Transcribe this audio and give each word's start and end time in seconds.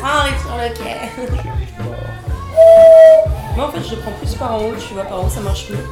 train 0.00 0.14
arrive 0.20 0.40
sur 0.40 0.56
le 0.56 0.68
quai. 0.74 0.96
Moi 3.56 3.64
en 3.66 3.70
fait 3.72 3.82
je 3.88 3.94
prends 3.96 4.12
plus 4.12 4.34
par 4.34 4.54
en 4.54 4.58
haut, 4.58 4.74
tu 4.78 4.94
vois, 4.94 5.04
par 5.04 5.20
en 5.20 5.24
haut 5.24 5.28
ça 5.28 5.40
marche 5.40 5.68
mieux. 5.70 5.84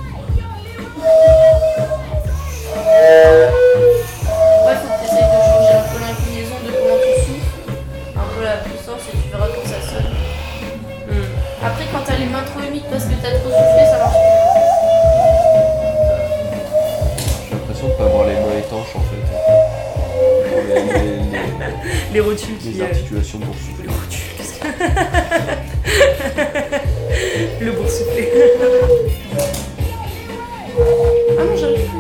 Ouais, 4.67 4.75
faut 4.77 4.89
que 4.89 4.95
tu 5.01 5.05
essayes 5.07 5.25
de 5.25 5.29
changer 5.49 5.75
un 5.75 5.77
peu 5.93 5.99
l'inclinaison 6.01 6.57
de 6.65 6.71
comment 6.73 6.99
tu 7.03 7.11
souffles, 7.25 7.63
un 8.17 8.27
peu 8.37 8.43
la 8.45 8.57
puissance 8.59 9.03
et 9.13 9.17
tu 9.17 9.27
verras 9.31 9.49
comment 9.49 9.67
ça 9.67 9.81
sonne. 9.89 10.11
Hmm. 11.09 11.29
Après, 11.65 11.85
quand 11.93 12.03
t'as 12.05 12.17
les 12.17 12.27
mains 12.27 12.45
trop 12.45 12.61
humides 12.61 12.89
parce 12.91 13.05
que 13.05 13.15
t'as 13.23 13.33
trop 13.39 13.51
soufflé, 13.51 13.85
ça 13.91 13.99
marche 13.99 14.19
plus. 14.19 14.27
J'ai 17.49 17.55
l'impression 17.55 17.87
de 17.89 17.93
pas 17.93 18.05
avoir 18.05 18.25
les 18.27 18.35
mains 18.35 18.59
étanches 18.59 18.95
en 18.95 19.01
fait. 19.01 19.17
Les, 20.69 20.75
les- 20.75 20.83
les- 20.83 21.23
Les 22.13 22.21
rotules 22.21 22.59
les 22.65 22.73
qui. 22.73 22.81
euh, 22.81 22.85
articulations 22.87 23.39
pour 23.39 23.55
souffler. 23.55 23.78
Le 27.61 27.73
boursouflé. 27.73 28.29
Ah 31.39 31.45
non, 31.45 31.57
j'arrive 31.57 31.87
plus. 31.91 31.98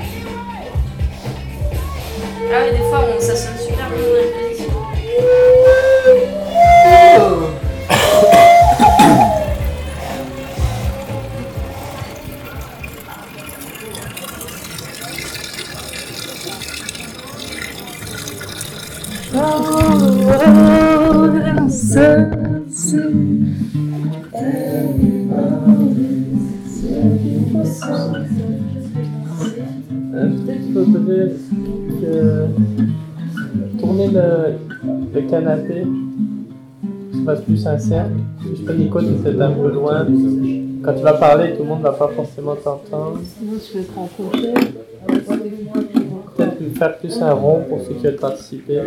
Canapé, 35.38 35.84
que 37.12 37.18
ça 37.18 37.24
fasse 37.24 37.44
plus 37.44 37.56
sincère. 37.56 38.06
Je 38.42 38.62
peux 38.62 38.74
Nico, 38.74 39.00
tu 39.00 39.06
es 39.06 39.10
peut-être 39.12 39.40
un 39.40 39.52
peu 39.52 39.70
loin. 39.70 40.06
Quand 40.82 40.94
tu 40.94 41.02
vas 41.02 41.14
parler, 41.14 41.54
tout 41.54 41.62
le 41.62 41.68
monde 41.68 41.78
ne 41.78 41.84
va 41.84 41.92
pas 41.92 42.08
forcément 42.08 42.56
t'entendre. 42.56 43.20
Sinon, 43.24 43.52
je 43.58 43.78
vais 43.78 43.84
prendre 43.84 44.10
côté. 44.16 44.54
Peut-être 46.36 46.78
faire 46.78 46.98
plus 46.98 47.22
un 47.22 47.32
rond 47.32 47.64
pour 47.68 47.80
ceux 47.80 47.94
qui 47.94 48.04
veulent 48.04 48.16
participer. 48.16 48.80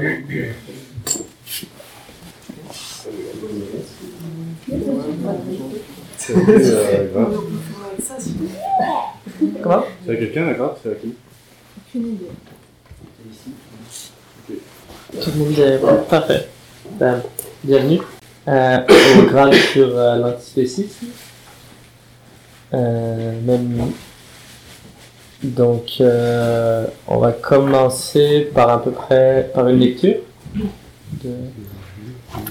C'est 6.17 6.35
euh, 6.35 7.13
grave. 7.13 7.39
Comment? 9.61 9.83
C'est 10.05 10.11
à 10.11 10.15
quelqu'un 10.15 10.51
gratte 10.53 10.79
C'est 10.83 10.91
à 10.91 10.95
qui? 10.95 11.15
Aucune 11.77 12.07
idée. 12.13 12.25
Tout 15.19 15.29
le 15.35 15.43
monde 15.43 15.59
est 15.59 15.77
bon, 15.77 16.03
parfait. 16.09 16.47
Ben, 16.97 17.21
bienvenue 17.63 17.99
euh, 18.47 18.77
au 19.19 19.23
grade 19.23 19.53
sur 19.53 19.89
euh, 19.93 20.15
l'antispécisme. 20.15 21.07
Euh, 22.73 23.33
donc 25.43 25.97
euh, 25.99 26.85
on 27.07 27.17
va 27.17 27.33
commencer 27.33 28.49
par 28.53 28.69
à 28.69 28.81
peu 28.81 28.91
près 28.91 29.51
par 29.53 29.67
une 29.67 29.79
lecture. 29.79 30.15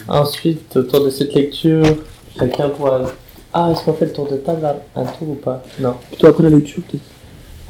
Ensuite, 0.06 0.76
autour 0.76 1.04
de 1.06 1.10
cette 1.10 1.32
lecture, 1.32 1.84
chacun 2.38 2.68
pourra. 2.68 3.10
Ah, 3.54 3.70
est-ce 3.72 3.84
qu'on 3.84 3.94
fait 3.94 4.04
le 4.04 4.12
tour 4.12 4.28
de 4.30 4.36
table 4.36 4.66
Un 4.94 5.04
tour 5.04 5.30
ou 5.30 5.34
pas? 5.34 5.62
Non. 5.78 5.96
Plutôt 6.10 6.26
après 6.26 6.42
la 6.42 6.50
lecture, 6.50 6.82
peut-être. 6.82 7.19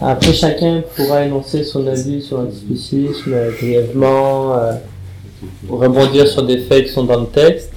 Après, 0.01 0.33
chacun 0.33 0.83
pourra 0.97 1.25
énoncer 1.25 1.63
son 1.63 1.87
avis 1.87 2.23
sur 2.23 2.39
l'antispécisme 2.39 3.35
euh, 3.35 3.51
brièvement, 3.61 4.55
euh, 4.55 4.73
rebondir 5.69 6.27
sur 6.27 6.43
des 6.45 6.59
faits 6.59 6.87
qui 6.87 6.93
sont 6.93 7.05
dans 7.05 7.21
le 7.21 7.27
texte 7.27 7.73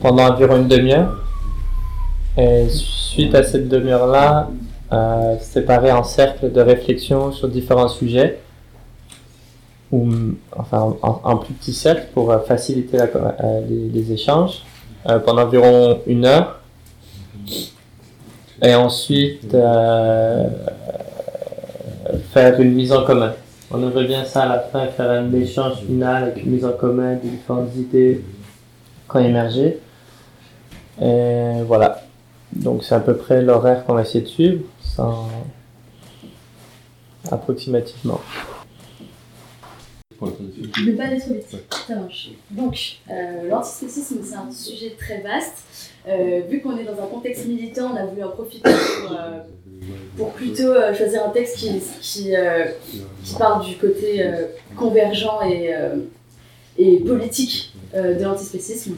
pendant 0.00 0.28
environ 0.28 0.56
une 0.56 0.68
demi-heure. 0.68 1.22
Et 2.36 2.68
suite 2.68 3.34
à 3.34 3.42
cette 3.42 3.68
demi-heure-là, 3.68 4.50
euh, 4.92 5.36
séparer 5.40 5.92
en 5.92 6.02
cercle 6.02 6.50
de 6.50 6.60
réflexion 6.60 7.30
sur 7.30 7.48
différents 7.48 7.88
sujets, 7.88 8.40
ou 9.92 10.08
enfin 10.56 10.96
en, 11.02 11.36
plus 11.36 11.54
petits 11.54 11.72
cercles 11.72 12.08
pour 12.14 12.30
euh, 12.30 12.38
faciliter 12.40 12.98
euh, 13.00 13.60
les, 13.68 13.88
les 13.88 14.12
échanges 14.12 14.62
euh, 15.08 15.18
pendant 15.18 15.42
environ 15.42 16.00
une 16.06 16.24
heure. 16.24 16.59
Et 18.62 18.74
ensuite, 18.74 19.54
euh, 19.54 20.48
faire 22.32 22.60
une 22.60 22.74
mise 22.74 22.92
en 22.92 23.04
commun. 23.04 23.34
On 23.70 23.82
aimerait 23.82 24.06
bien 24.06 24.24
ça 24.24 24.42
à 24.42 24.48
la 24.48 24.60
fin, 24.60 24.86
faire 24.88 25.10
un 25.10 25.32
échange 25.32 25.78
final 25.86 26.24
avec 26.24 26.44
une 26.44 26.52
mise 26.52 26.64
en 26.64 26.72
commun 26.72 27.14
des 27.14 27.28
différentes 27.28 27.74
idées 27.76 28.22
qui 29.08 29.16
ont 29.16 29.20
émergé. 29.20 29.78
Et 31.00 31.62
voilà. 31.66 32.02
Donc 32.52 32.84
c'est 32.84 32.94
à 32.94 33.00
peu 33.00 33.16
près 33.16 33.42
l'horaire 33.42 33.84
qu'on 33.84 33.94
va 33.94 34.02
essayer 34.02 34.22
de 34.22 34.28
suivre, 34.28 34.64
approximativement. 37.30 38.20
Ne 40.20 40.96
pas 40.96 41.04
être 41.04 41.28
politique, 41.28 41.60
ça 41.86 41.94
marche. 41.94 42.30
Donc, 42.50 42.98
euh, 43.10 43.60
c'est 43.62 44.36
un 44.36 44.52
sujet 44.52 44.96
très 44.98 45.20
vaste. 45.20 45.89
Euh, 46.08 46.40
vu 46.48 46.60
qu'on 46.60 46.78
est 46.78 46.84
dans 46.84 47.02
un 47.02 47.06
contexte 47.06 47.46
militant, 47.46 47.90
on 47.92 47.96
a 47.96 48.06
voulu 48.06 48.24
en 48.24 48.30
profiter 48.30 48.70
pour, 48.70 49.12
euh, 49.12 50.30
plutôt 50.34 50.72
euh, 50.72 50.94
choisir 50.94 51.26
un 51.26 51.30
texte 51.30 51.56
qui, 51.56 51.82
qui, 52.00 53.34
parle 53.38 53.64
du 53.64 53.76
côté 53.76 54.24
convergent 54.76 55.40
et, 55.46 55.74
et 56.78 57.00
politique 57.00 57.74
de 57.94 58.22
l'antispécisme. 58.22 58.96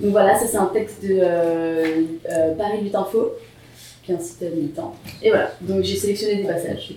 Donc 0.00 0.12
voilà, 0.12 0.38
ça 0.38 0.46
c'est 0.46 0.56
un 0.56 0.66
texte 0.66 1.02
de 1.02 1.20
Paris 2.56 2.78
8 2.82 2.94
Info, 2.94 3.32
qui 4.04 4.12
est 4.12 4.14
un 4.14 4.20
site 4.20 4.42
militant. 4.54 4.94
Et 5.22 5.30
voilà, 5.30 5.52
donc 5.60 5.82
j'ai 5.82 5.96
sélectionné 5.96 6.36
des 6.36 6.48
passages. 6.48 6.94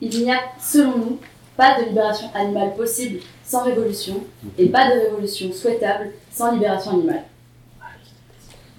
Il 0.00 0.24
n'y 0.24 0.30
a, 0.32 0.40
selon 0.60 0.98
nous, 0.98 1.18
pas 1.56 1.80
de 1.80 1.86
libération 1.88 2.26
animale 2.34 2.74
possible 2.74 3.20
sans 3.44 3.64
révolution 3.64 4.24
et 4.58 4.66
pas 4.66 4.92
de 4.92 5.00
révolution 5.00 5.52
souhaitable 5.52 6.10
sans 6.34 6.52
libération 6.52 6.90
animale. 6.90 7.22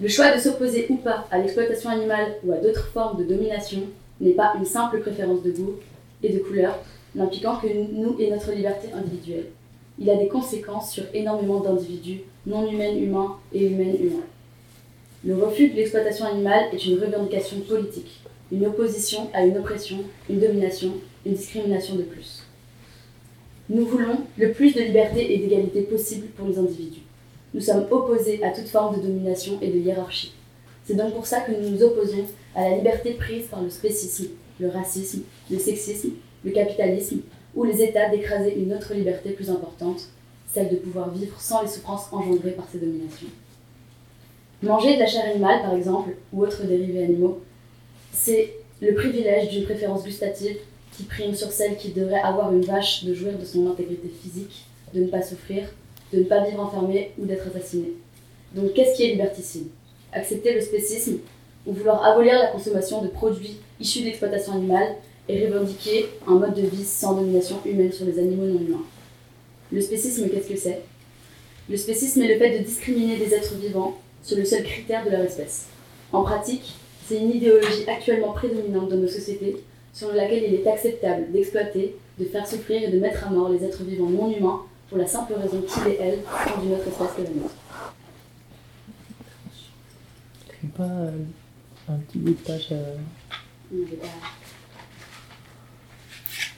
Le 0.01 0.09
choix 0.09 0.35
de 0.35 0.39
s'opposer 0.41 0.87
ou 0.89 0.97
pas 0.97 1.25
à 1.31 1.37
l'exploitation 1.37 1.89
animale 1.89 2.35
ou 2.43 2.51
à 2.51 2.57
d'autres 2.57 2.87
formes 2.87 3.17
de 3.17 3.23
domination 3.23 3.79
n'est 4.19 4.33
pas 4.33 4.53
une 4.57 4.65
simple 4.65 4.99
préférence 4.99 5.41
de 5.41 5.51
goût 5.51 5.75
et 6.21 6.33
de 6.33 6.39
couleur, 6.39 6.77
n'impliquant 7.15 7.55
que 7.55 7.67
nous 7.67 8.17
et 8.19 8.29
notre 8.29 8.51
liberté 8.51 8.89
individuelle. 8.93 9.47
Il 9.97 10.09
a 10.09 10.17
des 10.17 10.27
conséquences 10.27 10.91
sur 10.91 11.05
énormément 11.13 11.61
d'individus 11.61 12.23
non 12.45 12.69
humains 12.69 12.93
humains 12.93 13.37
et 13.53 13.67
humaines 13.67 13.95
humains. 14.01 14.27
Le 15.23 15.35
refus 15.35 15.69
de 15.69 15.75
l'exploitation 15.75 16.25
animale 16.25 16.65
est 16.73 16.85
une 16.85 16.99
revendication 16.99 17.61
politique, 17.61 18.19
une 18.51 18.65
opposition 18.65 19.29
à 19.33 19.45
une 19.45 19.57
oppression, 19.57 19.99
une 20.29 20.41
domination, 20.41 20.91
une 21.25 21.33
discrimination 21.33 21.95
de 21.95 22.03
plus. 22.03 22.43
Nous 23.69 23.85
voulons 23.85 24.19
le 24.37 24.51
plus 24.51 24.75
de 24.75 24.81
liberté 24.81 25.33
et 25.33 25.37
d'égalité 25.37 25.83
possible 25.83 26.27
pour 26.35 26.47
les 26.47 26.59
individus. 26.59 27.04
Nous 27.55 27.61
sommes 27.61 27.87
opposés 27.89 28.43
à 28.43 28.51
toute 28.51 28.67
forme 28.67 28.97
de 28.97 29.01
domination 29.01 29.57
et 29.61 29.69
de 29.69 29.77
hiérarchie. 29.77 30.33
C'est 30.83 30.95
donc 30.95 31.13
pour 31.13 31.25
ça 31.25 31.39
que 31.39 31.53
nous 31.53 31.69
nous 31.69 31.83
opposons 31.83 32.25
à 32.53 32.69
la 32.69 32.75
liberté 32.75 33.13
prise 33.13 33.45
par 33.45 33.61
le 33.61 33.69
spécisme, 33.69 34.27
le 34.59 34.67
racisme, 34.67 35.21
le 35.49 35.57
sexisme, 35.57 36.09
le 36.43 36.51
capitalisme 36.51 37.21
ou 37.55 37.63
les 37.63 37.81
États 37.81 38.09
d'écraser 38.09 38.59
une 38.59 38.73
autre 38.73 38.93
liberté 38.93 39.29
plus 39.29 39.49
importante, 39.49 40.01
celle 40.51 40.67
de 40.67 40.75
pouvoir 40.75 41.09
vivre 41.11 41.39
sans 41.39 41.61
les 41.61 41.69
souffrances 41.69 42.11
engendrées 42.11 42.51
par 42.51 42.67
ces 42.69 42.79
dominations. 42.79 43.29
Manger 44.61 44.95
de 44.95 44.99
la 44.99 45.07
chair 45.07 45.23
animale, 45.23 45.61
par 45.61 45.75
exemple, 45.75 46.09
ou 46.33 46.43
autres 46.43 46.65
dérivés 46.65 47.05
animaux, 47.05 47.39
c'est 48.11 48.53
le 48.81 48.93
privilège 48.95 49.47
d'une 49.51 49.63
préférence 49.63 50.03
gustative 50.03 50.57
qui 50.91 51.03
prime 51.03 51.33
sur 51.33 51.53
celle 51.53 51.77
qui 51.77 51.93
devrait 51.93 52.19
avoir 52.19 52.51
une 52.51 52.65
vache 52.65 53.05
de 53.05 53.13
jouir 53.13 53.39
de 53.39 53.45
son 53.45 53.71
intégrité 53.71 54.09
physique, 54.09 54.65
de 54.93 54.99
ne 54.99 55.07
pas 55.07 55.21
souffrir, 55.21 55.69
de 56.13 56.19
ne 56.19 56.23
pas 56.23 56.43
vivre 56.43 56.61
enfermé 56.61 57.11
ou 57.17 57.25
d'être 57.25 57.47
assassiné. 57.47 57.93
Donc 58.53 58.73
qu'est-ce 58.73 58.95
qui 58.95 59.03
est 59.03 59.11
liberticide 59.11 59.67
Accepter 60.13 60.53
le 60.53 60.61
spécisme 60.61 61.17
ou 61.65 61.73
vouloir 61.73 62.03
abolir 62.03 62.39
la 62.39 62.47
consommation 62.47 63.01
de 63.01 63.07
produits 63.07 63.57
issus 63.79 64.03
d'exploitation 64.03 64.53
animale 64.53 64.95
et 65.27 65.47
revendiquer 65.47 66.07
un 66.27 66.35
mode 66.35 66.53
de 66.53 66.61
vie 66.61 66.85
sans 66.85 67.15
domination 67.15 67.57
humaine 67.65 67.91
sur 67.91 68.05
les 68.05 68.19
animaux 68.19 68.45
non 68.45 68.59
humains. 68.59 68.85
Le 69.71 69.81
spécisme, 69.81 70.29
qu'est-ce 70.29 70.49
que 70.49 70.57
c'est? 70.57 70.81
Le 71.67 71.77
spécisme 71.77 72.21
est 72.21 72.33
le 72.33 72.37
fait 72.37 72.59
de 72.59 72.63
discriminer 72.63 73.17
des 73.17 73.33
êtres 73.33 73.55
vivants 73.55 73.97
sur 74.21 74.37
le 74.37 74.45
seul 74.45 74.63
critère 74.63 75.03
de 75.03 75.09
leur 75.09 75.21
espèce. 75.21 75.65
En 76.13 76.23
pratique, 76.23 76.75
c'est 77.07 77.17
une 77.17 77.31
idéologie 77.31 77.87
actuellement 77.87 78.33
prédominante 78.33 78.89
dans 78.89 78.97
nos 78.97 79.07
sociétés 79.07 79.57
selon 79.95 80.13
laquelle 80.13 80.43
il 80.43 80.55
est 80.55 80.67
acceptable 80.67 81.31
d'exploiter, 81.31 81.95
de 82.19 82.25
faire 82.25 82.45
souffrir 82.45 82.83
et 82.83 82.91
de 82.91 82.99
mettre 82.99 83.25
à 83.25 83.29
mort 83.29 83.49
les 83.49 83.63
êtres 83.63 83.83
vivants 83.83 84.09
non 84.09 84.29
humains 84.29 84.61
pour 84.89 84.97
la 84.97 85.07
simple 85.07 85.33
raison 85.33 85.61
qu'il 85.61 85.87
et 85.91 85.97
elle 85.99 86.19
sont 86.23 86.61
d'une 86.61 86.73
autre 86.73 86.87
espèce 86.87 87.13
que 87.17 87.21
la 87.23 87.29
nôtre. 87.29 87.55
Écris 90.47 90.67
pas 90.67 90.83
euh, 90.83 91.11
un 91.89 91.97
petit 91.97 92.17
bout 92.19 92.31
de 92.31 92.35
page. 92.35 92.67
euh, 92.71 92.95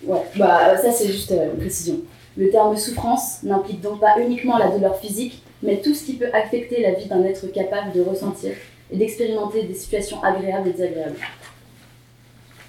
Ouais, 0.03 0.23
bah 0.35 0.77
ça 0.77 0.91
c'est 0.91 1.07
juste 1.07 1.31
euh, 1.31 1.51
une 1.53 1.59
précision. 1.59 2.01
Le 2.37 2.51
terme 2.51 2.77
souffrance 2.77 3.41
n'implique 3.41 3.81
donc 3.81 3.99
pas 3.99 4.19
uniquement 4.19 4.57
la 4.57 4.69
douleur 4.69 4.95
physique, 4.99 5.41
mais 5.63 5.81
tout 5.81 5.95
ce 5.95 6.03
qui 6.03 6.13
peut 6.17 6.29
affecter 6.33 6.81
la 6.81 6.91
vie 6.91 7.07
d'un 7.07 7.23
être 7.23 7.47
capable 7.47 7.93
de 7.93 8.01
ressentir 8.01 8.53
et 8.91 8.97
d'expérimenter 8.97 9.63
des 9.63 9.73
situations 9.73 10.23
agréables 10.23 10.67
et 10.69 10.73
désagréables. 10.73 11.17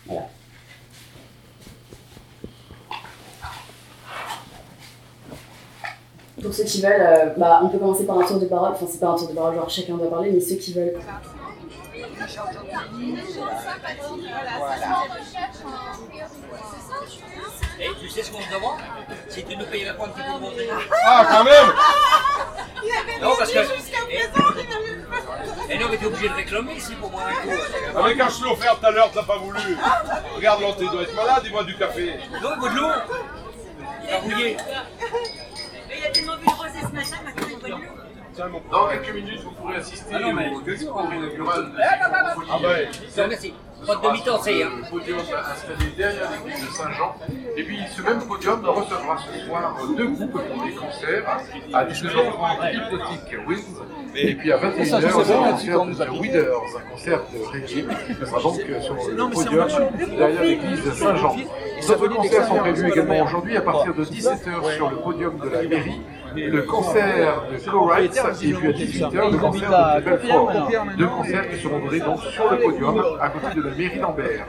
Voilà. 0.06 0.28
Pour 6.43 6.55
ceux 6.55 6.64
qui 6.64 6.81
veulent, 6.81 7.00
euh, 7.00 7.26
bah, 7.37 7.61
on 7.62 7.69
peut 7.69 7.79
commencer 7.79 8.06
par 8.06 8.19
un 8.19 8.25
tour 8.25 8.38
de 8.38 8.46
parole. 8.46 8.73
Enfin, 8.73 8.87
c'est 8.90 9.00
pas 9.00 9.08
un 9.08 9.17
tour 9.17 9.29
de 9.29 9.35
parole, 9.35 9.55
genre 9.56 9.69
chacun 9.70 9.96
doit 9.96 10.11
parler, 10.11 10.31
mais 10.31 10.40
ceux 10.40 10.56
qui 10.56 10.73
veulent. 10.73 10.94
Et 17.81 17.90
tu 18.00 18.08
sais 18.08 18.23
ce 18.23 18.31
qu'on 18.32 18.40
se 18.40 18.49
demande 18.52 18.79
Si 19.29 19.44
tu 19.44 19.56
nous 19.56 19.64
payes 19.67 19.85
la 19.85 19.94
pointe, 19.94 20.11
nous 20.17 20.38
montrer. 20.40 20.69
Ah, 21.05 21.26
quand 21.31 21.44
même 21.44 21.73
Non, 23.23 23.34
parce 23.38 23.52
que. 23.52 23.58
Et, 23.58 24.25
et 25.75 25.79
non, 25.79 25.87
mais 25.91 25.96
t'es 25.96 26.06
obligé 26.06 26.29
de 26.29 26.34
réclamer 26.34 26.75
ici 26.75 26.94
pour 26.96 27.11
moi 27.11 27.23
un 27.29 27.32
coup. 27.34 27.50
Ah, 27.96 28.00
mais 28.05 28.17
quand 28.17 28.29
je 28.31 28.38
te 28.38 28.44
l'ai 28.44 28.50
offert 28.50 28.79
tout 28.79 28.87
à 28.87 28.91
l'heure, 28.91 29.11
t'as 29.12 29.23
pas 29.23 29.37
voulu. 29.37 29.61
Regarde, 30.34 30.61
il 30.81 30.91
doit 30.91 31.02
être 31.02 31.14
malade, 31.14 31.43
dis-moi 31.44 31.64
du 31.64 31.76
café. 31.76 32.14
Non, 32.43 32.50
il 32.55 32.61
boit 32.61 32.70
de 32.70 32.76
l'eau. 32.76 32.88
Il 34.02 34.08
va. 34.56 34.62
Dans 38.71 38.89
quelques 38.89 39.15
minutes, 39.15 39.41
vous 39.43 39.50
pourrez 39.50 39.77
assister 39.77 40.15
Ah 40.15 40.21
non, 40.21 40.33
mais- 40.33 40.53
au 40.55 40.61
discours 40.61 41.09
inaugural 41.12 41.65
de 41.65 41.79
Ah, 41.81 42.59
Non, 43.17 43.29
merci. 43.29 43.55
Pas 43.87 43.95
de 43.95 44.03
demi-temps, 44.03 44.39
c'est. 44.43 44.62
Hein. 44.62 44.71
Le 44.83 44.91
podium 44.91 45.19
installé 45.21 45.91
derrière 45.97 46.29
l'église 46.45 46.67
de 46.67 46.73
Saint-Jean. 46.73 47.15
Et 47.56 47.62
puis 47.62 47.79
ce 47.97 48.03
même 48.03 48.21
podium 48.27 48.65
recevra 48.65 49.17
ce 49.19 49.47
soir 49.47 49.77
deux 49.97 50.09
groupes 50.09 50.33
pour 50.33 50.65
des 50.65 50.73
concerts. 50.75 51.25
À 51.73 51.85
19h30, 51.85 52.73
Hypnotic 52.75 53.47
Wings. 53.47 53.77
Et 54.17 54.35
puis 54.35 54.53
à 54.53 54.56
21h, 54.56 54.97
un 54.97 55.53
concert 55.53 55.85
de 55.85 55.94
The 55.94 56.11
Withers, 56.21 56.49
un 56.77 56.91
concert 56.91 57.21
de 57.33 57.39
reggae. 57.44 57.87
Ce 58.19 58.27
sera 58.27 58.41
donc 58.43 58.55
sur 58.83 58.94
le 58.94 59.31
podium 59.31 59.69
derrière 60.17 60.43
l'église 60.43 60.85
de 60.85 60.91
Saint-Jean. 60.91 61.37
D'autres 61.87 62.09
concerts 62.09 62.47
sont 62.49 62.56
prévus 62.56 62.89
également 62.91 63.23
aujourd'hui 63.23 63.56
à 63.56 63.61
partir 63.62 63.94
de 63.94 64.05
17h 64.05 64.75
sur 64.75 64.91
le 64.91 64.97
podium 64.97 65.39
de 65.39 65.49
la 65.49 65.62
mairie. 65.62 66.01
Le 66.35 66.63
concert 66.63 67.45
de 67.51 67.57
Florites 67.57 68.21
et 68.43 68.53
puis 68.53 68.69
à 68.69 68.73
18h 68.73 69.31
le 69.33 69.39
concert 69.39 69.97
de 69.97 70.01
Belfort. 70.03 70.53
Deux 70.97 71.07
concerts 71.07 71.51
qui 71.51 71.57
seront 71.61 71.79
donnés 71.79 72.01
donc 72.01 72.21
sur 72.21 72.51
le 72.51 72.59
podium 72.59 73.05
à 73.21 73.29
côté 73.29 73.55
de 73.55 73.63
la 73.63 73.75
mairie 73.75 73.99
d'Ambert. 73.99 74.47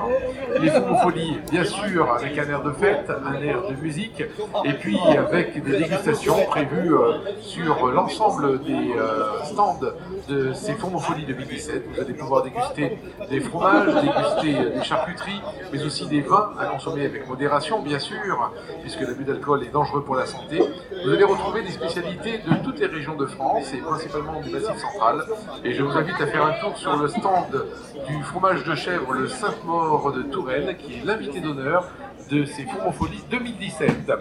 Les 0.61 0.69
Folies, 1.01 1.39
bien 1.51 1.63
sûr, 1.63 2.11
avec 2.11 2.37
un 2.37 2.49
air 2.49 2.63
de 2.63 2.71
fête, 2.71 3.09
un 3.09 3.41
air 3.41 3.67
de 3.67 3.75
musique, 3.81 4.23
et 4.65 4.73
puis 4.73 4.99
avec 5.17 5.63
des 5.63 5.77
dégustations 5.77 6.45
prévues 6.47 6.93
euh, 6.93 7.13
sur 7.41 7.87
l'ensemble 7.87 8.61
des 8.63 8.93
euh, 8.97 9.43
stands 9.43 9.79
de 10.27 10.53
ces 10.53 10.73
Folies 10.73 11.25
2017. 11.25 11.83
Vous 11.93 12.01
allez 12.01 12.13
pouvoir 12.13 12.43
déguster 12.43 12.97
des 13.29 13.39
fromages, 13.39 13.93
déguster 13.95 14.71
des 14.71 14.83
charcuteries, 14.83 15.41
mais 15.71 15.83
aussi 15.83 16.07
des 16.07 16.21
vins 16.21 16.51
à 16.59 16.65
consommer 16.65 17.05
avec 17.05 17.27
modération, 17.27 17.81
bien 17.81 17.99
sûr, 17.99 18.51
puisque 18.81 19.01
l'abus 19.01 19.23
d'alcool 19.23 19.63
est 19.63 19.71
dangereux 19.71 20.03
pour 20.03 20.15
la 20.15 20.25
santé. 20.25 20.59
Vous 21.03 21.11
allez 21.11 21.23
retrouver 21.23 21.61
des 21.61 21.68
spécialités 21.71 22.39
de 22.39 22.63
toutes 22.63 22.79
les 22.79 22.87
régions 22.87 23.15
de 23.15 23.25
France 23.25 23.73
et 23.73 23.77
principalement 23.77 24.41
du 24.41 24.49
Massif 24.49 24.77
central. 24.77 25.23
Et 25.63 25.73
je 25.73 25.83
vous 25.83 25.91
invite 25.97 26.19
à 26.19 26.27
faire 26.27 26.45
un 26.45 26.53
tour 26.59 26.77
sur 26.77 26.95
le 26.95 27.07
stand 27.07 27.65
du 28.07 28.23
fromage 28.23 28.63
de 28.63 28.75
chèvre, 28.75 29.13
le 29.13 29.27
Sainte-Maure 29.27 30.13
de 30.13 30.23
Touraine, 30.23 30.75
qui 30.77 30.95
est 30.95 31.05
l'invité 31.05 31.39
d'honneur 31.39 31.89
de 32.29 32.45
ces 32.45 32.63
Fourmofolies 32.63 33.23
2017. 33.29 34.11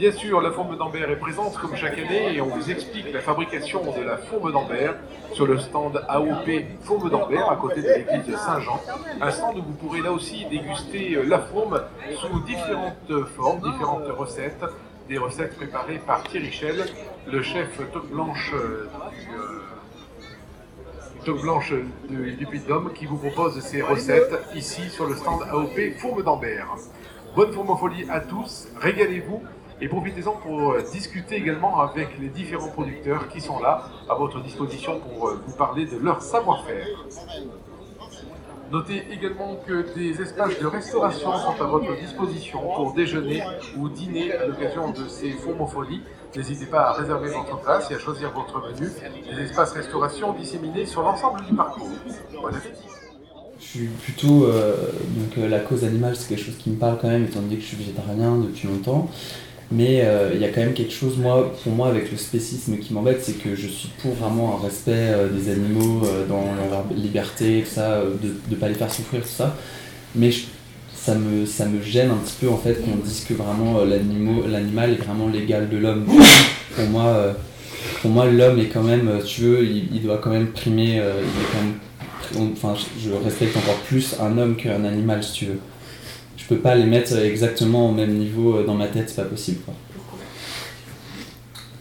Bien 0.00 0.12
sûr, 0.12 0.40
la 0.40 0.50
fourme 0.50 0.78
d'Ambert 0.78 1.10
est 1.10 1.18
présente 1.18 1.58
comme 1.58 1.76
chaque 1.76 1.98
année 1.98 2.34
et 2.34 2.40
on 2.40 2.46
vous 2.46 2.70
explique 2.70 3.12
la 3.12 3.20
fabrication 3.20 3.82
de 3.92 4.02
la 4.02 4.16
fourme 4.16 4.50
d'Ambert 4.50 4.94
sur 5.34 5.46
le 5.46 5.58
stand 5.58 6.02
AOP 6.08 6.48
Fourme 6.80 7.10
d'Ambert 7.10 7.50
à 7.50 7.56
côté 7.56 7.82
de 7.82 7.88
l'église 7.88 8.24
de 8.26 8.34
Saint-Jean. 8.34 8.80
Un 9.20 9.30
stand 9.30 9.58
où 9.58 9.62
vous 9.62 9.74
pourrez 9.74 10.00
là 10.00 10.10
aussi 10.12 10.46
déguster 10.46 11.16
euh, 11.16 11.24
la 11.24 11.40
fourme 11.40 11.82
sous 12.16 12.40
différentes 12.40 13.26
formes, 13.36 13.60
différentes 13.60 14.08
recettes. 14.16 14.64
Des 15.10 15.18
recettes 15.18 15.56
préparées 15.56 16.00
par 16.06 16.22
Thierry 16.22 16.52
Chel, 16.52 16.86
le 17.26 17.42
chef 17.42 17.80
toque 17.92 18.08
blanche 18.10 18.52
euh, 18.54 18.88
du, 19.10 19.34
euh, 19.34 19.58
toque 21.24 21.42
blanche 21.42 21.72
du 22.08 22.48
qui 22.94 23.06
vous 23.06 23.16
propose 23.16 23.58
ces 23.58 23.82
recettes 23.82 24.40
ici 24.54 24.88
sur 24.88 25.08
le 25.08 25.16
stand 25.16 25.42
AOP 25.50 25.98
Fourme 25.98 26.22
d'Ambert. 26.22 26.76
Bonne 27.34 27.50
fourmofolie 27.50 28.08
à 28.08 28.20
tous, 28.20 28.68
régalez-vous 28.80 29.42
et 29.80 29.88
profitez-en 29.88 30.36
pour 30.36 30.74
euh, 30.74 30.82
discuter 30.92 31.34
également 31.34 31.80
avec 31.80 32.16
les 32.20 32.28
différents 32.28 32.68
producteurs 32.68 33.26
qui 33.26 33.40
sont 33.40 33.58
là 33.58 33.88
à 34.08 34.14
votre 34.14 34.40
disposition 34.40 35.00
pour 35.00 35.26
euh, 35.26 35.42
vous 35.44 35.56
parler 35.56 35.86
de 35.86 35.96
leur 35.96 36.22
savoir-faire. 36.22 36.86
Notez 38.70 39.02
également 39.10 39.56
que 39.66 39.84
des 39.96 40.22
espaces 40.22 40.58
de 40.60 40.66
restauration 40.66 41.36
sont 41.38 41.60
à 41.60 41.66
votre 41.66 41.98
disposition 41.98 42.60
pour 42.76 42.94
déjeuner 42.94 43.42
ou 43.76 43.88
dîner 43.88 44.32
à 44.32 44.46
l'occasion 44.46 44.90
de 44.92 45.08
ces 45.08 45.32
fourmofolies. 45.32 46.02
N'hésitez 46.36 46.66
pas 46.66 46.90
à 46.90 46.92
réserver 46.92 47.30
votre 47.30 47.60
place 47.60 47.90
et 47.90 47.94
à 47.94 47.98
choisir 47.98 48.30
votre 48.30 48.62
menu. 48.70 48.88
Des 49.28 49.42
espaces 49.42 49.72
restauration 49.72 50.32
disséminés 50.34 50.86
sur 50.86 51.02
l'ensemble 51.02 51.44
du 51.44 51.54
parcours. 51.54 51.88
Je 53.58 53.66
suis 53.66 53.86
plutôt. 53.88 54.44
euh, 54.44 54.74
donc, 55.16 55.36
euh, 55.38 55.48
la 55.48 55.58
cause 55.60 55.84
animale, 55.84 56.14
c'est 56.16 56.28
quelque 56.28 56.44
chose 56.44 56.56
qui 56.56 56.70
me 56.70 56.76
parle 56.76 56.96
quand 56.98 57.08
même, 57.08 57.24
étant 57.24 57.40
donné 57.40 57.56
que 57.56 57.62
je 57.62 57.66
suis 57.66 57.76
végétarien 57.76 58.36
depuis 58.36 58.68
longtemps. 58.68 59.10
Mais 59.72 60.02
euh, 60.02 60.32
il 60.34 60.40
y 60.40 60.44
a 60.44 60.48
quand 60.48 60.60
même 60.60 60.74
quelque 60.74 60.92
chose, 60.92 61.16
moi, 61.16 61.52
pour 61.62 61.72
moi, 61.72 61.88
avec 61.88 62.10
le 62.10 62.16
spécisme 62.16 62.78
qui 62.78 62.92
m'embête, 62.92 63.22
c'est 63.22 63.38
que 63.38 63.54
je 63.54 63.68
suis 63.68 63.88
pour 64.02 64.14
vraiment 64.14 64.58
un 64.58 64.64
respect 64.64 64.90
euh, 64.94 65.28
des 65.28 65.50
animaux 65.50 66.02
euh, 66.04 66.26
dans 66.26 66.42
leur 66.68 66.84
liberté, 66.92 67.64
ça, 67.64 68.00
de 68.00 68.34
ne 68.50 68.56
pas 68.56 68.68
les 68.68 68.74
faire 68.74 68.92
souffrir, 68.92 69.22
tout 69.22 69.28
ça. 69.28 69.56
Mais 70.16 70.32
ça, 70.92 71.14
me, 71.14 71.46
ça 71.46 71.66
me 71.66 71.80
gêne 71.80 72.10
un 72.10 72.16
petit 72.16 72.34
peu, 72.40 72.48
en 72.48 72.56
fait, 72.56 72.82
qu'on 72.82 72.96
dise 72.96 73.24
que 73.24 73.34
vraiment 73.34 73.84
l'animal 73.84 74.90
est 74.90 75.04
vraiment 75.04 75.28
l'égal 75.28 75.68
de 75.68 75.76
l'homme. 75.76 76.04
pour 76.74 76.86
moi, 76.86 77.36
moi 78.04 78.26
l'homme 78.26 78.58
est 78.58 78.66
quand 78.66 78.82
même, 78.82 79.20
tu 79.24 79.42
veux, 79.42 79.64
il, 79.64 80.02
doit 80.02 80.18
quand 80.18 80.30
même 80.30 80.48
primer, 80.48 80.96
il 80.96 81.46
quand 81.52 81.62
même 81.62 82.52
enfin, 82.52 82.74
je 82.98 83.10
respecte 83.12 83.56
encore 83.56 83.78
plus 83.86 84.16
un 84.20 84.36
homme 84.36 84.56
qu'un 84.56 84.84
animal, 84.84 85.22
si 85.22 85.32
tu 85.32 85.44
veux. 85.46 85.58
Je 86.50 86.56
peux 86.56 86.62
pas 86.62 86.74
les 86.74 86.84
mettre 86.84 87.16
exactement 87.16 87.90
au 87.90 87.92
même 87.92 88.12
niveau 88.16 88.56
euh, 88.56 88.64
dans 88.66 88.74
ma 88.74 88.88
tête, 88.88 89.08
c'est 89.08 89.22
pas 89.22 89.28
possible. 89.28 89.60
Quoi. 89.64 89.72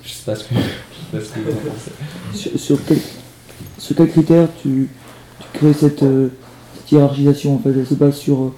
Je 0.04 0.10
sais 0.10 0.24
pas 0.24 0.36
ce 0.36 0.44
que, 0.44 0.54
je 0.54 0.60
sais 0.60 0.66
pas 1.12 1.20
ce 1.26 1.34
que 1.34 1.40
vous 1.40 1.52
en 1.52 1.72
pensez. 1.72 2.38
Sur, 2.38 2.60
sur 2.60 2.86
quel, 2.86 2.98
sur 3.80 3.96
quel 3.96 4.10
critère 4.12 4.48
tu, 4.62 4.88
tu 5.40 5.48
crées 5.58 5.74
cette, 5.74 6.04
euh, 6.04 6.28
cette 6.76 6.92
hiérarchisation 6.92 7.56
en 7.56 7.60
fait? 7.60 7.70
Elle 7.72 7.88
se 7.88 7.96
base 7.96 8.18
sur 8.18 8.44
euh, 8.44 8.54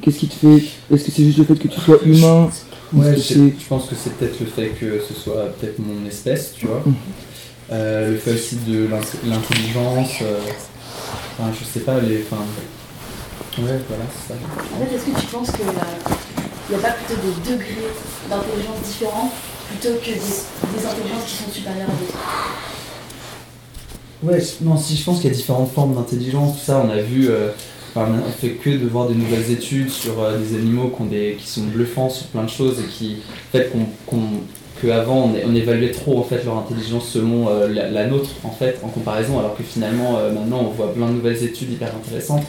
qu'est-ce 0.00 0.20
qui 0.20 0.28
te 0.28 0.34
fait 0.34 0.64
Est-ce 0.90 1.04
que 1.04 1.10
c'est 1.10 1.24
juste 1.24 1.38
le 1.38 1.44
fait 1.44 1.56
que 1.56 1.68
tu 1.68 1.78
sois 1.78 1.98
humain? 2.06 2.48
ou 2.94 3.00
Ouais, 3.02 3.14
je, 3.16 3.50
pense 3.68 3.86
que 3.86 3.94
c'est 3.94 4.14
peut-être 4.14 4.40
le 4.40 4.46
fait 4.46 4.68
que 4.70 4.98
ce 5.06 5.12
soit 5.12 5.44
peut-être 5.60 5.78
mon 5.78 6.06
espèce, 6.08 6.54
tu 6.56 6.66
vois. 6.66 6.82
Euh, 7.70 8.12
le 8.12 8.16
fait 8.16 8.32
aussi 8.32 8.56
de 8.66 8.86
l'int- 8.88 9.28
l'intelligence. 9.28 10.22
euh, 10.22 10.38
Enfin, 11.38 11.52
je 11.58 11.64
sais 11.66 11.80
pas, 11.80 12.00
les. 12.00 12.22
Enfin, 12.22 12.42
ouais, 13.58 13.80
voilà, 13.88 14.04
c'est 14.12 14.32
ça. 14.32 14.38
En 14.74 14.84
fait, 14.84 14.94
est-ce 14.94 15.04
que 15.06 15.20
tu 15.20 15.26
penses 15.26 15.50
qu'il 15.50 15.64
n'y 15.64 16.76
a 16.76 16.78
pas 16.78 16.92
plutôt 16.94 17.20
des 17.20 17.50
degrés 17.52 17.90
d'intelligence 18.28 18.80
différents 18.86 19.30
plutôt 19.68 19.94
que 19.98 20.06
des, 20.06 20.12
des 20.78 20.86
intelligences 20.86 21.24
qui 21.26 21.36
sont 21.36 21.50
supérieures 21.50 21.88
à 21.88 21.92
d'autres? 21.92 22.18
Ouais, 24.22 24.42
non, 24.60 24.76
si 24.76 24.96
je 24.96 25.04
pense 25.04 25.20
qu'il 25.20 25.30
y 25.30 25.32
a 25.32 25.36
différentes 25.36 25.72
formes 25.72 25.94
d'intelligence, 25.94 26.58
tout 26.58 26.64
ça, 26.64 26.84
on 26.86 26.90
a 26.90 27.00
vu, 27.00 27.28
euh, 27.30 27.48
enfin, 27.94 28.12
on 28.26 28.30
fait 28.30 28.50
que 28.50 28.70
de 28.70 28.86
voir 28.86 29.08
des 29.08 29.14
nouvelles 29.14 29.50
études 29.50 29.88
sur 29.90 30.20
euh, 30.22 30.38
des 30.38 30.56
animaux 30.56 30.88
qui, 30.94 31.02
ont 31.02 31.06
des, 31.06 31.36
qui 31.40 31.48
sont 31.48 31.62
bluffants 31.62 32.10
sur 32.10 32.26
plein 32.26 32.42
de 32.44 32.50
choses 32.50 32.78
et 32.80 32.86
qui, 32.86 33.22
en 33.48 33.52
fait, 33.52 33.70
qu'on, 33.72 33.86
qu'on- 34.06 34.40
qu'avant 34.82 35.30
on 35.46 35.54
évaluait 35.54 35.90
trop 35.90 36.18
en 36.18 36.22
fait 36.22 36.42
leur 36.42 36.56
intelligence 36.56 37.06
selon 37.10 37.50
euh, 37.50 37.68
la, 37.68 37.90
la 37.90 38.06
nôtre 38.06 38.30
en 38.44 38.50
fait 38.50 38.78
en 38.82 38.88
comparaison, 38.88 39.38
alors 39.38 39.54
que 39.54 39.62
finalement 39.62 40.16
euh, 40.16 40.32
maintenant 40.32 40.60
on 40.60 40.70
voit 40.70 40.94
plein 40.94 41.06
de 41.08 41.12
nouvelles 41.12 41.44
études 41.44 41.70
hyper 41.70 41.94
intéressantes, 41.94 42.44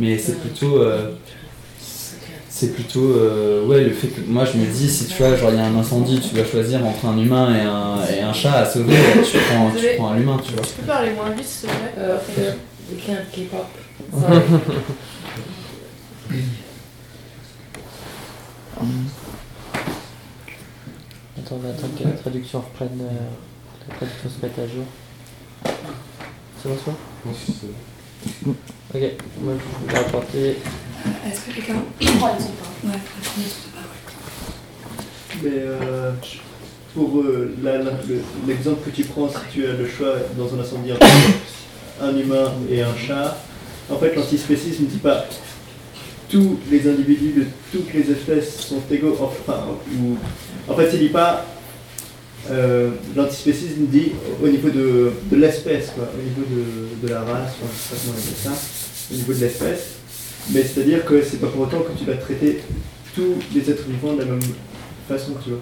mais 0.00 0.18
c'est 0.18 0.38
plutôt 0.40 0.78
euh, 0.82 1.12
c'est 2.48 2.74
plutôt 2.74 3.12
euh, 3.16 3.66
ouais 3.66 3.84
le 3.84 3.90
fait 3.92 4.08
que 4.08 4.20
moi 4.26 4.44
je 4.44 4.58
me 4.58 4.66
dis 4.66 4.88
si 4.88 5.06
tu 5.06 5.14
vois 5.22 5.36
genre 5.36 5.50
il 5.50 5.56
y 5.56 5.60
a 5.60 5.66
un 5.66 5.76
incendie 5.76 6.20
tu 6.20 6.34
vas 6.36 6.44
choisir 6.44 6.84
entre 6.84 7.06
un 7.06 7.16
humain 7.18 7.54
et 7.54 7.60
un, 7.62 8.16
et 8.16 8.20
un 8.22 8.32
chat 8.32 8.54
à 8.54 8.66
sauver 8.66 8.96
tu 9.24 9.38
prends, 9.50 9.70
tu 9.70 9.86
prends 9.96 10.10
un 10.12 10.18
humain 10.18 10.38
tu 10.44 10.52
vois 10.52 10.62
Tu 10.62 10.72
peux 10.80 10.86
parler 10.86 11.10
moins 11.12 11.30
vite, 11.30 11.46
s'il 11.46 11.68
te 11.68 11.74
plaît 11.74 11.92
Euh, 11.98 12.16
quelqu'un 12.90 13.20
de 13.22 13.44
K-pop. 13.46 13.66
Attends, 21.38 21.58
on 21.64 21.68
attend 21.70 21.88
que 21.98 22.04
la 22.04 22.12
traduction 22.12 22.60
reprenne. 22.60 23.00
euh, 23.00 23.84
que 23.86 23.90
la 23.90 23.96
traduction 23.96 24.30
se 24.30 24.46
mette 24.46 24.58
à 24.58 24.66
jour. 24.66 24.84
C'est 26.62 26.68
bon, 26.68 26.76
ça 26.84 26.92
Ok, 28.46 29.00
moi 29.40 29.54
je 29.86 29.92
vais 29.92 29.98
apporter. 29.98 30.48
Est-ce 30.48 31.40
que 31.46 31.54
quelqu'un. 31.54 31.74
Ouais, 31.74 32.08
prends 32.18 32.36
les 32.36 32.44
autres 32.44 33.70
paroles. 33.74 33.88
Mais 35.42 35.50
euh, 35.54 36.12
pour 36.94 37.20
euh, 37.20 37.56
l'exemple 38.46 38.90
que 38.90 38.94
tu 38.94 39.04
prends, 39.04 39.28
si 39.28 39.36
tu 39.52 39.66
as 39.66 39.72
le 39.72 39.88
choix 39.88 40.14
dans 40.36 40.54
un 40.54 40.60
incendie 40.60 40.92
entre 40.92 41.06
un 42.02 42.16
humain 42.16 42.52
et 42.70 42.82
un 42.82 42.96
chat, 42.96 43.38
en 43.90 43.96
fait 43.96 44.14
l'antispécisme 44.14 44.84
ne 44.84 44.88
dit 44.88 44.98
pas 44.98 45.24
tous 46.30 46.58
les 46.70 46.88
individus 46.88 47.32
de 47.32 47.46
toutes 47.72 47.92
les 47.92 48.10
espèces 48.10 48.60
sont 48.60 48.80
égaux. 48.90 49.16
Enfin, 49.20 49.64
ou, 49.98 50.16
en 50.68 50.76
fait, 50.76 50.90
il 50.94 51.00
dit 51.00 51.08
pas. 51.08 51.44
Euh, 52.50 52.90
l'antispécisme 53.16 53.86
dit 53.86 54.12
au 54.42 54.48
niveau 54.48 54.70
de, 54.70 55.12
de 55.30 55.36
l'espèce, 55.36 55.92
au 55.98 56.22
niveau 56.22 56.42
de, 56.50 57.06
de 57.06 57.12
la 57.12 57.20
race, 57.20 57.52
pas 57.60 57.66
ça, 58.42 58.50
au 59.12 59.14
niveau 59.14 59.32
de 59.34 59.38
l'espèce. 59.40 59.96
Mais 60.52 60.62
c'est-à-dire 60.62 61.04
que 61.04 61.22
c'est 61.22 61.36
pas 61.40 61.48
pour 61.48 61.62
autant 61.62 61.80
que 61.80 61.96
tu 61.98 62.04
vas 62.06 62.14
traiter 62.16 62.60
tous 63.14 63.34
les 63.54 63.70
êtres 63.70 63.84
vivants 63.88 64.14
de 64.14 64.20
la 64.20 64.24
même 64.24 64.40
façon, 65.08 65.32
tu 65.44 65.50
vois. 65.50 65.60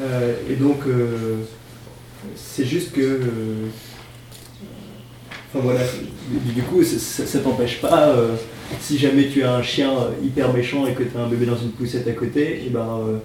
Euh, 0.00 0.34
et 0.50 0.54
donc, 0.54 0.78
euh, 0.86 1.36
c'est 2.36 2.64
juste 2.64 2.92
que. 2.92 3.00
euh, 3.00 3.66
Enfin 5.56 5.62
voilà, 5.66 5.80
du, 6.52 6.62
coup, 6.62 6.82
ça, 6.82 7.24
ça- 7.26 7.38
t'empêche 7.38 7.80
pas, 7.80 8.12
si 8.80 8.98
jamais 8.98 9.28
tu 9.28 9.44
as 9.44 9.54
un 9.54 9.62
chien 9.62 9.92
hyper 10.24 10.52
méchant 10.52 10.84
et 10.84 10.94
que 10.94 11.04
tu 11.04 11.16
as 11.16 11.20
un 11.20 11.28
bébé 11.28 11.46
dans 11.46 11.56
une 11.56 11.70
poussette 11.70 12.08
à 12.08 12.12
côté, 12.12 12.64
et 12.66 12.70
ben, 12.70 13.20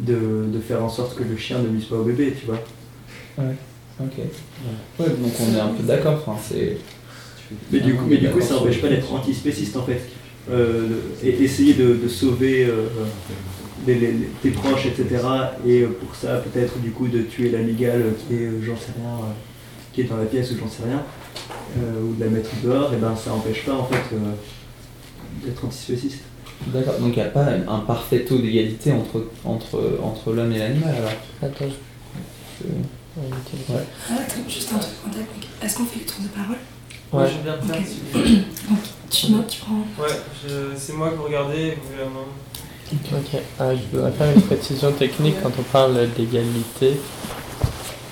de, 0.00 0.46
de 0.52 0.60
faire 0.60 0.82
en 0.84 0.88
sorte 0.88 1.16
que 1.16 1.22
le 1.24 1.36
chien 1.36 1.58
ne 1.58 1.68
nuise 1.68 1.84
pas 1.86 1.96
au 1.96 2.04
bébé, 2.04 2.34
tu 2.38 2.46
vois. 2.46 2.62
Ouais, 3.38 3.54
ok. 4.00 4.12
Ouais, 4.98 5.06
donc 5.08 5.32
on 5.40 5.56
est 5.56 5.60
un 5.60 5.68
peu 5.68 5.82
d'accord, 5.84 6.22
enfin, 6.26 6.38
c'est. 6.42 6.76
Mais 7.70 7.80
du 7.80 7.94
coup, 7.94 8.04
mais 8.08 8.16
du 8.16 8.28
coup 8.30 8.40
ça 8.40 8.54
n'empêche 8.54 8.80
pas 8.80 8.88
d'être 8.88 9.12
antispéciste 9.12 9.76
en 9.76 9.82
fait. 9.84 10.00
Euh, 10.50 10.88
de- 10.88 11.26
et 11.26 11.42
essayer 11.42 11.74
de, 11.74 11.94
de 11.94 12.08
sauver 12.08 12.66
euh, 12.66 12.86
les- 13.86 13.94
les- 13.98 14.14
tes 14.42 14.50
proches, 14.50 14.86
etc. 14.86 15.06
Et 15.66 15.82
euh, 15.82 15.88
pour 15.88 16.14
ça, 16.14 16.36
peut-être 16.38 16.78
du 16.80 16.90
coup 16.90 17.08
de 17.08 17.20
tuer 17.22 17.50
la 17.50 17.60
migale 17.60 18.12
qui 18.28 18.34
est, 18.34 18.46
euh, 18.46 18.60
j'en 18.62 18.76
sais 18.76 18.92
rien, 18.98 19.08
euh, 19.08 19.32
qui 19.92 20.02
est 20.02 20.04
dans 20.04 20.16
la 20.16 20.24
pièce 20.26 20.50
ou 20.50 20.54
j'en 20.58 20.68
sais 20.68 20.82
rien, 20.84 21.02
euh, 21.78 22.02
ou 22.02 22.14
de 22.14 22.24
la 22.24 22.30
mettre 22.30 22.50
dehors, 22.62 22.92
et 22.92 22.96
ben 22.96 23.14
ça 23.16 23.30
n'empêche 23.30 23.64
pas 23.64 23.74
en 23.74 23.84
fait 23.86 24.14
euh, 24.14 25.46
d'être 25.46 25.64
antispéciste. 25.64 26.20
D'accord, 26.68 26.94
donc 26.98 27.12
il 27.16 27.22
n'y 27.22 27.26
a 27.28 27.30
pas 27.30 27.44
un 27.68 27.78
parfait 27.80 28.20
taux 28.24 28.38
d'égalité 28.38 28.92
entre, 28.92 29.24
entre, 29.44 29.98
entre 30.02 30.32
l'homme 30.32 30.52
et 30.52 30.58
l'animal 30.58 30.94
alors 30.96 31.10
Attends, 31.42 31.66
je. 32.60 32.66
Ouais. 33.16 33.78
Ah, 34.10 34.14
attends, 34.20 34.48
juste 34.48 34.72
un 34.72 34.78
truc 34.78 34.94
donc, 35.12 35.26
Est-ce 35.62 35.76
qu'on 35.76 35.84
fait 35.84 36.00
le 36.00 36.06
tour 36.06 36.22
de 36.22 36.28
parole 36.28 36.56
Ouais, 37.12 37.30
je 37.30 37.44
viens 37.44 37.56
de 37.56 37.62
faire. 37.62 37.82
Donc, 38.68 38.78
tu 39.10 39.30
notes, 39.32 39.46
tu 39.48 39.60
prends. 39.60 40.02
Ouais, 40.02 40.10
je- 40.42 40.76
c'est 40.76 40.94
moi 40.94 41.10
que 41.10 41.16
vous 41.16 41.24
regardez 41.24 41.58
et 41.58 41.70
vous 41.76 41.92
voulez 41.92 42.02
un 42.02 43.16
Ok, 43.16 43.40
euh, 43.60 43.76
je 43.76 43.96
voudrais 43.96 44.12
faire 44.12 44.34
une 44.34 44.42
précision 44.42 44.92
technique 44.92 45.36
quand 45.42 45.50
on 45.58 45.62
parle 45.62 46.08
d'égalité. 46.16 47.00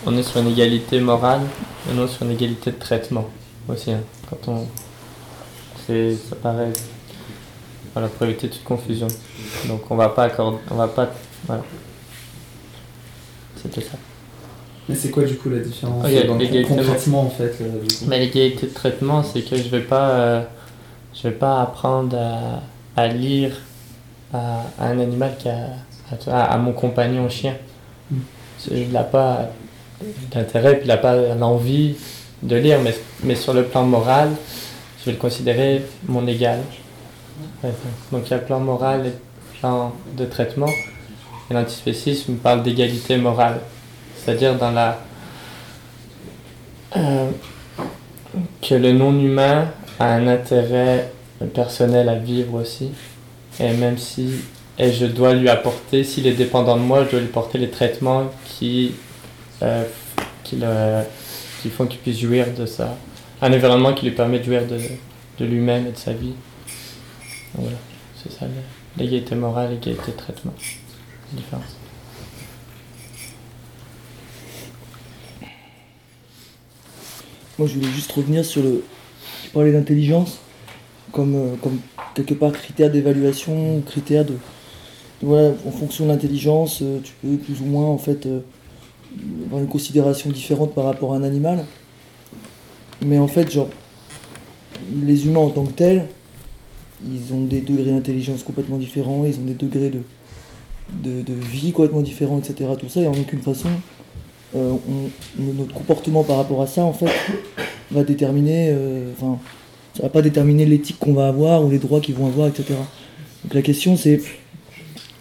On 0.06 0.16
est 0.16 0.22
sur 0.22 0.40
une 0.40 0.48
égalité 0.48 1.00
morale 1.00 1.42
et 1.90 1.94
non 1.94 2.06
sur 2.08 2.24
une 2.24 2.32
égalité 2.32 2.70
de 2.72 2.78
traitement 2.78 3.28
aussi. 3.68 3.92
hein. 3.92 4.00
Quand 4.30 4.52
on. 4.52 4.66
c'est- 5.86 6.16
Ça 6.30 6.36
paraît. 6.36 6.72
Voilà, 7.94 8.08
pour 8.08 8.26
éviter 8.26 8.48
toute 8.48 8.64
confusion. 8.64 9.08
Donc 9.68 9.90
on 9.90 9.96
va 9.96 10.08
pas 10.08 10.24
accorder. 10.24 10.58
On 10.70 10.76
va 10.76 10.88
pas. 10.88 11.10
Voilà. 11.46 11.62
C'était 13.62 13.80
ça. 13.82 13.96
Mais 14.88 14.94
c'est 14.96 15.10
quoi 15.10 15.22
du 15.24 15.36
coup 15.36 15.48
la 15.48 15.60
différence 15.60 16.04
a 16.04 16.22
dans- 16.24 16.36
l'égalité 16.36 16.74
concrètement 16.74 17.22
en 17.22 17.30
fait 17.30 17.54
là, 17.60 17.66
du 17.68 17.94
coup? 17.94 18.04
Mais 18.08 18.18
l'égalité 18.18 18.66
de 18.66 18.72
traitement, 18.72 19.22
c'est 19.22 19.42
que 19.42 19.56
je 19.56 19.68
vais 19.68 19.80
pas, 19.82 20.10
euh, 20.10 20.42
je 21.14 21.22
vais 21.28 21.34
pas 21.34 21.62
apprendre 21.62 22.16
à, 22.18 23.00
à 23.00 23.06
lire 23.08 23.52
à, 24.34 24.62
à 24.78 24.86
un 24.88 24.98
animal 24.98 25.36
qui 25.38 25.48
a, 25.48 25.68
à, 26.28 26.44
à 26.54 26.58
mon 26.58 26.72
compagnon 26.72 27.28
chien. 27.28 27.54
Mm. 28.10 28.16
Il 28.72 28.90
n'a 28.90 29.04
pas 29.04 29.50
d'intérêt, 30.32 30.74
puis 30.78 30.84
il 30.86 30.88
n'a 30.88 30.96
pas 30.96 31.14
l'envie 31.36 31.94
de 32.42 32.56
lire, 32.56 32.80
mais, 32.82 32.94
mais 33.22 33.36
sur 33.36 33.52
le 33.54 33.64
plan 33.64 33.84
moral, 33.84 34.30
je 35.00 35.06
vais 35.06 35.12
le 35.12 35.18
considérer 35.18 35.82
mon 36.08 36.26
égal. 36.26 36.58
Donc 38.10 38.22
il 38.26 38.30
y 38.30 38.34
a 38.34 38.38
plan 38.38 38.60
moral 38.60 39.06
et 39.06 39.58
plan 39.58 39.92
de 40.16 40.24
traitement. 40.24 40.70
Et 41.50 41.54
l'antispécisme 41.54 42.34
parle 42.36 42.62
d'égalité 42.62 43.16
morale, 43.16 43.60
c'est-à-dire 44.16 44.56
dans 44.56 44.70
la 44.70 45.00
euh, 46.96 47.30
que 48.60 48.74
le 48.74 48.92
non-humain 48.92 49.68
a 49.98 50.06
un 50.06 50.26
intérêt 50.26 51.12
personnel 51.54 52.08
à 52.08 52.16
vivre 52.16 52.54
aussi. 52.54 52.90
Et 53.60 53.72
même 53.72 53.98
si 53.98 54.34
et 54.78 54.90
je 54.90 55.06
dois 55.06 55.34
lui 55.34 55.48
apporter, 55.48 56.02
s'il 56.02 56.26
est 56.26 56.32
dépendant 56.32 56.76
de 56.76 56.82
moi, 56.82 57.04
je 57.04 57.10
dois 57.10 57.20
lui 57.20 57.28
porter 57.28 57.58
les 57.58 57.68
traitements 57.68 58.30
qui, 58.46 58.94
euh, 59.62 59.84
font 61.70 61.86
qu'il 61.86 62.00
puisse 62.00 62.18
jouir 62.18 62.46
de 62.56 62.64
ça. 62.66 62.96
Un 63.42 63.52
environnement 63.52 63.92
qui 63.92 64.06
lui 64.06 64.12
permet 64.12 64.38
de 64.38 64.44
jouir 64.44 64.66
de, 64.66 64.78
de 65.38 65.44
lui-même 65.44 65.86
et 65.86 65.92
de 65.92 65.96
sa 65.96 66.12
vie. 66.12 66.34
Voilà, 67.54 67.76
c'est 68.16 68.32
ça 68.32 68.46
l'égalité 68.96 69.34
morale, 69.34 69.70
l'égalité 69.70 70.12
de 70.12 70.16
traitement. 70.16 70.52
La 71.32 71.38
différence. 71.38 71.76
Moi, 77.58 77.68
je 77.68 77.74
voulais 77.74 77.92
juste 77.92 78.12
revenir 78.12 78.44
sur 78.44 78.62
le. 78.62 78.84
Tu 79.44 79.50
parlais 79.50 79.72
d'intelligence 79.72 80.38
comme, 81.12 81.34
euh, 81.34 81.56
comme 81.62 81.78
quelque 82.14 82.34
part 82.34 82.52
critère 82.52 82.90
d'évaluation, 82.90 83.82
critère 83.82 84.24
de. 84.24 84.34
Voilà, 85.22 85.54
en 85.66 85.70
fonction 85.70 86.06
de 86.06 86.10
l'intelligence, 86.10 86.80
euh, 86.82 86.98
tu 87.02 87.12
peux 87.22 87.36
plus 87.36 87.60
ou 87.60 87.66
moins 87.66 87.86
en 87.86 87.98
fait 87.98 88.26
euh, 88.26 88.40
avoir 89.46 89.60
une 89.60 89.68
considération 89.68 90.30
différente 90.30 90.74
par 90.74 90.84
rapport 90.84 91.12
à 91.14 91.16
un 91.16 91.22
animal. 91.22 91.64
Mais 93.04 93.18
en 93.18 93.28
fait, 93.28 93.50
genre, 93.50 93.68
les 95.04 95.26
humains 95.26 95.40
en 95.40 95.50
tant 95.50 95.64
que 95.64 95.72
tels, 95.72 96.08
ils 97.06 97.34
ont 97.34 97.42
des 97.42 97.60
degrés 97.60 97.90
d'intelligence 97.90 98.42
complètement 98.42 98.78
différents, 98.78 99.24
ils 99.24 99.38
ont 99.38 99.44
des 99.44 99.54
degrés 99.54 99.90
de, 99.90 100.00
de, 101.02 101.22
de 101.22 101.32
vie 101.32 101.72
complètement 101.72 102.02
différents, 102.02 102.38
etc. 102.38 102.70
Tout 102.78 102.88
ça, 102.88 103.00
et 103.00 103.06
en 103.06 103.12
aucune 103.12 103.40
façon, 103.40 103.68
euh, 104.54 104.74
notre 105.38 105.74
comportement 105.74 106.22
par 106.24 106.36
rapport 106.36 106.62
à 106.62 106.66
ça, 106.66 106.84
en 106.84 106.92
fait, 106.92 107.10
va 107.90 108.04
déterminer, 108.04 108.68
euh, 108.70 109.10
enfin, 109.16 109.38
ça 109.96 110.02
va 110.04 110.08
pas 110.08 110.22
déterminer 110.22 110.66
l'éthique 110.66 110.98
qu'on 110.98 111.14
va 111.14 111.28
avoir 111.28 111.64
ou 111.64 111.70
les 111.70 111.78
droits 111.78 112.00
qu'ils 112.00 112.14
vont 112.14 112.26
avoir, 112.26 112.48
etc. 112.48 112.74
Donc 113.44 113.54
la 113.54 113.62
question, 113.62 113.96
c'est, 113.96 114.20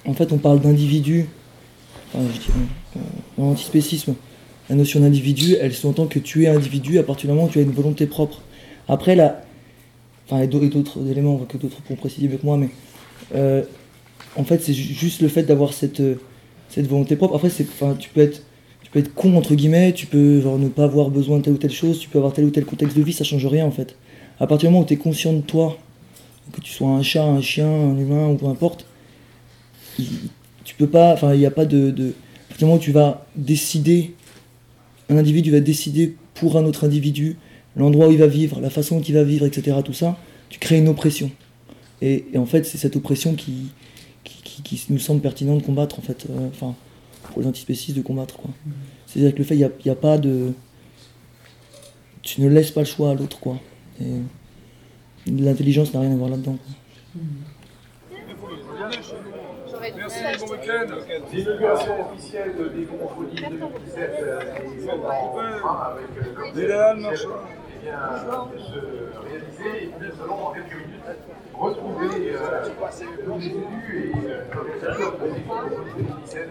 en 0.05 0.13
fait, 0.13 0.31
on 0.31 0.37
parle 0.37 0.61
d'individu, 0.61 1.27
enfin, 2.13 2.25
je 2.33 2.39
dis, 2.39 2.47
en, 3.37 3.43
en 3.43 3.51
antispécisme, 3.51 4.15
la 4.69 4.75
notion 4.75 4.99
d'individu, 4.99 5.55
elle 5.59 5.73
sous-entend 5.73 6.05
que 6.05 6.19
tu 6.19 6.43
es 6.43 6.47
individu 6.47 6.97
à 6.99 7.03
partir 7.03 7.29
du 7.29 7.35
moment 7.35 7.47
où 7.47 7.51
tu 7.51 7.59
as 7.59 7.63
une 7.63 7.71
volonté 7.71 8.05
propre. 8.05 8.41
Après, 8.87 9.15
là, 9.15 9.41
enfin, 10.31 10.41
et 10.43 10.47
d'au- 10.47 10.61
et 10.63 10.69
d'autres 10.69 10.99
éléments 11.09 11.37
que 11.39 11.57
d'autres 11.57 11.81
pourront 11.81 11.97
préciser 11.97 12.27
mieux 12.27 12.37
que 12.37 12.45
moi, 12.45 12.57
mais 12.57 12.69
euh, 13.35 13.63
en 14.37 14.43
fait, 14.43 14.61
c'est 14.61 14.73
ju- 14.73 14.93
juste 14.93 15.21
le 15.21 15.27
fait 15.27 15.43
d'avoir 15.43 15.73
cette, 15.73 15.99
euh, 15.99 16.15
cette 16.69 16.87
volonté 16.87 17.15
propre. 17.15 17.35
Après, 17.35 17.49
enfin, 17.61 17.95
tu 17.99 18.09
peux 18.09 18.21
être 18.21 18.43
tu 18.83 18.91
peux 18.91 18.99
être 18.99 19.13
con 19.13 19.35
entre 19.37 19.55
guillemets, 19.55 19.93
tu 19.93 20.05
peux 20.05 20.41
genre, 20.41 20.57
ne 20.59 20.67
pas 20.67 20.83
avoir 20.83 21.09
besoin 21.09 21.37
de 21.37 21.43
telle 21.43 21.53
ou 21.53 21.57
telle 21.57 21.71
chose, 21.71 21.99
tu 21.99 22.09
peux 22.09 22.17
avoir 22.17 22.33
tel 22.33 22.45
ou 22.45 22.49
tel 22.49 22.65
contexte 22.65 22.97
de 22.97 23.03
vie, 23.03 23.13
ça 23.13 23.23
change 23.23 23.45
rien 23.45 23.65
en 23.65 23.71
fait. 23.71 23.95
À 24.39 24.47
partir 24.47 24.69
du 24.69 24.73
moment 24.73 24.83
où 24.83 24.87
tu 24.87 24.93
es 24.95 24.97
conscient 24.97 25.33
de 25.33 25.41
toi, 25.41 25.77
que 26.51 26.59
tu 26.61 26.71
sois 26.73 26.89
un 26.89 27.03
chat, 27.03 27.23
un 27.23 27.41
chien, 27.41 27.67
un 27.67 27.97
humain 27.97 28.27
ou 28.29 28.35
peu 28.35 28.47
importe, 28.47 28.85
tu 30.63 30.75
peux 30.75 30.87
pas, 30.87 31.13
enfin 31.13 31.33
il 31.33 31.39
n'y 31.39 31.45
a 31.45 31.51
pas 31.51 31.65
de, 31.65 31.91
de. 31.91 32.09
À 32.09 32.47
partir 32.49 32.57
du 32.59 32.65
moment 32.65 32.75
où 32.75 32.79
tu 32.83 32.91
vas 32.91 33.25
décider, 33.35 34.13
un 35.09 35.17
individu 35.17 35.51
va 35.51 35.59
décider 35.59 36.15
pour 36.33 36.57
un 36.57 36.65
autre 36.65 36.85
individu, 36.85 37.37
l'endroit 37.75 38.07
où 38.07 38.11
il 38.11 38.17
va 38.17 38.27
vivre, 38.27 38.59
la 38.59 38.69
façon 38.69 38.97
dont 38.97 39.03
il 39.03 39.13
va 39.13 39.23
vivre, 39.23 39.45
etc. 39.45 39.77
Tout 39.83 39.93
ça, 39.93 40.17
tu 40.49 40.59
crées 40.59 40.77
une 40.77 40.87
oppression. 40.89 41.31
Et, 42.01 42.25
en 42.35 42.45
fait, 42.45 42.65
c'est 42.65 42.77
cette 42.77 42.95
oppression 42.95 43.35
qui, 43.35 43.71
nous 44.89 44.99
semble 44.99 45.21
pertinent 45.21 45.57
de 45.57 45.61
combattre 45.61 45.99
en 45.99 46.01
fait. 46.01 46.25
euh, 46.29 46.47
Enfin, 46.47 46.75
pour 47.23 47.41
les 47.41 47.47
antispécistes 47.47 47.97
de 47.97 48.01
combattre. 48.01 48.37
C'est-à-dire 49.05 49.33
que 49.33 49.39
le 49.39 49.43
fait, 49.43 49.55
il 49.55 49.69
n'y 49.85 49.91
a, 49.91 49.95
pas 49.95 50.17
de. 50.17 50.53
Tu 52.21 52.41
ne 52.41 52.49
laisses 52.49 52.71
pas 52.71 52.81
le 52.81 52.85
choix 52.85 53.11
à 53.11 53.13
l'autre 53.13 53.39
quoi. 53.39 53.59
L'intelligence 55.27 55.93
n'a 55.93 55.99
rien 56.01 56.11
à 56.11 56.15
voir 56.15 56.29
là-dedans. 56.29 56.57
quoi. 57.13 57.21
Merci, 60.21 60.45
bon 60.45 60.51
week-end. 60.51 60.87
L'inauguration 61.33 62.11
officielle 62.11 62.53
des 62.75 62.85
Contrôles 62.85 63.29
2017 63.33 63.97
est 63.97 64.31
avec 64.31 64.67
le 66.15 66.31
comité. 66.33 66.61
Eh 66.61 66.65
bien, 66.65 67.15
se 68.57 68.77
réaliser. 69.19 69.83
Et 69.83 69.87
puis, 69.87 70.07
nous 70.15 70.23
allons 70.23 70.47
en 70.47 70.51
quelques 70.51 70.75
minutes 70.75 71.01
retrouver 71.55 72.35
euh, 72.35 72.69
élus 73.39 74.11
et 74.13 74.29
euh, 74.29 74.43
de 74.53 75.27
2017 75.95 76.49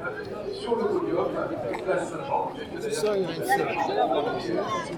sur 0.60 0.76
le 0.76 0.84
podium, 0.84 1.28
place 1.84 2.08
Saint-Jean, 2.10 2.52
juste 2.80 3.04
derrière 3.46 4.08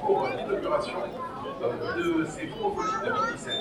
pour 0.01 0.29
l'inauguration 0.29 0.99
euh, 1.63 1.97
de 1.97 2.25
ces 2.27 2.47
Francophonies 2.49 3.05
2017. 3.05 3.55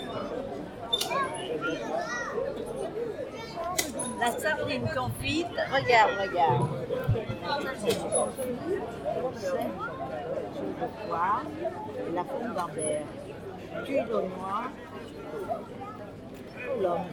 La 4.22 4.32
sardine 4.38 4.88
confite, 4.96 5.48
regarde, 5.74 6.12
regarde. 6.22 6.70
Je 9.36 11.08
vois 11.08 11.42
la 12.14 12.24
pomme 12.24 12.54
d'Ambert. 12.54 13.06
Tu 13.84 13.94
donnes-moi 13.96 14.62
l'homme. 16.80 17.08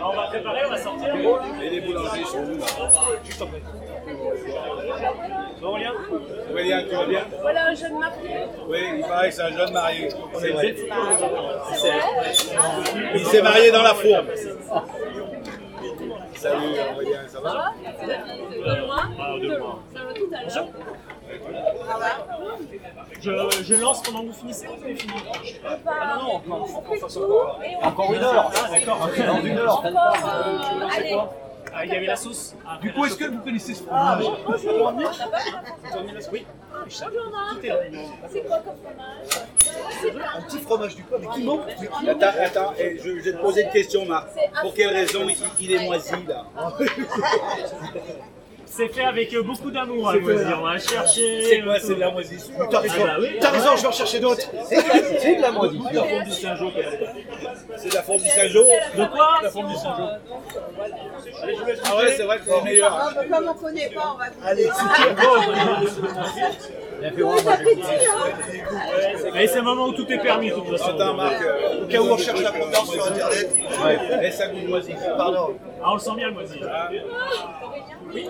On 0.00 0.16
va 0.16 0.26
préparer, 0.28 0.64
on 0.64 0.70
va 0.70 0.78
sortir. 0.78 1.14
Et 1.60 1.70
les 1.70 1.80
boulangers 1.80 2.24
sont 2.24 2.38
où 2.38 2.58
là? 2.58 2.66
Aurélien 5.62 5.92
Aurélien, 6.50 6.82
tu 6.88 6.94
vas 6.94 7.06
bien 7.06 7.20
Voilà 7.40 7.66
un 7.68 7.74
jeune 7.74 7.98
marié. 7.98 8.30
Oui, 8.68 8.78
il 8.96 9.02
paraît 9.02 9.28
que 9.30 9.34
c'est 9.34 9.42
un 9.42 9.56
jeune 9.56 9.72
marié. 9.72 10.08
C'est 10.38 10.50
vrai. 10.50 10.74
Il 13.14 13.26
s'est 13.26 13.42
marié 13.42 13.70
dans 13.70 13.82
la 13.82 13.94
fourme. 13.94 14.26
Salut 16.34 16.74
Aurélien, 16.94 17.20
ça 17.28 17.40
va 17.40 17.72
Donne-moi. 18.66 18.96
Ça 19.94 20.00
va 20.04 20.12
tout 20.12 20.30
à 20.34 20.42
l'heure. 20.42 20.68
Je, 23.20 23.30
je 23.64 23.74
lance 23.80 24.02
pendant 24.02 24.20
que 24.20 24.26
vous 24.26 24.32
finissez 24.34 24.66
ou 24.68 24.76
vous 24.76 24.84
avez 24.84 24.94
fini 24.96 25.14
Ah 25.86 26.18
non, 26.20 26.42
non, 26.46 26.62
encore. 26.62 26.84
On 26.90 26.94
fait 26.94 27.00
tout 27.00 27.64
et 27.64 27.76
on 27.82 27.86
Encore 27.86 28.12
une 28.12 28.22
heure 28.22 28.50
Ah 28.54 28.70
d'accord, 28.70 28.98
dans 28.98 29.40
une 29.42 29.58
heure. 29.58 29.78
Encore, 29.78 30.14
Euh, 30.24 30.58
tu 30.68 30.74
veux 30.74 30.80
lancer 30.80 30.96
allez. 30.98 31.16
Quoi 31.74 31.80
Ah, 31.80 31.84
il 31.84 31.92
y 31.92 31.96
avait 31.96 32.06
la 32.06 32.16
sauce. 32.16 32.54
Ah, 32.66 32.78
Du 32.80 32.92
coup, 32.92 33.04
est-ce 33.04 33.16
que 33.16 33.24
vous 33.24 33.38
connaissez 33.38 33.74
ce 33.74 33.82
Ah, 33.90 34.18
fromage 34.20 34.38
Bonjour, 34.46 34.92
Oui. 36.32 36.46
Bonjour, 36.72 37.30
Marc. 37.30 37.66
C'est 38.30 38.40
quoi 38.46 38.58
comme 38.58 38.76
fromage? 38.82 40.34
Un 40.36 40.42
petit 40.42 40.58
fromage 40.58 40.96
du 40.96 41.02
coin, 41.04 41.18
mais 41.20 41.28
qui 41.34 41.42
manque 41.44 41.60
Attends, 42.08 42.38
attends, 42.42 42.74
eh, 42.78 42.98
je, 42.98 43.02
je 43.02 43.14
vais 43.20 43.32
te 43.32 43.38
poser 43.38 43.62
une 43.64 43.70
question, 43.70 44.04
Marc. 44.06 44.28
Pour 44.60 44.74
quelle 44.74 44.88
raison 44.94 45.28
il, 45.28 45.36
il 45.60 45.72
est 45.72 45.84
moisi 45.84 46.12
là? 46.28 46.44
C'est 48.66 48.88
fait 48.88 49.04
avec 49.04 49.36
beaucoup 49.44 49.70
d'amour, 49.70 50.08
à 50.08 50.14
C'est. 50.14 50.54
On 50.58 50.62
va 50.62 50.78
chercher. 50.78 51.42
C'est 51.48 51.60
quoi, 51.62 51.78
c'est 51.80 51.94
de 51.94 52.00
la 52.00 52.10
moisissure 52.10 52.68
T'as 52.70 52.80
raison, 52.80 52.94
Ah 53.02 53.06
bah 53.06 53.16
oui. 53.20 53.28
t'as 53.40 53.50
raison, 53.50 53.76
je 53.76 53.82
vais 53.82 53.88
en 53.88 53.92
chercher 53.92 54.20
d'autres. 54.20 54.48
C'est 54.68 55.36
de 55.36 55.42
la 55.42 55.50
moisissure. 55.52 55.90
La 55.92 56.02
forme 56.04 56.24
du 56.24 56.30
Saint-Jean. 56.32 56.70
C'est 57.76 57.88
de 57.88 57.94
la 57.94 58.02
forme 58.02 58.18
du 58.20 58.28
Saint-Jean 58.28 58.60
De 58.96 59.04
quoi 59.06 59.28
La 59.42 59.50
forme 59.50 59.68
du 59.68 59.74
Saint-Jean. 59.74 60.08
Ah 61.84 61.96
ouais, 61.96 62.14
c'est 62.16 62.24
vrai 62.24 62.38
que 62.38 62.44
c'est 62.46 62.56
le 62.58 62.64
meilleur. 62.64 62.98
Ah, 63.00 63.12
comme 63.30 63.48
on 63.48 63.54
connaît 63.54 63.90
pas, 63.90 64.14
on 64.14 64.18
va. 64.18 64.24
Allez, 64.44 64.68
Allez, 69.34 69.46
c'est 69.46 69.58
un 69.58 69.62
moment 69.62 69.88
où 69.88 69.92
tout 69.92 70.10
est 70.10 70.18
permis, 70.18 70.50
de 70.50 70.54
toute 70.54 70.68
façon. 70.70 70.90
Attends, 70.90 71.14
Marc, 71.14 71.42
euh, 71.42 71.82
au 71.82 71.86
cas 71.86 72.00
où 72.00 72.06
on 72.06 72.16
cherche 72.16 72.42
la 72.42 72.52
provenance 72.52 72.90
sur 72.90 73.06
internet, 73.06 73.56
ouais. 73.84 74.20
laisse 74.20 74.40
un 74.40 74.52
goût 74.52 74.60
de 74.60 74.68
moisi. 74.68 74.92
Pardon. 75.16 75.56
Ah, 75.82 75.90
on 75.90 75.94
le 75.94 76.00
sent 76.00 76.10
bien, 76.16 76.28
le 76.28 76.34
moisi. 76.34 76.60
Oui. 78.12 78.28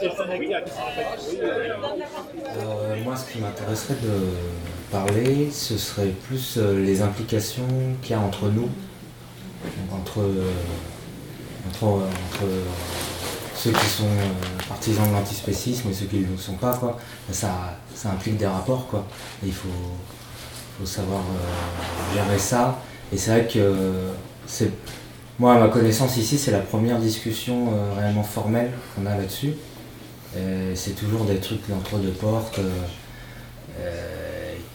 Qui 0.00 0.06
s'en 0.14 0.24
rappelle. 0.84 1.12
Euh, 2.58 2.96
moi, 3.04 3.16
ce 3.16 3.32
qui 3.32 3.38
m'intéresserait 3.38 3.94
de 3.94 4.28
parler, 4.90 5.50
ce 5.50 5.76
serait 5.76 6.12
plus 6.26 6.56
euh, 6.56 6.84
les 6.84 7.02
implications 7.02 7.66
qu'il 8.02 8.12
y 8.12 8.14
a 8.14 8.20
entre 8.20 8.48
nous, 8.48 8.68
entre, 9.92 10.20
entre, 11.66 11.88
entre, 11.88 12.44
ceux 13.58 13.72
qui 13.72 13.86
sont 13.86 14.04
euh, 14.04 14.68
partisans 14.68 15.08
de 15.08 15.14
l'antispécisme 15.14 15.88
et 15.90 15.92
ceux 15.92 16.06
qui 16.06 16.18
ne 16.18 16.30
le 16.30 16.36
sont 16.38 16.54
pas. 16.54 16.76
Quoi. 16.76 16.96
Ça, 17.32 17.76
ça 17.94 18.10
implique 18.10 18.36
des 18.36 18.46
rapports. 18.46 18.86
Quoi. 18.88 19.04
Il 19.44 19.52
faut, 19.52 19.68
faut 20.78 20.86
savoir 20.86 21.20
euh, 21.20 22.14
gérer 22.14 22.38
ça. 22.38 22.80
Et 23.12 23.16
c'est 23.16 23.30
vrai 23.32 23.48
que 23.48 23.58
euh, 23.58 24.12
c'est 24.46 24.70
moi, 25.40 25.54
à 25.54 25.58
ma 25.58 25.68
connaissance 25.68 26.16
ici, 26.16 26.38
c'est 26.38 26.50
la 26.50 26.60
première 26.60 26.98
discussion 26.98 27.72
réellement 27.96 28.24
formelle 28.24 28.72
qu'on 28.94 29.06
a 29.06 29.16
là-dessus. 29.16 29.52
C'est 30.74 30.96
toujours 30.96 31.26
des 31.26 31.36
trucs 31.36 31.68
d'entre 31.68 31.96
deux 31.98 32.10
portes 32.10 32.58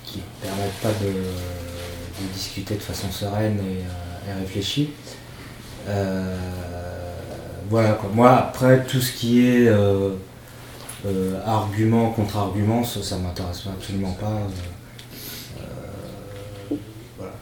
qui 0.06 0.20
ne 0.20 0.48
permettent 0.48 0.82
pas 0.82 0.94
de, 1.04 1.12
discuter 2.34 2.76
de 2.76 2.80
façon 2.80 3.12
sereine 3.12 3.60
et, 3.60 4.40
réfléchie. 4.40 4.92
Voilà 7.70 7.94
quoi. 7.94 8.10
Moi, 8.14 8.32
après, 8.32 8.84
tout 8.86 9.02
ce 9.02 9.12
qui 9.12 9.46
est 9.46 9.68
euh, 9.68 10.12
euh, 11.06 11.40
argument 11.46 12.12
contre 12.12 12.38
argument, 12.38 12.84
ça, 12.84 13.02
ça 13.04 13.18
m'intéresse 13.18 13.64
absolument 13.68 14.14
pas. 14.14 14.42
euh, 15.60 16.76
voilà. 17.18 17.34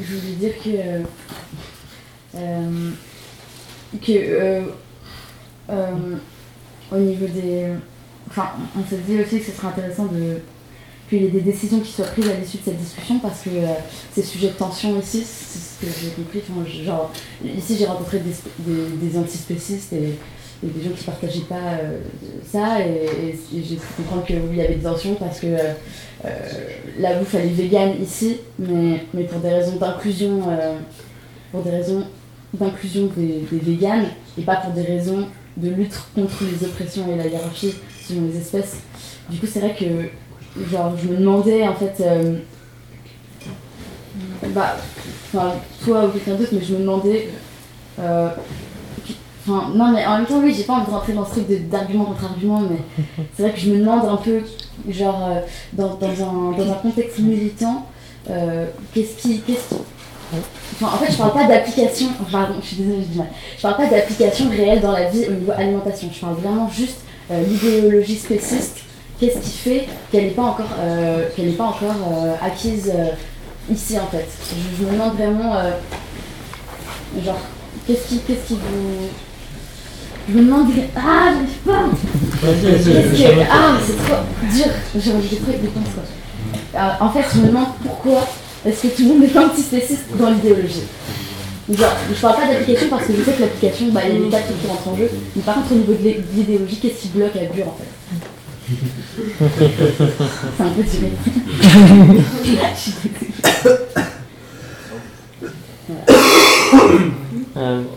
Je 0.00 0.16
voulais 0.16 0.34
dire 0.34 0.54
que. 0.62 1.02
que. 3.98 4.85
Au 5.68 6.96
niveau 6.96 7.26
des. 7.26 7.66
Enfin, 8.28 8.50
on 8.78 8.88
s'est 8.88 9.00
dit 9.06 9.20
aussi 9.20 9.38
que 9.38 9.46
ce 9.46 9.52
serait 9.52 9.68
intéressant 9.68 10.06
de. 10.06 10.38
qu'il 11.08 11.22
y 11.22 11.26
ait 11.26 11.30
des 11.30 11.40
décisions 11.40 11.80
qui 11.80 11.92
soient 11.92 12.06
prises 12.06 12.28
à 12.28 12.34
l'issue 12.34 12.58
de 12.58 12.64
cette 12.64 12.78
discussion 12.78 13.18
parce 13.18 13.42
que 13.42 13.50
euh, 13.50 13.74
ces 14.12 14.22
sujets 14.22 14.48
de 14.48 14.54
tension 14.54 14.98
ici, 14.98 15.24
c'est 15.24 15.58
ce 15.58 15.80
que 15.80 16.00
j'ai 16.00 16.10
compris. 16.10 16.42
Genre, 16.84 17.12
ici, 17.44 17.76
j'ai 17.78 17.86
rencontré 17.86 18.20
des, 18.20 18.34
des, 18.58 19.08
des 19.08 19.18
antispécistes 19.18 19.92
et, 19.92 20.18
des 20.62 20.82
gens 20.82 20.90
qui 20.96 21.04
partageaient 21.04 21.40
pas 21.40 21.74
euh, 21.82 21.98
ça 22.44 22.80
et, 22.80 23.34
j'ai 23.52 23.76
pu 23.76 23.86
comprendre 23.98 24.24
y 24.54 24.60
avait 24.60 24.76
des 24.76 24.82
tensions 24.82 25.14
parce 25.14 25.40
que 25.40 25.48
euh, 25.48 25.72
euh, 26.24 26.28
la 26.98 27.14
bouffe 27.14 27.34
elle 27.34 27.46
est 27.46 27.54
végane 27.54 27.92
ici, 28.02 28.38
mais, 28.58 29.04
mais 29.12 29.24
pour 29.24 29.40
des 29.40 29.50
raisons 29.50 29.76
d'inclusion, 29.76 30.40
euh, 30.48 30.78
pour 31.52 31.62
des 31.62 31.70
raisons 31.70 32.04
d'inclusion 32.54 33.10
des, 33.16 33.46
des 33.50 33.58
véganes 33.58 34.06
et 34.38 34.42
pas 34.42 34.56
pour 34.56 34.72
des 34.72 34.82
raisons 34.82 35.26
de 35.56 35.70
lutte 35.70 35.98
contre 36.14 36.44
les 36.44 36.66
oppressions 36.66 37.12
et 37.12 37.16
la 37.16 37.26
hiérarchie 37.26 37.74
selon 38.06 38.26
les 38.26 38.36
espèces. 38.38 38.76
Du 39.30 39.38
coup, 39.38 39.46
c'est 39.46 39.60
vrai 39.60 39.74
que 39.78 39.84
genre 40.70 40.94
je 40.96 41.08
me 41.08 41.16
demandais 41.16 41.66
en 41.66 41.74
fait, 41.74 41.94
euh, 42.00 42.38
bah, 44.48 44.76
enfin 45.28 45.54
toi 45.84 46.06
ou 46.06 46.08
quelqu'un 46.10 46.34
d'autre, 46.34 46.50
mais 46.52 46.62
je 46.62 46.74
me 46.74 46.80
demandais. 46.80 47.28
euh, 48.00 48.28
Enfin, 49.48 49.70
non, 49.76 49.92
mais 49.92 50.04
en 50.04 50.16
même 50.16 50.26
temps, 50.26 50.40
oui, 50.42 50.52
j'ai 50.52 50.64
pas 50.64 50.72
envie 50.72 50.86
de 50.86 50.90
rentrer 50.90 51.12
dans 51.12 51.24
ce 51.24 51.30
truc 51.38 51.68
d'argument 51.70 52.06
contre 52.06 52.24
argument, 52.24 52.62
mais 52.68 53.04
c'est 53.36 53.44
vrai 53.44 53.52
que 53.52 53.60
je 53.60 53.70
me 53.70 53.78
demande 53.78 54.04
un 54.04 54.16
peu, 54.16 54.40
genre, 54.88 55.24
euh, 55.30 55.40
dans, 55.72 55.94
dans, 55.94 56.08
un, 56.08 56.50
dans 56.58 56.72
un 56.72 56.74
contexte 56.74 57.20
militant, 57.20 57.86
euh, 58.28 58.66
qu'est-ce 58.92 59.16
qui. 59.22 59.40
Qu'est-ce 59.42 59.68
qui... 59.68 59.80
Enfin, 60.32 60.92
en 60.94 60.98
fait, 60.98 61.12
je 61.12 61.16
parle 61.18 61.32
pas 61.32 61.44
d'application, 61.44 62.08
pardon, 62.30 62.54
je 62.60 62.66
suis 62.66 62.76
désolée, 62.76 62.98
j'ai 63.02 63.12
du 63.12 63.18
mal. 63.18 63.28
Je 63.56 63.62
parle 63.62 63.76
pas 63.76 63.86
d'application 63.86 64.48
réelle 64.50 64.80
dans 64.80 64.92
la 64.92 65.04
vie 65.08 65.24
au 65.28 65.32
niveau 65.32 65.52
alimentation. 65.56 66.08
Je 66.12 66.20
parle 66.20 66.34
vraiment 66.34 66.68
juste 66.68 66.98
euh, 67.30 67.42
l'idéologie 67.46 68.16
spéciste. 68.16 68.78
Qu'est-ce 69.20 69.38
qui 69.38 69.56
fait 69.56 69.88
qu'elle 70.12 70.24
n'est 70.24 70.30
pas 70.30 70.42
encore, 70.42 70.66
euh, 70.80 71.24
qu'elle 71.34 71.46
n'est 71.46 71.52
pas 71.52 71.64
encore 71.64 71.94
euh, 72.12 72.34
acquise 72.42 72.92
ici, 73.72 73.98
en 73.98 74.06
fait? 74.08 74.26
Je, 74.50 74.82
je 74.82 74.84
me 74.88 74.92
demande 74.92 75.14
vraiment, 75.16 75.54
genre, 77.24 77.38
qu'est-ce 77.86 78.08
qui, 78.08 78.18
qu'est-ce 78.20 78.48
qui 78.48 78.54
vous. 78.54 79.08
Je 80.28 80.34
me 80.38 80.42
demande. 80.42 80.66
Ah, 80.96 81.30
j'arrive 81.32 81.48
pas 81.64 81.84
Qu'est-ce 82.60 82.90
je 83.16 83.22
que- 83.22 83.40
Ah, 83.50 83.76
c'est 83.86 83.96
trop 83.96 84.16
dur 84.52 84.72
J'ai 84.96 85.12
envie 85.12 85.28
de 85.28 85.36
trouver 85.36 85.58
des 85.58 85.68
en 87.00 87.08
fait, 87.10 87.24
je 87.34 87.40
me 87.40 87.46
demande 87.46 87.68
pourquoi 87.82 88.26
est-ce 88.66 88.82
que 88.82 88.88
tout 88.88 89.02
le 89.02 89.08
monde 89.08 89.22
est 89.24 89.36
antispéciste 89.38 90.04
dans 90.18 90.30
l'idéologie 90.30 90.82
Genre, 91.68 91.96
je 92.14 92.20
parle 92.20 92.36
pas 92.36 92.46
d'application 92.46 92.86
parce 92.88 93.06
que 93.06 93.12
je 93.16 93.22
sais 93.22 93.32
que 93.32 93.40
l'application, 93.40 93.88
bah, 93.90 94.02
il 94.08 94.22
y 94.22 94.26
a 94.26 94.30
quatre 94.30 94.46
trucs 94.46 94.60
qui 94.60 94.68
rentrent 94.68 94.86
en 94.88 94.96
jeu. 94.96 95.10
Mais 95.34 95.42
par 95.42 95.56
contre, 95.56 95.72
au 95.72 95.74
niveau 95.74 95.94
de 95.94 96.14
l'idéologie, 96.34 96.76
qu'est-ce 96.76 97.02
qui 97.02 97.08
bloque 97.08 97.34
à 97.34 97.44
dur, 97.46 97.66
en 97.66 97.76
fait? 97.76 97.86
C'est 100.56 100.62
un 100.62 100.70
peu 100.70 100.84
tiré. 100.84 101.10
Euh, 107.56 107.82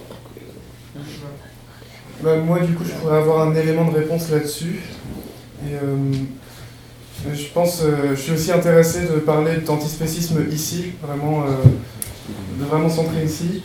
Bah, 2.22 2.36
moi, 2.36 2.60
du 2.60 2.74
coup, 2.74 2.84
je 2.84 2.92
pourrais 2.92 3.16
avoir 3.18 3.48
un 3.48 3.56
élément 3.56 3.90
de 3.90 3.96
réponse 3.96 4.30
là-dessus. 4.30 4.82
Euh, 5.66 5.96
je 7.34 7.48
pense, 7.54 7.82
euh, 7.84 8.16
je 8.16 8.22
suis 8.22 8.32
aussi 8.32 8.52
intéressé 8.52 9.02
de 9.02 9.20
parler 9.20 9.58
d'antispécisme 9.58 10.46
ici, 10.52 10.94
vraiment, 11.02 11.44
euh, 11.44 12.60
de 12.60 12.66
vraiment 12.66 12.90
centrer 12.90 13.24
ici, 13.26 13.64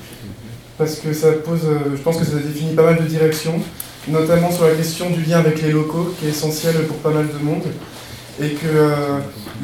parce 0.77 0.97
que 0.97 1.13
ça 1.13 1.33
pose, 1.33 1.61
je 1.95 2.01
pense 2.03 2.17
que 2.17 2.25
ça 2.25 2.37
définit 2.37 2.75
pas 2.75 2.83
mal 2.83 2.97
de 2.97 3.07
directions, 3.09 3.61
notamment 4.09 4.51
sur 4.51 4.65
la 4.65 4.75
question 4.75 5.11
du 5.11 5.23
lien 5.23 5.39
avec 5.39 5.63
les 5.63 5.71
locaux, 5.71 6.13
qui 6.19 6.27
est 6.27 6.31
essentiel 6.31 6.75
pour 6.87 6.97
pas 6.97 7.11
mal 7.11 7.29
de 7.29 7.45
monde, 7.45 7.63
et 8.43 8.51
que 8.51 8.67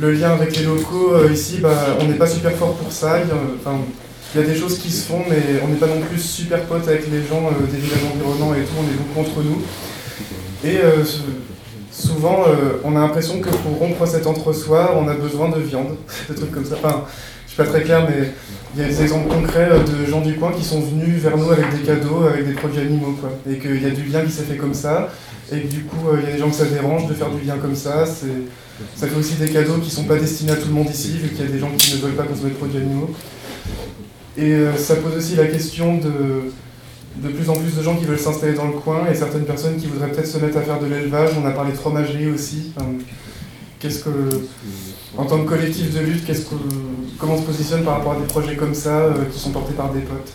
le 0.00 0.12
lien 0.12 0.30
avec 0.30 0.56
les 0.56 0.62
locaux 0.62 1.28
ici, 1.28 1.58
bah, 1.60 1.98
on 2.00 2.06
n'est 2.06 2.14
pas 2.14 2.28
super 2.28 2.52
fort 2.52 2.74
pour 2.74 2.92
ça. 2.92 3.18
Il 3.20 4.40
y 4.40 4.44
a, 4.44 4.46
des 4.46 4.54
choses 4.54 4.78
qui 4.78 4.92
se 4.92 5.08
font, 5.08 5.24
mais 5.28 5.60
on 5.64 5.68
n'est 5.68 5.78
pas 5.78 5.88
non 5.88 6.00
plus 6.00 6.20
super 6.20 6.62
potes 6.66 6.86
avec 6.86 7.10
les 7.10 7.26
gens 7.26 7.50
des 7.68 7.78
villages 7.78 8.04
environnants 8.14 8.54
et 8.54 8.62
tout, 8.62 8.74
on 8.78 8.84
est 8.84 8.96
beaucoup 8.96 9.28
entre 9.28 9.42
nous. 9.42 9.62
Souvent, 12.00 12.44
euh, 12.48 12.80
on 12.84 12.96
a 12.96 13.00
l'impression 13.00 13.40
que 13.40 13.48
pour 13.48 13.78
rompre 13.78 14.06
cet 14.06 14.26
entre-soi, 14.26 14.96
on 14.98 15.06
a 15.08 15.14
besoin 15.14 15.48
de 15.50 15.60
viande, 15.60 15.96
des 16.28 16.34
trucs 16.34 16.50
comme 16.50 16.64
ça. 16.64 16.76
Enfin, 16.82 17.04
je 17.46 17.52
suis 17.52 17.62
pas 17.62 17.68
très 17.68 17.82
clair, 17.82 18.06
mais 18.08 18.32
il 18.74 18.82
y 18.82 18.84
a 18.84 18.88
des 18.88 19.02
exemples 19.02 19.28
concrets 19.28 19.68
euh, 19.70 19.78
de 19.80 20.10
gens 20.10 20.20
du 20.20 20.34
coin 20.34 20.52
qui 20.52 20.64
sont 20.64 20.80
venus 20.80 21.20
vers 21.20 21.36
nous 21.36 21.50
avec 21.50 21.70
des 21.76 21.84
cadeaux, 21.84 22.24
avec 22.24 22.46
des 22.46 22.54
produits 22.54 22.80
animaux, 22.80 23.16
quoi. 23.20 23.30
Et 23.50 23.58
qu'il 23.58 23.82
y 23.82 23.86
a 23.86 23.90
du 23.90 24.04
lien 24.04 24.22
qui 24.22 24.32
s'est 24.32 24.44
fait 24.44 24.56
comme 24.56 24.74
ça, 24.74 25.08
et 25.52 25.60
que 25.60 25.68
du 25.68 25.84
coup, 25.84 26.08
euh, 26.08 26.18
il 26.22 26.28
y 26.28 26.30
a 26.30 26.32
des 26.34 26.38
gens 26.38 26.48
que 26.48 26.56
ça 26.56 26.66
dérange 26.66 27.06
de 27.06 27.14
faire 27.14 27.30
du 27.30 27.44
lien 27.46 27.56
comme 27.58 27.76
ça. 27.76 28.06
Ça 28.06 29.06
fait 29.06 29.18
aussi 29.18 29.34
des 29.34 29.50
cadeaux 29.50 29.78
qui 29.78 29.90
sont 29.90 30.04
pas 30.04 30.16
destinés 30.16 30.52
à 30.52 30.56
tout 30.56 30.68
le 30.68 30.74
monde 30.74 30.88
ici, 30.90 31.18
vu 31.18 31.28
qu'il 31.28 31.44
y 31.44 31.48
a 31.48 31.50
des 31.50 31.58
gens 31.58 31.70
qui 31.76 31.96
ne 31.96 32.00
veulent 32.00 32.12
pas 32.12 32.22
consommer 32.22 32.50
de 32.50 32.56
produits 32.56 32.78
animaux. 32.78 33.10
Et 34.38 34.54
ça 34.78 34.96
pose 34.96 35.16
aussi 35.18 35.36
la 35.36 35.46
question 35.48 35.98
de 35.98 36.50
de 37.16 37.28
plus 37.28 37.50
en 37.50 37.54
plus 37.54 37.76
de 37.76 37.82
gens 37.82 37.96
qui 37.96 38.04
veulent 38.04 38.18
s'installer 38.18 38.54
dans 38.54 38.66
le 38.66 38.72
coin 38.72 39.06
et 39.10 39.14
certaines 39.14 39.44
personnes 39.44 39.76
qui 39.76 39.86
voudraient 39.86 40.10
peut-être 40.10 40.26
se 40.26 40.38
mettre 40.38 40.56
à 40.58 40.62
faire 40.62 40.78
de 40.80 40.86
l'élevage. 40.86 41.30
On 41.42 41.46
a 41.46 41.50
parlé 41.50 41.72
de 41.72 41.76
fromagerie 41.76 42.28
aussi. 42.28 42.72
qu'est-ce 43.78 44.04
que, 44.04 44.10
en 45.16 45.24
tant 45.24 45.42
que 45.42 45.48
collectif 45.48 45.92
de 45.94 46.00
lutte, 46.00 46.24
qu'est-ce 46.24 46.46
que, 46.46 46.54
comment 47.18 47.34
on 47.34 47.40
se 47.40 47.46
positionne 47.46 47.84
par 47.84 47.98
rapport 47.98 48.12
à 48.12 48.16
des 48.16 48.26
projets 48.26 48.56
comme 48.56 48.74
ça 48.74 49.00
euh, 49.00 49.24
qui 49.32 49.38
sont 49.38 49.50
portés 49.50 49.74
par 49.74 49.92
des 49.92 50.00
potes? 50.00 50.32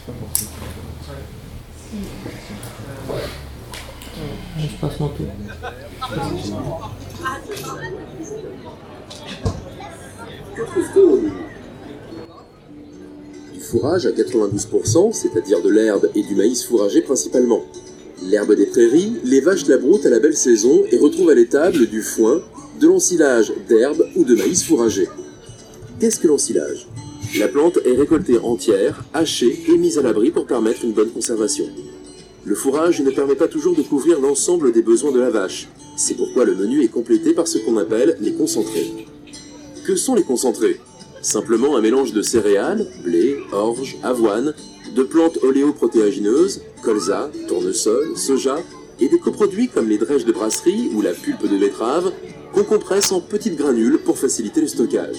Je 4.57 4.67
passe 4.81 4.99
mon 4.99 5.09
tour. 5.09 5.27
Fourrage 13.65 14.05
à 14.05 14.11
92%, 14.11 15.11
c'est-à-dire 15.11 15.61
de 15.61 15.69
l'herbe 15.69 16.09
et 16.15 16.23
du 16.23 16.35
maïs 16.35 16.63
fourragé 16.63 17.01
principalement. 17.01 17.65
L'herbe 18.23 18.55
des 18.55 18.67
prairies, 18.67 19.13
les 19.23 19.41
vaches 19.41 19.67
la 19.67 19.77
broutent 19.77 20.05
à 20.05 20.09
la 20.09 20.19
belle 20.19 20.37
saison 20.37 20.83
et 20.91 20.97
retrouvent 20.97 21.29
à 21.29 21.35
l'étable 21.35 21.87
du 21.87 22.01
foin, 22.01 22.41
de 22.79 22.87
l'ensilage 22.87 23.53
d'herbe 23.67 24.05
ou 24.15 24.23
de 24.23 24.35
maïs 24.35 24.63
fourragé. 24.63 25.07
Qu'est-ce 25.99 26.19
que 26.19 26.27
l'ensilage? 26.27 26.87
La 27.39 27.47
plante 27.47 27.79
est 27.85 27.95
récoltée 27.95 28.37
entière, 28.37 29.03
hachée 29.13 29.59
et 29.67 29.77
mise 29.77 29.97
à 29.97 30.01
l'abri 30.01 30.31
pour 30.31 30.45
permettre 30.45 30.85
une 30.85 30.93
bonne 30.93 31.09
conservation. 31.09 31.65
Le 32.45 32.55
fourrage 32.55 33.01
ne 33.01 33.11
permet 33.11 33.35
pas 33.35 33.47
toujours 33.47 33.75
de 33.75 33.81
couvrir 33.81 34.21
l'ensemble 34.21 34.71
des 34.71 34.83
besoins 34.83 35.11
de 35.11 35.19
la 35.19 35.31
vache. 35.31 35.67
C'est 35.97 36.15
pourquoi 36.15 36.45
le 36.45 36.55
menu 36.55 36.83
est 36.83 36.89
complété 36.89 37.33
par 37.33 37.47
ce 37.47 37.57
qu'on 37.57 37.77
appelle 37.77 38.17
les 38.21 38.33
concentrés. 38.33 38.91
Que 39.85 39.95
sont 39.95 40.15
les 40.15 40.23
concentrés? 40.23 40.79
Simplement 41.25 41.75
un 41.75 41.81
mélange 41.81 42.13
de 42.13 42.21
céréales, 42.21 42.85
blé, 43.03 43.37
orge, 43.51 43.97
avoine, 44.03 44.53
de 44.95 45.01
plantes 45.01 45.39
oléoprotéagineuses, 45.41 46.61
colza, 46.83 47.31
tournesol, 47.47 48.15
soja, 48.15 48.57
et 48.99 49.09
des 49.09 49.17
coproduits 49.17 49.67
comme 49.67 49.89
les 49.89 49.97
drèches 49.97 50.25
de 50.25 50.31
brasserie 50.31 50.91
ou 50.93 51.01
la 51.01 51.13
pulpe 51.13 51.49
de 51.49 51.57
betterave 51.57 52.11
qu'on 52.53 52.63
compresse 52.63 53.11
en 53.11 53.21
petites 53.21 53.57
granules 53.57 53.97
pour 53.97 54.19
faciliter 54.19 54.61
le 54.61 54.67
stockage. 54.67 55.17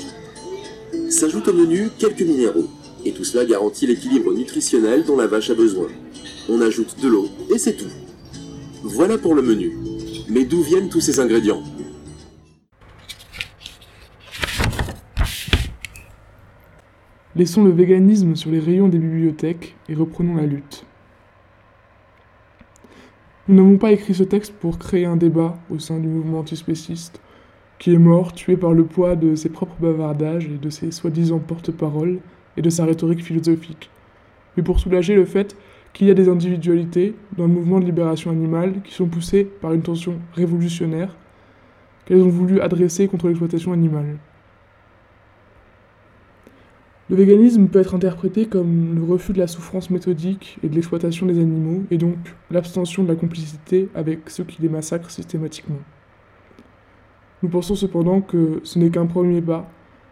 S'ajoutent 1.09 1.49
au 1.49 1.53
menu 1.53 1.91
quelques 1.99 2.23
minéraux, 2.23 2.69
et 3.05 3.11
tout 3.11 3.25
cela 3.25 3.45
garantit 3.45 3.89
l'équilibre 3.89 4.33
nutritionnel 4.33 5.03
dont 5.05 5.17
la 5.17 5.27
vache 5.27 5.51
a 5.51 5.55
besoin. 5.55 5.89
On 6.49 6.61
ajoute 6.61 7.01
de 7.03 7.09
l'eau 7.09 7.29
et 7.53 7.59
c'est 7.59 7.75
tout. 7.75 7.91
Voilà 8.85 9.19
pour 9.19 9.35
le 9.35 9.43
menu. 9.43 9.77
Mais 10.29 10.45
d'où 10.45 10.63
viennent 10.63 10.89
tous 10.89 11.01
ces 11.01 11.19
ingrédients? 11.19 11.65
Laissons 17.37 17.65
le 17.65 17.71
véganisme 17.71 18.35
sur 18.35 18.51
les 18.51 18.61
rayons 18.61 18.89
des 18.89 18.97
bibliothèques 18.97 19.77
et 19.91 19.95
reprenons 19.95 20.37
la 20.37 20.47
lutte. 20.47 20.87
Nous 23.47 23.55
n'avons 23.57 23.77
pas 23.77 23.93
écrit 23.93 24.15
ce 24.15 24.23
texte 24.23 24.55
pour 24.55 24.79
créer 24.79 25.05
un 25.05 25.17
débat 25.17 25.59
au 25.69 25.79
sein 25.79 25.99
du 25.99 26.09
mouvement 26.09 26.39
antispéciste, 26.39 27.21
qui 27.79 27.93
est 27.93 27.99
mort, 27.99 28.33
tué 28.33 28.57
par 28.57 28.73
le 28.73 28.85
poids 28.85 29.17
de 29.17 29.35
ses 29.35 29.51
propres 29.51 29.77
bavardages 29.79 30.47
et 30.47 30.57
de 30.57 30.71
ses 30.71 30.91
soi-disant 30.91 31.39
porte-paroles 31.39 32.21
et 32.57 32.63
de 32.63 32.71
sa 32.71 32.87
rhétorique 32.87 33.23
philosophique, 33.23 33.91
mais 34.57 34.63
pour 34.63 34.81
soulager 34.81 35.15
le 35.15 35.27
fait 35.27 35.59
qu'il 35.93 36.07
y 36.07 36.11
a 36.11 36.15
des 36.15 36.31
individualités 36.31 37.15
dans 37.37 37.47
le 37.47 37.53
mouvement 37.53 37.81
de 37.81 37.85
libération 37.85 38.31
animale 38.31 38.81
qui 38.83 38.95
sont 38.95 39.09
poussées 39.09 39.45
par 39.45 39.75
une 39.75 39.83
tension 39.83 40.15
révolutionnaire 40.33 41.15
qu'elles 42.07 42.23
ont 42.23 42.31
voulu 42.31 42.63
adresser 42.63 43.09
contre 43.09 43.27
l'exploitation 43.27 43.75
animale. 43.75 44.17
Le 47.09 47.15
véganisme 47.15 47.69
peut 47.69 47.79
être 47.79 47.95
interprété 47.95 48.47
comme 48.47 48.97
le 48.97 49.05
refus 49.05 49.33
de 49.33 49.39
la 49.39 49.47
souffrance 49.47 49.91
méthodique 49.91 50.59
et 50.65 50.69
de 50.69 50.75
l'exploitation 50.75 51.27
des 51.27 51.39
animaux, 51.39 51.85
et 51.93 51.99
donc 51.99 52.17
l'abstention 52.51 53.05
de 53.05 53.09
la 53.09 53.15
complicité 53.15 53.89
avec 53.95 54.29
ceux 54.29 54.43
qui 54.43 54.61
les 54.61 54.69
massacrent 54.69 55.13
systématiquement. 55.13 55.79
Nous 57.45 57.49
pensons 57.49 57.77
cependant 57.77 58.23
que 58.23 58.61
ce 58.65 58.81
n'est 58.81 58.91
qu'un 58.91 59.07
premier 59.07 59.41
pas 59.41 59.71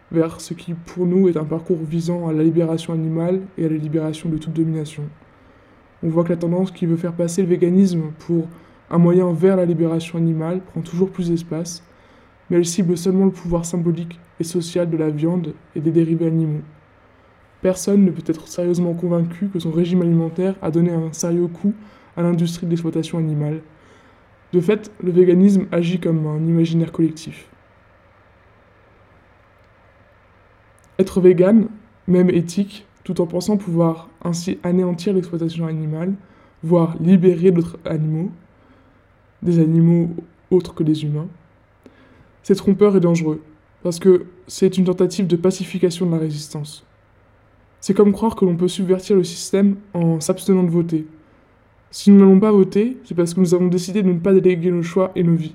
vers 0.09 0.39
ce 0.39 0.53
qui 0.53 0.73
pour 0.73 1.05
nous 1.05 1.27
est 1.27 1.35
un 1.35 1.43
parcours 1.43 1.83
visant 1.83 2.29
à 2.29 2.33
la 2.33 2.43
libération 2.43 2.93
animale 2.93 3.41
et 3.57 3.65
à 3.65 3.69
la 3.69 3.75
libération 3.75 4.29
de 4.29 4.37
toute 4.37 4.53
domination. 4.53 5.03
On 6.01 6.07
voit 6.07 6.23
que 6.23 6.29
la 6.29 6.37
tendance 6.37 6.71
qui 6.71 6.85
veut 6.85 6.95
faire 6.95 7.13
passer 7.13 7.41
le 7.41 7.49
véganisme 7.49 8.13
pour 8.19 8.47
un 8.89 8.99
moyen 8.99 9.33
vers 9.33 9.57
la 9.57 9.65
libération 9.65 10.17
animale 10.17 10.61
prend 10.61 10.79
toujours 10.79 11.09
plus 11.09 11.29
d'espace, 11.29 11.83
mais 12.49 12.55
elle 12.55 12.65
cible 12.65 12.97
seulement 12.97 13.25
le 13.25 13.31
pouvoir 13.31 13.65
symbolique 13.65 14.17
et 14.39 14.45
social 14.45 14.89
de 14.89 14.95
la 14.95 15.09
viande 15.09 15.53
et 15.75 15.81
des 15.81 15.91
dérivés 15.91 16.27
animaux. 16.27 16.61
Personne 17.65 18.05
ne 18.05 18.11
peut 18.11 18.21
être 18.27 18.47
sérieusement 18.47 18.93
convaincu 18.93 19.47
que 19.47 19.57
son 19.57 19.71
régime 19.71 20.03
alimentaire 20.03 20.53
a 20.61 20.69
donné 20.69 20.91
un 20.91 21.11
sérieux 21.13 21.47
coup 21.47 21.73
à 22.15 22.21
l'industrie 22.21 22.67
de 22.67 22.69
l'exploitation 22.69 23.17
animale. 23.17 23.61
De 24.53 24.61
fait, 24.61 24.91
le 25.03 25.11
véganisme 25.11 25.65
agit 25.71 25.99
comme 25.99 26.27
un 26.27 26.45
imaginaire 26.45 26.91
collectif. 26.91 27.49
Être 30.99 31.19
végane, 31.19 31.69
même 32.07 32.29
éthique, 32.29 32.85
tout 33.03 33.19
en 33.19 33.25
pensant 33.25 33.57
pouvoir 33.57 34.11
ainsi 34.23 34.59
anéantir 34.61 35.15
l'exploitation 35.15 35.65
animale, 35.65 36.13
voire 36.61 36.95
libérer 36.99 37.49
d'autres 37.49 37.79
animaux, 37.83 38.29
des 39.41 39.57
animaux 39.57 40.11
autres 40.51 40.75
que 40.75 40.83
les 40.83 41.03
humains, 41.03 41.29
c'est 42.43 42.53
trompeur 42.53 42.95
et 42.95 42.99
dangereux, 42.99 43.41
parce 43.81 43.97
que 43.97 44.27
c'est 44.45 44.77
une 44.77 44.85
tentative 44.85 45.25
de 45.25 45.35
pacification 45.35 46.05
de 46.05 46.11
la 46.11 46.19
résistance. 46.19 46.85
C'est 47.85 47.93
comme 47.93 48.13
croire 48.13 48.35
que 48.35 48.45
l'on 48.45 48.55
peut 48.55 48.67
subvertir 48.67 49.15
le 49.15 49.23
système 49.23 49.75
en 49.93 50.19
s'abstenant 50.19 50.63
de 50.63 50.71
voter. 50.71 51.05
Si 51.91 52.09
nous 52.09 52.17
n'allons 52.17 52.39
pas 52.39 52.51
voter, 52.51 52.97
c'est 53.03 53.13
parce 53.13 53.35
que 53.35 53.39
nous 53.39 53.53
avons 53.53 53.67
décidé 53.67 54.01
de 54.01 54.11
ne 54.11 54.17
pas 54.17 54.33
déléguer 54.33 54.71
nos 54.71 54.81
choix 54.81 55.11
et 55.15 55.21
nos 55.21 55.35
vies. 55.35 55.53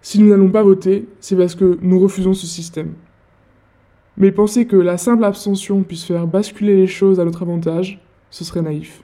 Si 0.00 0.20
nous 0.20 0.28
n'allons 0.28 0.52
pas 0.52 0.62
voter, 0.62 1.08
c'est 1.18 1.34
parce 1.34 1.56
que 1.56 1.76
nous 1.82 1.98
refusons 1.98 2.32
ce 2.32 2.46
système. 2.46 2.92
Mais 4.16 4.30
penser 4.30 4.68
que 4.68 4.76
la 4.76 4.98
simple 4.98 5.24
abstention 5.24 5.82
puisse 5.82 6.04
faire 6.04 6.28
basculer 6.28 6.76
les 6.76 6.86
choses 6.86 7.18
à 7.18 7.24
notre 7.24 7.42
avantage, 7.42 8.00
ce 8.30 8.44
serait 8.44 8.62
naïf. 8.62 9.02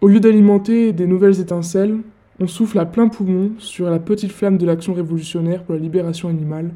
Au 0.00 0.08
lieu 0.08 0.18
d'alimenter 0.18 0.92
des 0.92 1.06
nouvelles 1.06 1.38
étincelles, 1.38 1.98
on 2.40 2.48
souffle 2.48 2.80
à 2.80 2.84
plein 2.84 3.06
poumon 3.06 3.52
sur 3.58 3.88
la 3.88 4.00
petite 4.00 4.32
flamme 4.32 4.58
de 4.58 4.66
l'action 4.66 4.92
révolutionnaire 4.92 5.62
pour 5.62 5.76
la 5.76 5.80
libération 5.80 6.28
animale, 6.28 6.72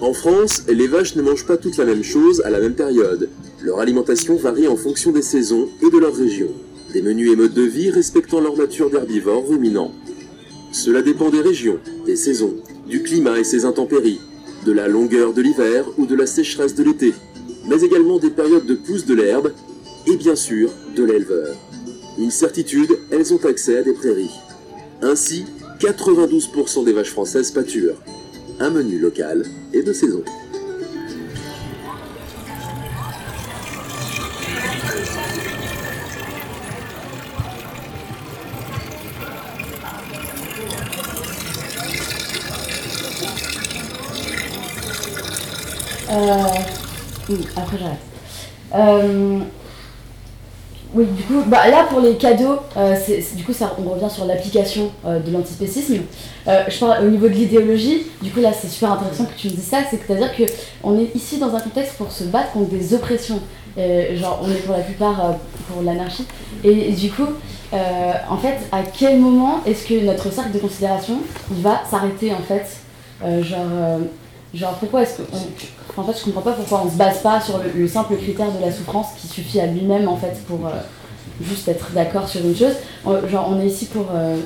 En 0.00 0.12
France, 0.12 0.64
les 0.68 0.86
vaches 0.86 1.16
ne 1.16 1.22
mangent 1.22 1.46
pas 1.46 1.56
toutes 1.56 1.78
la 1.78 1.86
même 1.86 2.02
chose 2.02 2.42
à 2.44 2.50
la 2.50 2.60
même 2.60 2.74
période. 2.74 3.28
Leur 3.62 3.80
alimentation 3.80 4.36
varie 4.36 4.68
en 4.68 4.76
fonction 4.76 5.10
des 5.10 5.22
saisons 5.22 5.68
et 5.82 5.90
de 5.90 5.98
leur 5.98 6.14
région. 6.14 6.48
Des 6.92 7.00
menus 7.02 7.32
et 7.32 7.36
modes 7.36 7.54
de 7.54 7.62
vie 7.62 7.90
respectant 7.90 8.40
leur 8.40 8.56
nature 8.56 8.90
d'herbivores 8.90 9.48
ruminants. 9.48 9.92
Cela 10.72 11.02
dépend 11.02 11.30
des 11.30 11.40
régions, 11.40 11.78
des 12.04 12.16
saisons, 12.16 12.56
du 12.86 13.02
climat 13.02 13.38
et 13.38 13.44
ses 13.44 13.64
intempéries, 13.64 14.20
de 14.66 14.72
la 14.72 14.86
longueur 14.86 15.32
de 15.32 15.42
l'hiver 15.42 15.86
ou 15.98 16.06
de 16.06 16.14
la 16.14 16.26
sécheresse 16.26 16.74
de 16.74 16.84
l'été, 16.84 17.14
mais 17.66 17.80
également 17.82 18.18
des 18.18 18.30
périodes 18.30 18.66
de 18.66 18.74
pousse 18.74 19.06
de 19.06 19.14
l'herbe 19.14 19.52
et 20.06 20.16
bien 20.16 20.36
sûr 20.36 20.70
de 20.96 21.04
l'éleveur. 21.04 21.56
Une 22.18 22.30
certitude, 22.30 22.90
elles 23.10 23.32
ont 23.32 23.44
accès 23.44 23.78
à 23.78 23.82
des 23.82 23.94
prairies. 23.94 24.30
Ainsi, 25.02 25.44
92% 25.80 26.84
des 26.84 26.92
vaches 26.92 27.10
françaises 27.10 27.50
pâturent. 27.50 27.96
Un 28.58 28.68
menu 28.68 28.98
local 28.98 29.46
et 29.72 29.82
de 29.82 29.94
saison. 29.94 30.22
Euh. 46.12 46.44
Euh, 48.74 49.40
oui, 50.94 51.06
du 51.06 51.22
coup, 51.22 51.42
bah, 51.46 51.68
là 51.68 51.86
pour 51.88 52.00
les 52.00 52.16
cadeaux, 52.16 52.56
euh, 52.76 52.96
du 53.34 53.44
coup, 53.44 53.52
ça, 53.52 53.74
on 53.78 53.88
revient 53.90 54.10
sur 54.10 54.24
l'application 54.24 54.90
euh, 55.06 55.20
de 55.20 55.30
l'antispécisme. 55.30 55.98
Euh, 56.48 56.64
je 56.68 56.78
parle 56.78 57.06
au 57.06 57.10
niveau 57.10 57.28
de 57.28 57.34
l'idéologie, 57.34 58.06
du 58.22 58.30
coup, 58.30 58.40
là 58.40 58.52
c'est 58.52 58.68
super 58.68 58.92
intéressant 58.92 59.24
que 59.24 59.36
tu 59.36 59.48
me 59.48 59.52
dises 59.52 59.64
ça, 59.64 59.78
c'est-à-dire 59.88 60.30
qu'on 60.36 60.98
est 60.98 61.14
ici 61.14 61.38
dans 61.38 61.54
un 61.54 61.60
contexte 61.60 61.94
pour 61.94 62.10
se 62.10 62.24
battre 62.24 62.52
contre 62.52 62.70
des 62.70 62.94
oppressions. 62.94 63.40
Euh, 63.78 64.16
genre, 64.16 64.40
on 64.42 64.50
est 64.50 64.56
pour 64.56 64.76
la 64.76 64.82
plupart 64.82 65.36
pour 65.68 65.82
l'anarchie. 65.82 66.26
Et, 66.64 66.92
du 66.92 67.10
coup, 67.10 67.26
en 67.72 68.36
fait, 68.36 68.58
à 68.72 68.82
quel 68.82 69.18
moment 69.18 69.60
est-ce 69.64 69.86
que 69.86 70.04
notre 70.04 70.32
cercle 70.32 70.52
de 70.52 70.58
considération 70.58 71.18
va 71.50 71.82
s'arrêter 71.88 72.32
en 72.32 72.42
fait? 72.42 72.66
Genre. 73.42 74.00
Genre 74.52 74.74
pourquoi 74.74 75.02
est-ce 75.02 75.18
que 75.18 75.22
en 75.96 76.04
fait 76.04 76.18
je 76.18 76.24
comprends 76.24 76.42
pas 76.42 76.52
pourquoi 76.52 76.82
on 76.86 76.90
se 76.90 76.96
base 76.96 77.18
pas 77.20 77.40
sur 77.40 77.58
le, 77.58 77.70
le 77.80 77.88
simple 77.88 78.16
critère 78.16 78.50
de 78.52 78.60
la 78.64 78.72
souffrance 78.72 79.08
qui 79.20 79.26
suffit 79.28 79.60
à 79.60 79.66
lui-même 79.66 80.08
en 80.08 80.16
fait 80.16 80.40
pour 80.46 80.66
euh, 80.66 80.70
juste 81.42 81.68
être 81.68 81.90
d'accord 81.92 82.28
sur 82.28 82.44
une 82.44 82.56
chose. 82.56 82.74
On- 83.04 83.26
genre 83.28 83.48
on 83.50 83.60
est 83.60 83.66
ici 83.66 83.86
pour 83.86 84.06
euh, 84.14 84.36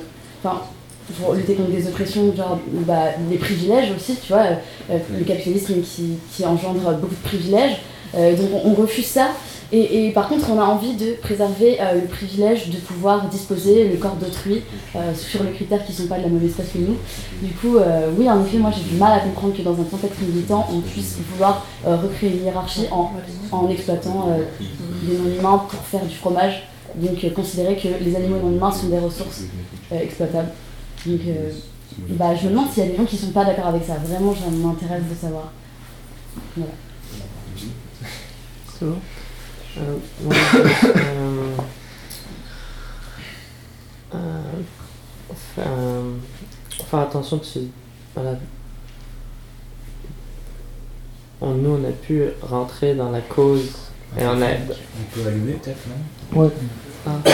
pour 1.21 1.35
lutter 1.35 1.55
contre 1.55 1.71
des 1.71 1.87
oppressions, 1.87 2.35
genre 2.35 2.59
bah, 2.87 3.11
des 3.31 3.37
privilèges 3.37 3.91
aussi, 3.95 4.17
tu 4.17 4.33
vois, 4.33 4.43
euh, 4.43 4.55
euh, 4.91 4.99
le 5.19 5.25
capitalisme 5.25 5.75
qui, 5.83 6.45
engendre 6.45 6.93
beaucoup 6.97 7.15
de 7.15 7.29
privilèges. 7.29 7.77
Euh, 8.15 8.35
donc 8.37 8.49
on, 8.65 8.71
on 8.71 8.75
refuse 8.75 9.07
ça. 9.07 9.29
Et, 9.73 10.11
par 10.13 10.29
contre, 10.29 10.51
on 10.51 10.61
a 10.61 10.65
envie 10.65 10.95
de 10.95 11.15
préserver 11.15 11.81
euh, 11.81 11.95
le 11.95 12.07
privilège 12.07 12.71
de 12.71 12.77
pouvoir 12.77 13.29
disposer 13.29 13.89
le 13.89 13.97
corps 13.97 14.17
d'autrui 14.17 14.63
euh, 14.95 15.15
sur 15.15 15.43
les 15.43 15.51
critères 15.53 15.85
qui 15.85 15.93
ne 15.93 15.97
sont 15.97 16.07
pas 16.07 16.19
de 16.19 16.23
la 16.23 16.29
même 16.29 16.45
espèce 16.45 16.69
que 16.73 16.79
nous. 16.79 16.97
Du 17.43 17.53
coup, 17.55 17.79
euh, 17.79 18.11
oui, 18.17 18.31
en 18.31 18.45
effet, 18.45 18.59
moi 18.59 18.71
j'ai 18.71 18.89
du 18.89 18.97
mal 18.97 19.19
à 19.19 19.21
comprendre 19.21 19.57
que 19.57 19.63
dans 19.63 19.73
un 19.73 19.85
contexte 19.85 20.21
militant, 20.21 20.67
on 20.73 20.81
puisse 20.81 21.17
vouloir 21.33 21.67
recréer 21.85 22.37
une 22.37 22.45
hiérarchie 22.45 22.87
en, 22.93 23.11
exploitant 23.69 24.29
des 25.03 25.19
non-humains 25.19 25.65
pour 25.69 25.81
faire 25.81 26.05
du 26.05 26.15
fromage. 26.15 26.69
Donc 26.97 27.35
considérer 27.35 27.77
que 27.77 27.89
les 28.05 28.15
animaux 28.15 28.39
non-humains 28.39 28.71
sont 28.71 28.87
des 28.87 28.99
ressources 28.99 29.43
exploitables. 29.91 30.51
Donc 31.07 31.21
bah, 32.11 32.35
je 32.35 32.47
me 32.47 32.51
demande 32.51 32.71
s'il 32.71 32.85
y 32.85 32.87
a 32.87 32.91
des 32.91 32.97
gens 32.97 33.05
qui 33.05 33.17
sont 33.17 33.31
pas 33.31 33.45
d'accord 33.45 33.67
avec 33.67 33.85
ça. 33.85 33.95
Vraiment, 33.95 34.35
ça 34.35 34.51
m'intéresse 34.51 35.03
de 35.11 35.15
savoir. 35.15 35.53
Voilà. 36.57 36.73
C'est 38.79 38.87
bon 38.87 38.97
Euh, 38.97 38.97
moi, 38.97 38.97
euh, 38.97 39.63
euh, 39.63 39.64
faire, 45.55 45.65
euh, 45.67 46.13
faire 46.91 47.01
attention 47.01 47.37
de 47.39 47.45
ce- 47.45 47.59
voilà. 48.15 48.39
On, 51.41 51.51
nous, 51.55 51.71
on 51.71 51.85
a 51.89 51.93
pu 51.93 52.23
rentrer 52.43 52.95
dans 52.95 53.11
la 53.11 53.21
cause 53.21 53.71
et 54.19 54.25
on 54.25 54.41
a. 54.41 54.47
On 54.47 55.05
peut 55.13 55.27
allumer 55.27 55.55
peut-être, 55.55 55.79
non? 56.33 56.43
Ouais. 56.43 56.51
Ah. 57.07 57.21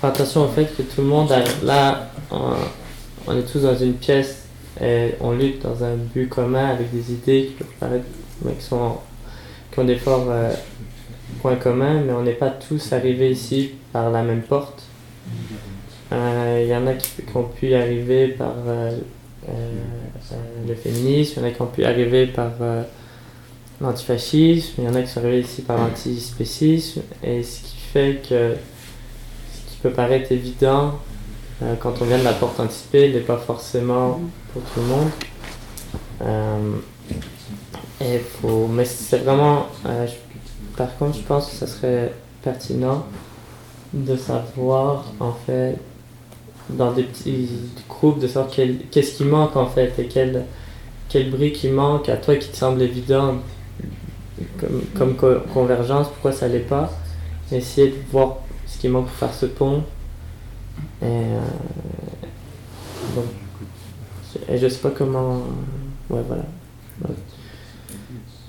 Faire 0.00 0.10
attention 0.10 0.44
au 0.44 0.48
fait 0.48 0.64
que 0.64 0.82
tout 0.82 1.00
le 1.02 1.06
monde 1.08 1.30
là, 1.62 2.10
on, 2.30 2.54
on 3.26 3.36
est 3.36 3.42
tous 3.42 3.60
dans 3.60 3.76
une 3.76 3.94
pièce 3.94 4.44
et 4.80 5.14
on 5.20 5.32
lutte 5.32 5.62
dans 5.62 5.84
un 5.84 5.94
but 5.96 6.26
commun 6.28 6.68
avec 6.70 6.90
des 6.90 7.12
idées 7.12 7.48
qui 7.48 7.54
peuvent 7.64 7.74
paraître, 7.78 8.04
mais 8.44 8.52
qui, 8.54 8.72
ont 8.72 9.84
des 9.84 9.96
forts 9.96 10.26
euh, 10.28 10.52
points 11.40 11.56
communs, 11.56 12.00
mais 12.00 12.12
on 12.12 12.22
n'est 12.22 12.32
pas 12.32 12.50
tous 12.50 12.92
arrivés 12.92 13.30
ici 13.30 13.72
par 13.92 14.10
la 14.10 14.22
même 14.22 14.42
porte. 14.42 14.82
Euh, 16.12 16.60
Il 16.62 16.68
y 16.68 16.74
en 16.74 16.86
a 16.86 16.94
qui, 16.94 17.08
ont 17.34 17.44
pu 17.44 17.74
arriver 17.74 18.28
par 18.28 18.54
euh, 18.66 18.98
le 20.66 20.74
féminisme, 20.74 21.34
il 21.36 21.42
y 21.42 21.46
en 21.46 21.48
a 21.48 21.52
qui 21.52 21.62
ont 21.62 21.66
pu 21.66 21.84
arriver 21.84 22.26
par 22.26 22.52
l'antifascisme, 23.80 24.74
il 24.78 24.84
y 24.84 24.88
en 24.88 24.94
a 24.94 25.02
qui 25.02 25.08
sont 25.08 25.20
arrivés 25.20 25.40
ici 25.40 25.62
par 25.62 25.78
l'antispécisme, 25.78 27.02
et 27.22 27.42
ce 27.42 27.60
qui 27.62 27.76
fait 27.92 28.20
que 28.28 28.54
ce 29.54 29.70
qui 29.70 29.76
peut 29.82 29.90
paraître 29.90 30.32
évident 30.32 30.98
quand 31.80 32.00
on 32.00 32.04
vient 32.06 32.18
de 32.18 32.24
la 32.24 32.32
porte 32.32 32.58
anticipée 32.58 33.12
n'est 33.12 33.20
pas 33.20 33.36
forcément 33.36 34.20
pour 34.52 34.62
tout 34.62 34.80
le 34.80 34.86
monde. 34.86 35.10
Et 38.00 38.18
faut, 38.18 38.66
mais 38.66 38.84
c'est 38.84 39.18
vraiment. 39.18 39.66
euh, 39.86 40.06
par 40.76 40.96
contre, 40.98 41.18
je 41.18 41.22
pense 41.22 41.50
que 41.50 41.56
ça 41.56 41.66
serait 41.66 42.12
pertinent 42.42 43.04
de 43.94 44.16
savoir 44.16 45.04
en 45.20 45.32
fait 45.32 45.76
dans 46.70 46.92
des 46.92 47.04
petits 47.04 47.48
groupes 47.88 48.20
de 48.20 48.28
savoir 48.28 48.50
qu'est-ce 48.52 49.12
qui 49.16 49.24
manque 49.24 49.56
en 49.56 49.66
fait 49.66 49.94
et 49.98 50.06
quel, 50.08 50.46
quel 51.08 51.30
brique 51.30 51.64
il 51.64 51.72
manque 51.74 52.08
à 52.08 52.16
toi 52.16 52.36
qui 52.36 52.48
te 52.50 52.56
semble 52.56 52.82
évident 52.82 53.36
comme, 54.58 54.82
comme 54.96 55.16
co- 55.16 55.40
convergence, 55.52 56.08
pourquoi 56.08 56.32
ça 56.32 56.48
l'est 56.48 56.60
pas. 56.60 56.90
Essayer 57.52 57.88
de 57.88 57.96
voir 58.12 58.36
ce 58.66 58.78
qui 58.78 58.88
manque 58.88 59.06
pour 59.06 59.16
faire 59.16 59.34
ce 59.34 59.46
pont. 59.46 59.82
Et, 61.02 61.06
euh, 61.06 61.40
donc, 63.14 63.24
et 64.48 64.58
je 64.58 64.68
sais 64.68 64.78
pas 64.78 64.90
comment. 64.90 65.38
Ouais, 66.10 66.22
voilà. 66.26 66.44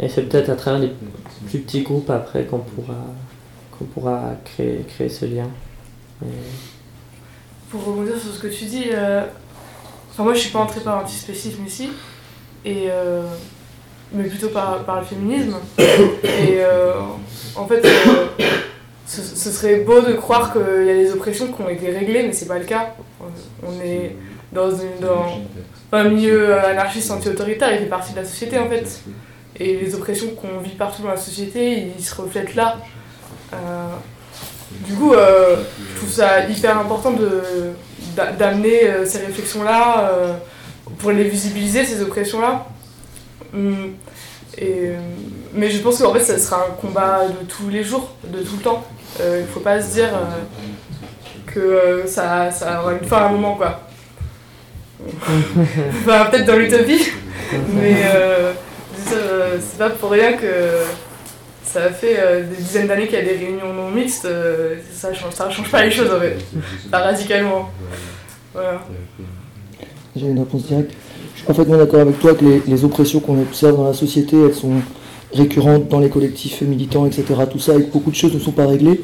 Et 0.01 0.09
c'est 0.09 0.23
peut-être 0.23 0.49
à 0.49 0.55
travers 0.55 0.79
les 0.79 0.91
plus 1.47 1.59
petits 1.59 1.83
groupes 1.83 2.09
après 2.09 2.43
qu'on 2.45 2.59
pourra, 2.59 2.95
qu'on 3.77 3.85
pourra 3.85 4.31
créer, 4.43 4.83
créer 4.87 5.09
ce 5.09 5.25
lien. 5.25 5.47
Pour 7.69 7.85
rebondir 7.85 8.17
sur 8.19 8.33
ce 8.33 8.39
que 8.39 8.47
tu 8.47 8.65
dis, 8.65 8.85
euh, 8.91 9.23
enfin, 10.11 10.23
moi 10.23 10.33
je 10.33 10.39
suis 10.39 10.49
pas 10.49 10.59
entrée 10.59 10.81
par 10.81 10.99
l'antispécisme 10.99 11.65
ici, 11.65 11.89
et, 12.65 12.87
euh, 12.89 13.23
mais 14.11 14.23
plutôt 14.25 14.49
par, 14.49 14.83
par 14.83 14.99
le 14.99 15.05
féminisme. 15.05 15.55
Et 15.77 16.57
euh, 16.59 16.93
en 17.55 17.65
fait, 17.67 17.85
ce, 19.07 19.21
serait 19.51 19.77
beau 19.81 20.01
de 20.01 20.13
croire 20.13 20.51
qu'il 20.51 20.85
y 20.85 20.89
a 20.89 20.95
des 20.95 21.11
oppressions 21.13 21.47
qui 21.51 21.61
ont 21.61 21.69
été 21.69 21.91
réglées, 21.91 22.23
mais 22.23 22.33
c'est 22.33 22.47
pas 22.47 22.59
le 22.59 22.65
cas. 22.65 22.93
On- 23.19 23.67
On 23.67 23.79
est 23.81 24.15
dans, 24.51 24.69
une, 24.71 24.99
dans 24.99 25.25
un 25.93 26.03
milieu 26.05 26.57
anarchiste 26.57 27.11
anti-autoritaire, 27.11 27.71
il 27.73 27.79
fait 27.79 27.85
partie 27.85 28.11
de 28.13 28.17
la 28.17 28.25
société 28.25 28.57
en 28.59 28.67
fait. 28.67 29.01
Et 29.59 29.77
les 29.77 29.95
oppressions 29.95 30.29
qu'on 30.29 30.59
vit 30.59 30.75
partout 30.75 31.01
dans 31.03 31.09
la 31.09 31.17
société, 31.17 31.91
ils 31.97 32.03
se 32.03 32.15
reflètent 32.15 32.55
là. 32.55 32.77
Euh, 33.53 33.57
du 34.87 34.93
coup, 34.93 35.13
euh, 35.13 35.57
je 35.93 35.97
trouve 35.97 36.09
ça 36.09 36.45
hyper 36.47 36.77
important 36.79 37.11
de, 37.11 37.41
d'a- 38.15 38.31
d'amener 38.31 38.85
euh, 38.87 39.05
ces 39.05 39.19
réflexions-là 39.19 40.11
pour 40.97 41.11
les 41.11 41.25
visibiliser, 41.25 41.83
ces 41.85 42.01
oppressions-là. 42.01 42.65
Hum, 43.53 43.93
et, 44.57 44.91
mais 45.53 45.69
je 45.69 45.79
pense 45.79 46.01
qu'en 46.01 46.13
fait, 46.13 46.23
ça 46.23 46.37
sera 46.39 46.65
un 46.67 46.71
combat 46.79 47.27
de 47.27 47.45
tous 47.45 47.69
les 47.69 47.83
jours, 47.83 48.11
de 48.23 48.39
tout 48.39 48.55
le 48.57 48.63
temps. 48.63 48.83
Il 49.19 49.41
ne 49.41 49.45
faut 49.47 49.59
pas 49.59 49.81
se 49.81 49.93
dire 49.93 50.09
que 51.45 52.03
ça, 52.07 52.49
ça 52.51 52.81
aura 52.81 52.93
une 52.93 53.05
fin 53.07 53.17
à 53.17 53.25
un 53.25 53.29
moment, 53.29 53.55
quoi. 53.55 53.81
enfin, 55.09 56.25
peut-être 56.25 56.45
dans 56.45 56.55
l'utopie, 56.57 57.09
mais 57.73 57.95
euh, 59.13 59.58
c'est- 59.60 59.78
pas 59.78 59.89
pour 59.89 60.12
rien 60.12 60.34
que 60.34 60.45
ça 61.63 61.89
fait 61.89 62.15
euh, 62.19 62.43
des 62.50 62.56
dizaines 62.56 62.88
d'années 62.88 63.06
qu'il 63.08 63.15
y 63.15 63.21
a 63.21 63.24
des 63.24 63.36
réunions 63.38 63.74
non 63.74 63.89
mixtes, 63.91 64.26
euh, 64.26 64.76
ça 64.93 65.13
change, 65.13 65.34
ça 65.34 65.50
change 65.50 65.69
pas 65.71 65.84
les 65.86 65.91
choses 65.91 66.10
en 66.12 66.19
fait, 66.19 66.38
pas 66.89 67.00
radicalement. 67.00 67.69
Voilà. 68.54 68.82
J'ai 70.15 70.26
une 70.28 70.39
réponse 70.39 70.65
directe. 70.67 70.91
Je 71.34 71.38
suis 71.39 71.47
parfaitement 71.47 71.78
d'accord 71.78 72.02
avec 72.02 72.19
toi 72.19 72.34
que 72.36 72.43
les, 72.43 72.62
les 72.67 72.84
oppressions 72.84 73.19
qu'on 73.21 73.39
observe 73.41 73.78
dans 73.78 73.88
la 73.88 73.93
société, 73.93 74.36
elles 74.45 74.54
sont 74.54 74.74
récurrentes 75.34 75.88
dans 75.88 76.00
les 76.00 76.10
collectifs 76.10 76.62
militants, 76.62 77.06
etc. 77.06 77.24
Tout 77.50 77.60
ça, 77.60 77.76
et 77.76 77.84
que 77.84 77.91
beaucoup 77.91 78.12
de 78.12 78.15
choses 78.15 78.34
ne 78.34 78.39
sont 78.39 78.52
pas 78.52 78.67
réglées. 78.67 79.02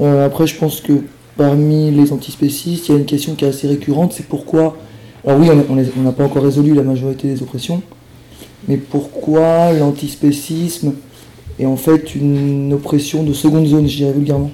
Après, 0.00 0.46
je 0.46 0.56
pense 0.56 0.80
que 0.80 0.92
parmi 1.36 1.90
les 1.90 2.12
antispécistes, 2.12 2.88
il 2.88 2.92
y 2.92 2.94
a 2.96 2.98
une 2.98 3.06
question 3.06 3.34
qui 3.34 3.44
est 3.44 3.48
assez 3.48 3.66
récurrente, 3.68 4.12
c'est 4.12 4.26
pourquoi... 4.26 4.76
Alors 5.26 5.38
oui, 5.38 5.48
on 5.70 6.02
n'a 6.02 6.12
pas 6.12 6.24
encore 6.24 6.42
résolu 6.42 6.74
la 6.74 6.82
majorité 6.82 7.28
des 7.28 7.42
oppressions, 7.42 7.80
mais 8.68 8.76
pourquoi 8.76 9.72
l'antispécisme 9.72 10.94
est 11.58 11.66
en 11.66 11.76
fait 11.76 12.14
une 12.14 12.72
oppression 12.72 13.22
de 13.22 13.32
seconde 13.32 13.66
zone, 13.66 13.88
je 13.88 13.96
dirais 13.96 14.12
vulgairement. 14.12 14.50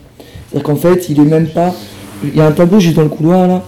C'est-à-dire 0.50 0.66
qu'en 0.66 0.76
fait, 0.76 1.08
il 1.08 1.20
est 1.20 1.24
même 1.24 1.48
pas... 1.48 1.74
Il 2.24 2.36
y 2.36 2.40
a 2.40 2.46
un 2.46 2.52
tableau 2.52 2.80
juste 2.80 2.96
dans 2.96 3.02
le 3.02 3.08
couloir 3.08 3.46
là, 3.46 3.64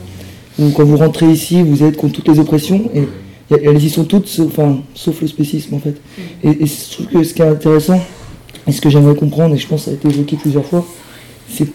où 0.58 0.70
quand 0.70 0.84
vous 0.84 0.96
rentrez 0.96 1.30
ici, 1.30 1.62
vous 1.62 1.84
êtes 1.84 1.96
contre 1.96 2.14
toutes 2.14 2.28
les 2.28 2.38
oppressions, 2.40 2.90
et 2.94 3.06
elles 3.50 3.82
y 3.82 3.90
sont 3.90 4.04
toutes, 4.04 4.26
sauf, 4.26 4.48
enfin, 4.48 4.78
sauf 4.94 5.20
le 5.20 5.28
spécisme 5.28 5.74
en 5.74 5.78
fait. 5.78 5.96
Et, 6.42 6.62
et 6.62 6.66
je 6.66 6.92
trouve 6.92 7.06
que 7.06 7.22
ce 7.22 7.34
qui 7.34 7.42
est 7.42 7.48
intéressant, 7.48 8.00
et 8.66 8.72
ce 8.72 8.80
que 8.80 8.90
j'aimerais 8.90 9.14
comprendre, 9.14 9.54
et 9.54 9.58
je 9.58 9.66
pense 9.66 9.80
que 9.80 9.84
ça 9.86 9.90
a 9.92 9.94
été 9.94 10.08
évoqué 10.08 10.36
plusieurs 10.36 10.64
fois, 10.64 10.84
c'est 11.48 11.68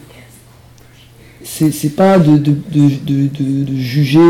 c'est 1.70 1.96
pas 1.96 2.18
de, 2.18 2.36
de, 2.36 2.54
de, 2.72 3.28
de, 3.28 3.76
juger 3.76 4.20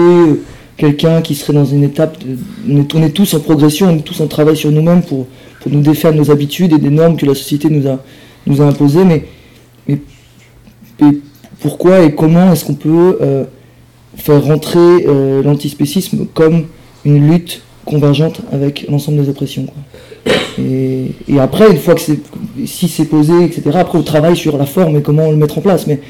quelqu'un 0.77 1.23
qui 1.23 1.35
serait 1.35 1.53
dans 1.53 1.65
une 1.65 1.83
étape. 1.85 2.19
de- 2.25 2.39
on, 2.71 2.79
est, 2.81 2.95
on 2.95 3.03
est 3.03 3.11
tous 3.11 3.35
en 3.35 3.41
progression, 3.41 3.89
on 3.91 3.97
est 3.99 4.03
tous 4.03 4.21
en 4.21 4.27
travail 4.27 4.57
sur 4.57 4.71
nous-mêmes 4.71 5.03
pour, 5.03 5.27
pour 5.61 5.71
nous 5.73 5.81
défaire 5.81 6.13
de 6.13 6.19
nos 6.19 6.31
habitudes 6.31 6.73
et 6.73 6.79
des 6.79 6.91
normes 6.91 7.17
que 7.17 7.27
la 7.27 7.35
société 7.35 7.69
nous 7.71 7.87
a, 7.89 7.99
nous 8.47 8.61
a 8.63 8.67
imposées, 8.67 9.05
mais, 9.05 9.25
mais, 9.89 9.99
pourquoi 11.61 12.03
et 12.03 12.15
comment 12.15 12.53
est-ce 12.53 12.65
qu'on 12.65 12.75
peut 12.75 13.19
euh, 13.21 13.45
faire 14.17 14.43
rentrer 14.45 14.79
euh, 15.07 15.43
l'antispécisme 15.43 16.27
comme 16.35 16.67
une 17.05 17.29
lutte 17.31 17.63
convergente 17.85 18.41
avec 18.53 18.87
l'ensemble 18.89 19.23
des 19.23 19.29
oppressions. 19.29 19.67
Et, 20.59 21.13
et 21.29 21.39
après, 21.39 21.71
une 21.71 21.79
fois 21.79 21.95
que 21.95 22.01
c'est, 22.01 22.19
si 22.67 22.89
c'est 22.89 23.05
posé, 23.05 23.45
etc., 23.45 23.63
après 23.75 23.99
on 23.99 24.03
travaille 24.03 24.37
sur 24.37 24.57
la 24.59 24.67
forme 24.67 24.97
et 24.97 25.03
comment 25.03 25.31
le 25.31 25.37
mettre 25.37 25.59
en 25.59 25.61
place. 25.61 25.87
Mais, 25.87 26.01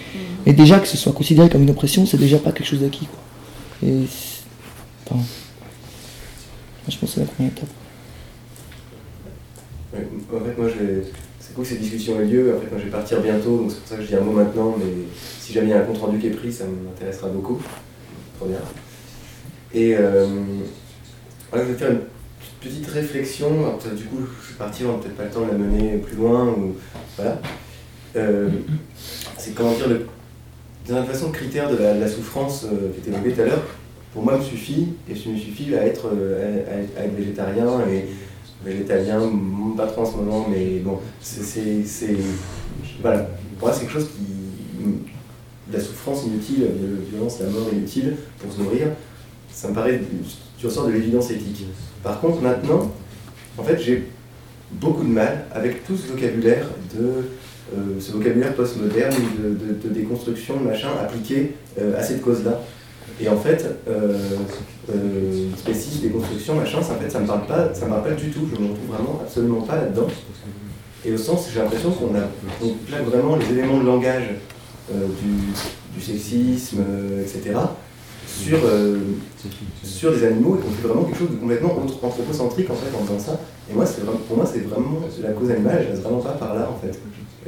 mais 0.47 0.53
déjà 0.53 0.79
que 0.79 0.89
ce 0.89 0.97
soit 0.97 1.13
considéré 1.13 1.49
comme 1.49 1.63
une 1.63 1.71
oppression, 1.71 2.07
c'est 2.07 2.17
déjà 2.19 2.39
pas 2.39 2.53
quelque 2.53 2.67
chose 2.67 2.81
d'acquis. 2.81 3.07
Je 5.15 6.99
pense 6.99 7.01
que 7.01 7.07
c'est 7.07 7.21
la 7.21 7.27
première 7.27 7.53
étape. 7.53 7.69
En 9.95 10.45
fait, 10.45 10.59
moi, 10.59 10.69
c'est 11.39 11.55
cool 11.55 11.65
que 11.65 11.71
cette 11.71 11.81
discussion 11.81 12.21
ait 12.21 12.25
lieu. 12.25 12.59
Fait, 12.61 12.71
moi, 12.71 12.79
je 12.79 12.85
vais 12.85 12.91
partir 12.91 13.21
bientôt, 13.21 13.59
donc 13.59 13.71
c'est 13.71 13.79
pour 13.79 13.89
ça 13.89 13.97
que 13.97 14.03
je 14.03 14.09
dis 14.09 14.15
un 14.15 14.21
mot 14.21 14.33
maintenant. 14.33 14.77
Mais 14.79 14.93
si 15.41 15.53
jamais 15.53 15.69
il 15.69 15.71
y 15.71 15.73
a 15.73 15.81
un 15.81 15.85
compte 15.85 15.99
rendu 15.99 16.19
qui 16.19 16.27
est 16.27 16.31
pris, 16.31 16.53
ça 16.53 16.65
m'intéressera 16.65 17.29
beaucoup. 17.29 17.61
Trop 18.39 18.49
bien. 18.49 18.59
Et 19.73 19.95
euh, 19.97 20.27
voilà, 21.51 21.67
je 21.67 21.73
vais 21.73 21.79
faire 21.79 21.91
une 21.93 22.01
petite 22.61 22.87
réflexion. 22.89 23.49
Alors, 23.61 23.79
du 23.79 24.05
coup, 24.05 24.19
je 24.43 24.53
vais 24.53 24.59
partir, 24.59 24.89
on 24.89 24.93
n'a 24.93 24.99
peut-être 24.99 25.17
pas 25.17 25.25
le 25.25 25.31
temps 25.31 25.47
de 25.47 25.53
la 25.53 25.59
mener 25.59 25.99
plus 25.99 26.17
loin. 26.17 26.49
Ou, 26.49 26.77
voilà. 27.17 27.41
Euh, 28.17 28.49
c'est 29.39 29.55
comment 29.55 29.73
dire, 29.73 29.89
le, 29.89 30.07
d'une 30.87 31.05
façon, 31.05 31.31
critère 31.31 31.71
de 31.71 31.77
la, 31.77 31.95
de 31.95 32.01
la 32.01 32.09
souffrance 32.09 32.65
euh, 32.65 32.93
qui 32.93 33.01
était 33.01 33.11
évoqué 33.11 33.33
tout 33.33 33.41
à 33.43 33.45
l'heure, 33.47 33.65
pour 34.17 34.25
moi, 34.25 34.39
me 34.39 34.43
suffit, 34.43 34.89
et 35.11 35.15
ce 35.15 35.29
me 35.29 35.37
suffit 35.37 35.75
à 35.75 35.85
être, 35.87 36.07
euh, 36.11 36.65
à- 36.97 37.03
être- 37.05 37.15
végétarien 37.15 37.67
et 37.87 38.07
végétalien, 38.65 39.21
pas 39.77 39.87
trop 39.87 40.03
en 40.03 40.07
ce 40.07 40.17
moment, 40.17 40.47
mais 40.51 40.79
bon, 40.83 41.01
c'est. 41.21 42.17
Voilà, 43.03 43.29
pour 43.59 43.69
moi, 43.69 43.75
c'est 43.75 43.81
quelque 43.83 43.93
chose 43.93 44.09
qui. 44.17 44.23
la 45.71 45.81
souffrance 45.81 46.25
inutile, 46.25 46.61
la 46.63 47.11
violence, 47.11 47.41
la 47.41 47.51
mort 47.51 47.69
inutile 47.71 48.17
pour 48.39 48.51
se 48.51 48.61
nourrir, 48.63 48.87
ça 49.53 49.69
me 49.69 49.75
paraît. 49.75 50.01
Tu 50.57 50.67
ressors 50.67 50.87
de 50.87 50.93
l'évidence 50.93 51.31
éthique. 51.31 51.67
Par 52.03 52.19
contre, 52.21 52.41
maintenant, 52.41 52.91
en 53.59 53.63
fait, 53.65 53.79
j'ai 53.79 54.05
beaucoup 54.73 55.03
de 55.05 55.11
mal 55.11 55.45
avec 55.53 55.85
tout 55.87 55.95
ce 55.97 56.11
vocabulaire 56.11 56.67
de. 56.95 57.05
euh, 57.77 58.01
ce 58.01 58.13
vocabulaire 58.13 58.55
postmoderne 58.55 59.13
de, 59.39 59.49
de, 59.51 59.89
de 59.89 59.89
déconstruction, 59.93 60.59
machin, 60.61 60.89
appliqué 61.03 61.53
euh, 61.79 61.99
à 61.99 62.03
cette 62.03 62.23
cause-là. 62.23 62.63
Et 63.21 63.29
en 63.29 63.37
fait, 63.37 63.65
euh, 63.89 64.19
euh, 64.91 65.49
spécisme, 65.57 66.03
déconstruction, 66.03 66.55
machin, 66.57 66.83
ça, 66.83 66.93
en 66.93 66.97
fait, 66.97 67.11
ça 67.11 67.21
me 67.21 67.27
parle 67.27 67.47
pas, 67.47 67.75
ça 67.75 67.87
me 67.87 67.91
parle 67.91 68.05
pas 68.05 68.11
du 68.15 68.31
tout. 68.31 68.47
Je 68.53 68.61
me 68.61 68.69
retrouve 68.69 68.89
vraiment 68.89 69.21
absolument 69.23 69.63
pas 69.63 69.77
là-dedans. 69.77 70.07
Et 71.05 71.13
au 71.13 71.17
sens, 71.17 71.49
j'ai 71.53 71.61
l'impression 71.61 71.91
qu'on 71.91 72.15
a, 72.15 72.29
on 72.63 73.05
vraiment 73.05 73.37
les 73.37 73.51
éléments 73.51 73.79
de 73.79 73.87
langage 73.87 74.35
euh, 74.93 75.07
du, 75.95 76.01
sexisme, 76.01 76.79
euh, 76.81 77.23
etc. 77.23 77.59
Sur, 78.27 78.59
euh, 78.65 78.99
sur 79.83 80.13
des 80.13 80.25
animaux 80.25 80.57
et 80.57 80.61
qu'on 80.61 80.71
fait 80.71 80.87
vraiment 80.87 81.05
quelque 81.05 81.19
chose 81.19 81.31
de 81.31 81.37
complètement 81.37 81.77
anthropocentrique 82.03 82.71
en 82.71 82.75
fait 82.75 82.91
faisant 82.91 83.19
ça. 83.19 83.41
Et 83.71 83.75
moi, 83.75 83.87
c'est 83.87 84.05
pour 84.05 84.37
moi, 84.37 84.47
c'est 84.47 84.61
vraiment 84.61 85.01
la 85.23 85.31
cause 85.31 85.51
animale, 85.51 85.79
elle 85.81 85.89
passe 85.89 86.01
vraiment 86.01 86.21
pas 86.21 86.33
par 86.33 86.55
là 86.55 86.69
en 86.71 86.79
fait. 86.79 86.99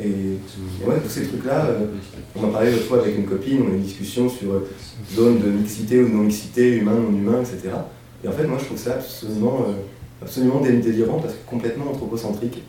Et, 0.01 0.39
ouais, 0.87 0.97
tous 1.03 1.09
ces 1.09 1.27
trucs-là, 1.27 1.67
euh, 1.67 1.87
on 2.37 2.45
en 2.45 2.49
parlait 2.51 2.71
l'autre 2.71 2.85
fois 2.85 3.01
avec 3.01 3.17
une 3.17 3.27
copine, 3.27 3.63
on 3.65 3.73
a 3.73 3.75
une 3.75 3.83
discussion 3.83 4.29
sur 4.29 4.53
euh, 4.53 4.69
zone 5.15 5.41
de 5.41 5.49
mixité 5.51 6.01
ou 6.03 6.09
non-mixité, 6.09 6.77
humain, 6.77 6.95
non-humain, 6.95 7.41
etc. 7.41 7.75
Et 8.25 8.29
en 8.29 8.33
fait, 8.33 8.47
moi, 8.47 8.59
je 8.61 8.67
trouve 8.67 8.79
ça 8.79 8.93
absolument, 8.95 9.65
euh, 9.69 9.73
absolument 10.23 10.61
dé- 10.61 10.73
délirant 10.79 11.19
parce 11.19 11.35
que 11.35 11.45
complètement 11.49 11.91
anthropocentrique. 11.91 12.63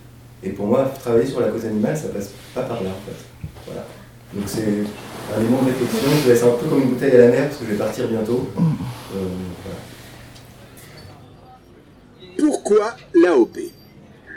Et 0.43 0.49
pour 0.49 0.65
moi, 0.67 0.85
travailler 0.99 1.27
sur 1.27 1.39
la 1.41 1.49
cause 1.49 1.65
animale, 1.65 1.95
ça 1.97 2.07
passe 2.09 2.31
pas 2.55 2.63
par 2.63 2.81
là, 2.81 2.89
en 2.89 3.05
fait. 3.05 3.17
Voilà. 3.67 3.85
Donc 4.33 4.43
c'est 4.47 4.63
un 5.35 5.41
élément 5.41 5.61
de 5.61 5.67
réflexion, 5.67 6.09
je 6.21 6.27
vais 6.27 6.33
laisser 6.33 6.45
un 6.45 6.51
peu 6.51 6.65
comme 6.67 6.81
une 6.83 6.89
bouteille 6.89 7.11
à 7.13 7.17
la 7.17 7.27
mer 7.29 7.45
parce 7.47 7.57
que 7.57 7.65
je 7.65 7.71
vais 7.71 7.77
partir 7.77 8.07
bientôt. 8.07 8.47
Pourquoi 12.37 12.95
l'AOP 13.13 13.57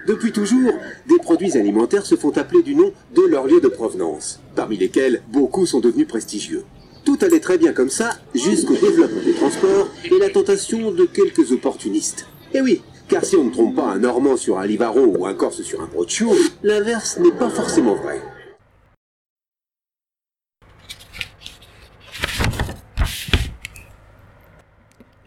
Depuis 0.07 0.33
toujours, 0.33 0.73
des 1.09 1.19
produits 1.19 1.57
alimentaires 1.57 2.07
se 2.07 2.17
font 2.17 2.37
appeler 2.37 2.62
du 2.62 2.75
nom 2.75 2.93
de 3.15 3.23
leur 3.23 3.47
lieu 3.47 3.61
de 3.61 3.69
provenance, 3.69 4.41
parmi 4.57 4.77
lesquels 4.77 5.23
beaucoup 5.33 5.65
sont 5.65 5.81
devenus 5.81 6.09
prestigieux. 6.09 6.65
Tout 7.05 7.19
allait 7.21 7.41
très 7.41 7.59
bien 7.59 7.73
comme 7.73 7.91
ça, 7.91 8.11
jusqu'au 8.35 8.75
développement 8.75 9.23
des 9.25 9.35
transports 9.35 9.88
et 10.05 10.19
la 10.19 10.29
tentation 10.29 10.91
de 10.91 11.05
quelques 11.05 11.53
opportunistes. 11.53 12.27
Et 12.53 12.61
oui, 12.61 12.83
car 13.09 13.25
si 13.25 13.37
on 13.37 13.45
ne 13.45 13.51
trompe 13.51 13.77
pas 13.77 13.91
un 13.91 13.99
Normand 13.99 14.37
sur 14.37 14.59
un 14.59 14.67
Livaro 14.67 15.05
ou 15.05 15.27
un 15.27 15.35
Corse 15.35 15.62
sur 15.62 15.81
un 15.81 15.87
Broccio, 15.87 16.33
l'inverse 16.62 17.19
n'est 17.19 17.33
pas 17.33 17.51
forcément 17.51 17.95
vrai. 17.95 18.21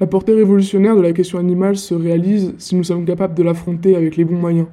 La 0.06 0.10
portée 0.10 0.36
révolutionnaire 0.36 0.96
de 0.96 1.02
la 1.02 1.13
question 1.13 1.39
animale 1.39 1.78
se 1.78 1.96
réalise 1.96 2.54
si 2.60 2.76
nous 2.76 2.84
sommes 2.84 3.06
capables 3.06 3.34
de 3.34 3.41
l'affronter 3.41 3.96
avec 3.96 4.18
les 4.18 4.24
bons 4.24 4.38
moyens. 4.38 4.68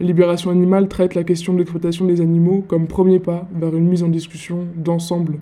La 0.00 0.06
libération 0.06 0.50
animale 0.50 0.88
traite 0.88 1.14
la 1.14 1.22
question 1.22 1.52
de 1.52 1.58
l'exploitation 1.58 2.06
des 2.06 2.22
animaux 2.22 2.64
comme 2.66 2.86
premier 2.86 3.18
pas 3.18 3.46
vers 3.54 3.76
une 3.76 3.86
mise 3.86 4.02
en 4.02 4.08
discussion 4.08 4.66
d'ensemble 4.74 5.38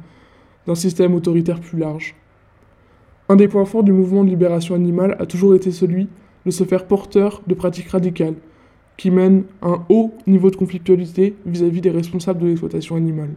d'un 0.66 0.74
système 0.74 1.14
autoritaire 1.14 1.60
plus 1.60 1.78
large. 1.78 2.16
Un 3.28 3.36
des 3.36 3.46
points 3.46 3.64
forts 3.64 3.84
du 3.84 3.92
mouvement 3.92 4.24
de 4.24 4.28
libération 4.28 4.74
animale 4.74 5.16
a 5.20 5.26
toujours 5.26 5.54
été 5.54 5.70
celui 5.70 6.08
de 6.44 6.50
se 6.50 6.64
faire 6.64 6.88
porteur 6.88 7.42
de 7.46 7.54
pratiques 7.54 7.90
radicales 7.90 8.34
qui 8.96 9.12
mènent 9.12 9.44
un 9.62 9.84
haut 9.88 10.10
niveau 10.26 10.50
de 10.50 10.56
conflictualité 10.56 11.36
vis-à-vis 11.46 11.80
des 11.80 11.90
responsables 11.90 12.40
de 12.40 12.48
l'exploitation 12.48 12.96
animale. 12.96 13.30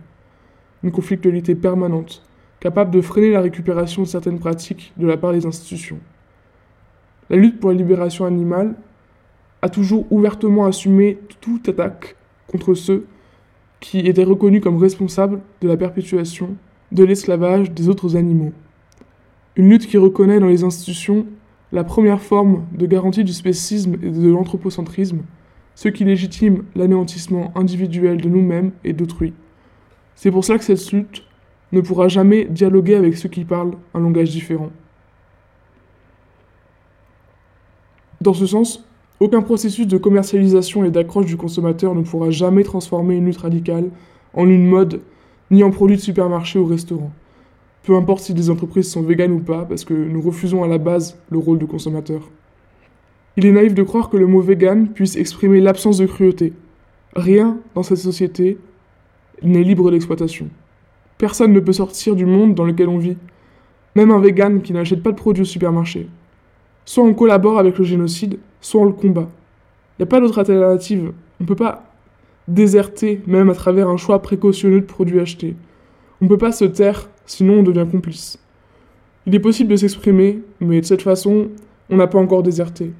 Une 0.81 0.91
conflictualité 0.91 1.53
permanente, 1.53 2.23
capable 2.59 2.91
de 2.91 3.01
freiner 3.01 3.31
la 3.31 3.41
récupération 3.41 4.03
de 4.03 4.07
certaines 4.07 4.39
pratiques 4.39 4.93
de 4.97 5.07
la 5.07 5.17
part 5.17 5.33
des 5.33 5.45
institutions. 5.45 5.99
La 7.29 7.37
lutte 7.37 7.59
pour 7.59 7.71
la 7.71 7.77
libération 7.77 8.25
animale 8.25 8.75
a 9.61 9.69
toujours 9.69 10.05
ouvertement 10.11 10.65
assumé 10.65 11.17
toute 11.41 11.69
attaque 11.69 12.15
contre 12.47 12.73
ceux 12.73 13.07
qui 13.79 13.99
étaient 13.99 14.23
reconnus 14.23 14.61
comme 14.61 14.77
responsables 14.77 15.41
de 15.61 15.67
la 15.67 15.77
perpétuation 15.77 16.55
de 16.91 17.03
l'esclavage 17.03 17.71
des 17.71 17.89
autres 17.89 18.15
animaux. 18.15 18.53
Une 19.55 19.69
lutte 19.69 19.87
qui 19.87 19.97
reconnaît 19.97 20.39
dans 20.39 20.47
les 20.47 20.63
institutions 20.63 21.25
la 21.71 21.83
première 21.83 22.21
forme 22.21 22.65
de 22.71 22.85
garantie 22.85 23.23
du 23.23 23.33
spécisme 23.33 23.95
et 24.01 24.11
de 24.11 24.29
l'anthropocentrisme, 24.29 25.21
ce 25.75 25.89
qui 25.89 26.05
légitime 26.05 26.63
l'anéantissement 26.75 27.51
individuel 27.55 28.21
de 28.21 28.29
nous-mêmes 28.29 28.71
et 28.83 28.93
d'autrui. 28.93 29.33
C'est 30.15 30.31
pour 30.31 30.45
cela 30.45 30.57
que 30.57 30.63
cette 30.63 30.91
lutte 30.91 31.23
ne 31.75 31.81
pourra 31.81 32.07
jamais 32.07 32.45
dialoguer 32.45 32.95
avec 32.95 33.17
ceux 33.17 33.29
qui 33.29 33.43
parlent 33.43 33.73
un 33.93 33.99
langage 33.99 34.31
différent. 34.31 34.69
Dans 38.21 38.33
ce 38.33 38.47
sens, 38.47 38.87
aucun 39.19 39.41
processus 39.41 39.85
de 39.85 39.97
commercialisation 39.97 40.83
et 40.85 40.89
d'accroche 40.89 41.25
du 41.25 41.37
consommateur 41.37 41.93
ne 41.93 42.01
pourra 42.01 42.31
jamais 42.31 42.63
transformer 42.63 43.17
une 43.17 43.25
lutte 43.25 43.37
radicale 43.37 43.89
en 44.33 44.47
une 44.47 44.65
mode, 44.65 45.01
ni 45.51 45.63
en 45.63 45.71
produit 45.71 45.97
de 45.97 46.01
supermarché 46.01 46.57
ou 46.57 46.65
restaurant. 46.65 47.11
Peu 47.83 47.95
importe 47.95 48.23
si 48.23 48.33
les 48.33 48.49
entreprises 48.49 48.89
sont 48.89 49.03
véganes 49.03 49.33
ou 49.33 49.39
pas, 49.39 49.65
parce 49.65 49.85
que 49.85 49.93
nous 49.93 50.21
refusons 50.21 50.63
à 50.63 50.67
la 50.67 50.79
base 50.79 51.19
le 51.29 51.37
rôle 51.37 51.59
de 51.59 51.65
consommateur. 51.65 52.21
Il 53.37 53.45
est 53.45 53.51
naïf 53.51 53.73
de 53.73 53.83
croire 53.83 54.09
que 54.09 54.17
le 54.17 54.27
mot 54.27 54.41
vegan 54.41 54.87
puisse 54.87 55.17
exprimer 55.17 55.59
l'absence 55.59 55.97
de 55.97 56.05
cruauté. 56.05 56.53
Rien 57.15 57.57
dans 57.75 57.83
cette 57.83 57.97
société 57.97 58.57
n'est 59.43 59.63
libre 59.63 59.91
d'exploitation. 59.91 60.49
Personne 61.17 61.53
ne 61.53 61.59
peut 61.59 61.73
sortir 61.73 62.15
du 62.15 62.25
monde 62.25 62.55
dans 62.55 62.65
lequel 62.65 62.89
on 62.89 62.97
vit. 62.97 63.17
Même 63.95 64.11
un 64.11 64.19
vegan 64.19 64.61
qui 64.61 64.73
n'achète 64.73 65.01
pas 65.01 65.11
de 65.11 65.17
produits 65.17 65.43
au 65.43 65.45
supermarché. 65.45 66.07
Soit 66.83 67.03
on 67.03 67.13
collabore 67.13 67.57
avec 67.57 67.77
le 67.77 67.85
génocide, 67.85 68.37
soit 68.59 68.81
on 68.81 68.85
le 68.85 68.91
combat. 68.91 69.29
Il 69.97 70.01
n'y 70.01 70.03
a 70.03 70.07
pas 70.07 70.19
d'autre 70.19 70.39
alternative. 70.39 71.13
On 71.39 71.43
ne 71.43 71.47
peut 71.47 71.55
pas 71.55 71.85
déserter, 72.47 73.21
même 73.27 73.49
à 73.49 73.55
travers 73.55 73.89
un 73.89 73.97
choix 73.97 74.21
précautionneux 74.21 74.81
de 74.81 74.85
produits 74.85 75.19
achetés. 75.19 75.55
On 76.21 76.25
ne 76.25 76.29
peut 76.29 76.37
pas 76.37 76.51
se 76.51 76.65
taire, 76.65 77.09
sinon 77.25 77.59
on 77.59 77.63
devient 77.63 77.87
complice. 77.89 78.37
Il 79.25 79.33
est 79.33 79.39
possible 79.39 79.71
de 79.71 79.77
s'exprimer, 79.77 80.41
mais 80.59 80.81
de 80.81 80.85
cette 80.85 81.01
façon, 81.01 81.47
on 81.89 81.97
n'a 81.97 82.07
pas 82.07 82.19
encore 82.19 82.43
déserté. 82.43 82.91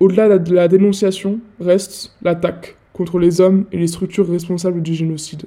Au-delà 0.00 0.38
de 0.38 0.54
la 0.54 0.68
dénonciation 0.68 1.38
reste 1.60 2.16
l'attaque 2.22 2.76
contre 2.92 3.18
les 3.18 3.40
hommes 3.40 3.66
et 3.72 3.78
les 3.78 3.86
structures 3.86 4.28
responsables 4.28 4.82
du 4.82 4.94
génocide. 4.94 5.44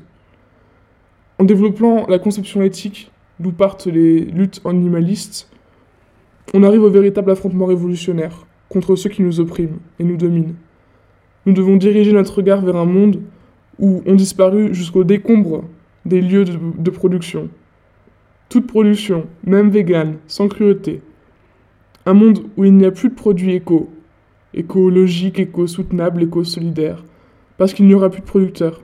En 1.39 1.45
développant 1.45 2.05
la 2.07 2.19
conception 2.19 2.61
éthique 2.63 3.11
d'où 3.39 3.53
partent 3.53 3.87
les 3.87 4.19
luttes 4.25 4.59
animalistes, 4.65 5.49
on 6.53 6.63
arrive 6.63 6.83
au 6.83 6.89
véritable 6.89 7.31
affrontement 7.31 7.65
révolutionnaire 7.65 8.45
contre 8.67 8.97
ceux 8.97 9.09
qui 9.09 9.23
nous 9.23 9.39
oppriment 9.39 9.79
et 9.99 10.03
nous 10.03 10.17
dominent. 10.17 10.55
Nous 11.45 11.53
devons 11.53 11.77
diriger 11.77 12.11
notre 12.11 12.35
regard 12.35 12.59
vers 12.59 12.75
un 12.75 12.85
monde 12.85 13.21
où 13.79 14.03
ont 14.05 14.15
disparu 14.15 14.73
jusqu'au 14.73 15.05
décombre 15.05 15.63
des 16.05 16.19
lieux 16.19 16.43
de, 16.43 16.89
production. 16.89 17.47
Toute 18.49 18.67
production, 18.67 19.25
même 19.45 19.69
végane, 19.69 20.17
sans 20.27 20.49
cruauté. 20.49 21.01
Un 22.05 22.15
monde 22.15 22.39
où 22.57 22.65
il 22.65 22.73
n'y 22.73 22.85
a 22.85 22.91
plus 22.91 23.09
de 23.09 23.15
produits 23.15 23.53
éco, 23.53 23.89
écologiques, 24.53 25.39
éco-soutenables, 25.39 26.23
éco-solidaires, 26.23 27.05
parce 27.57 27.73
qu'il 27.73 27.87
n'y 27.87 27.93
aura 27.93 28.09
plus 28.09 28.21
de 28.21 28.25
producteurs. 28.25 28.81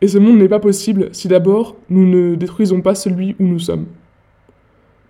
Et 0.00 0.08
ce 0.08 0.18
monde 0.18 0.38
n'est 0.38 0.48
pas 0.48 0.60
possible 0.60 1.10
si 1.12 1.28
d'abord 1.28 1.76
nous 1.90 2.06
ne 2.06 2.34
détruisons 2.34 2.80
pas 2.80 2.94
celui 2.94 3.36
où 3.38 3.44
nous 3.44 3.58
sommes. 3.58 3.86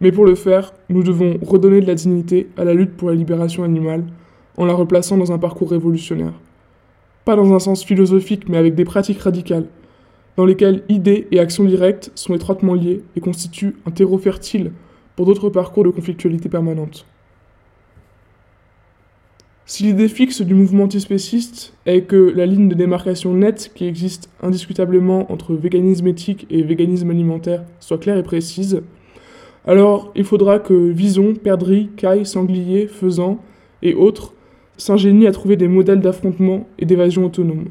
Mais 0.01 0.13
pour 0.13 0.25
le 0.25 0.35
faire, 0.35 0.73
nous 0.89 1.03
devons 1.03 1.39
redonner 1.43 1.81
de 1.81 1.87
la 1.87 1.95
dignité 1.95 2.49
à 2.57 2.65
la 2.65 2.75
lutte 2.75 2.97
pour 2.97 3.11
la 3.11 3.15
libération 3.15 3.65
animale 3.65 4.05
en 4.57 4.65
la 4.65 4.73
replaçant 4.73 5.17
dans 5.17 5.33
un 5.33 5.39
parcours 5.39 5.71
révolutionnaire. 5.71 6.33
Pas 7.25 7.37
dans 7.37 7.53
un 7.53 7.59
sens 7.59 7.85
philosophique, 7.85 8.49
mais 8.49 8.57
avec 8.57 8.75
des 8.75 8.85
pratiques 8.85 9.21
radicales, 9.21 9.67
dans 10.37 10.47
lesquelles 10.47 10.83
idées 10.89 11.29
et 11.31 11.39
actions 11.39 11.65
directes 11.65 12.11
sont 12.15 12.35
étroitement 12.35 12.75
liées 12.75 13.03
et 13.15 13.21
constituent 13.21 13.77
un 13.87 13.91
terreau 13.91 14.19
fertile 14.19 14.73
pour 15.17 15.27
d'autres 15.27 15.51
parcours 15.51 15.85
de 15.85 15.91
conflictualité 15.91 16.49
permanente. 16.49 17.05
Si 19.67 19.85
l'idée 19.85 20.09
fixe 20.09 20.43
du 20.43 20.55
mouvement 20.55 20.85
antispéciste 20.85 21.75
est 21.87 22.03
que 22.03 22.33
la 22.35 22.47
ligne 22.47 22.69
de 22.69 22.75
démarcation 22.75 23.35
nette 23.35 23.71
qui 23.75 23.87
existe 23.87 24.29
indiscutablement 24.43 25.31
entre 25.31 25.55
véganisme 25.55 26.09
éthique 26.09 26.47
et 26.51 26.63
véganisme 26.63 27.11
alimentaire 27.11 27.65
soit 27.79 27.99
claire 27.99 28.17
et 28.17 28.23
précise, 28.23 28.83
alors 29.67 30.11
il 30.17 30.25
faudra 30.25 30.59
que 30.59 30.75
Vison, 30.75 31.35
Perdrix, 31.35 31.91
Caille, 31.97 32.27
Sanglier, 32.27 32.89
Faisan 32.89 33.39
et 33.83 33.95
autres 33.95 34.35
s'ingénient 34.77 35.27
à 35.27 35.33
trouver 35.33 35.57
des 35.57 35.69
modèles 35.69 36.01
d'affrontement 36.01 36.67
et 36.79 36.87
d'évasion 36.87 37.27
autonome. 37.27 37.67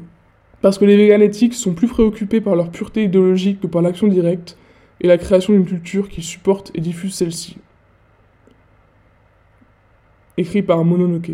Parce 0.62 0.78
que 0.78 0.84
les 0.84 0.96
véganes 0.96 1.22
éthiques 1.22 1.54
sont 1.54 1.74
plus 1.74 1.88
préoccupés 1.88 2.40
par 2.40 2.54
leur 2.54 2.70
pureté 2.70 3.04
idéologique 3.04 3.60
que 3.60 3.66
par 3.66 3.82
l'action 3.82 4.08
directe 4.08 4.56
et 5.00 5.08
la 5.08 5.18
création 5.18 5.52
d'une 5.52 5.64
culture 5.64 6.08
qui 6.08 6.22
supporte 6.22 6.70
et 6.74 6.80
diffuse 6.80 7.14
celle-ci. 7.14 7.56
Écrit 10.36 10.62
par 10.62 10.84
Mononoke. 10.84 11.32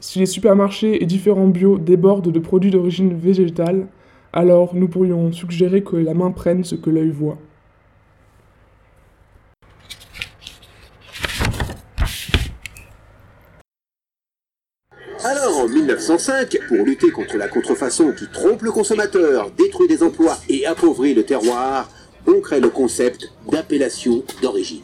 Si 0.00 0.18
les 0.18 0.26
supermarchés 0.26 1.00
et 1.00 1.06
différents 1.06 1.46
bio 1.46 1.78
débordent 1.78 2.32
de 2.32 2.38
produits 2.40 2.72
d'origine 2.72 3.16
végétale, 3.16 3.86
alors 4.32 4.74
nous 4.74 4.88
pourrions 4.88 5.30
suggérer 5.30 5.84
que 5.84 5.94
la 5.94 6.14
main 6.14 6.32
prenne 6.32 6.64
ce 6.64 6.74
que 6.74 6.90
l'œil 6.90 7.10
voit. 7.10 7.38
Alors, 15.24 15.58
en 15.60 15.68
1905, 15.68 16.58
pour 16.66 16.84
lutter 16.84 17.12
contre 17.12 17.36
la 17.36 17.46
contrefaçon 17.46 18.12
qui 18.18 18.26
trompe 18.26 18.62
le 18.62 18.72
consommateur, 18.72 19.52
détruit 19.52 19.86
des 19.86 20.02
emplois 20.02 20.36
et 20.48 20.66
appauvrit 20.66 21.14
le 21.14 21.22
terroir, 21.22 21.88
on 22.26 22.40
crée 22.40 22.58
le 22.58 22.70
concept 22.70 23.32
d'appellation 23.52 24.24
d'origine. 24.42 24.82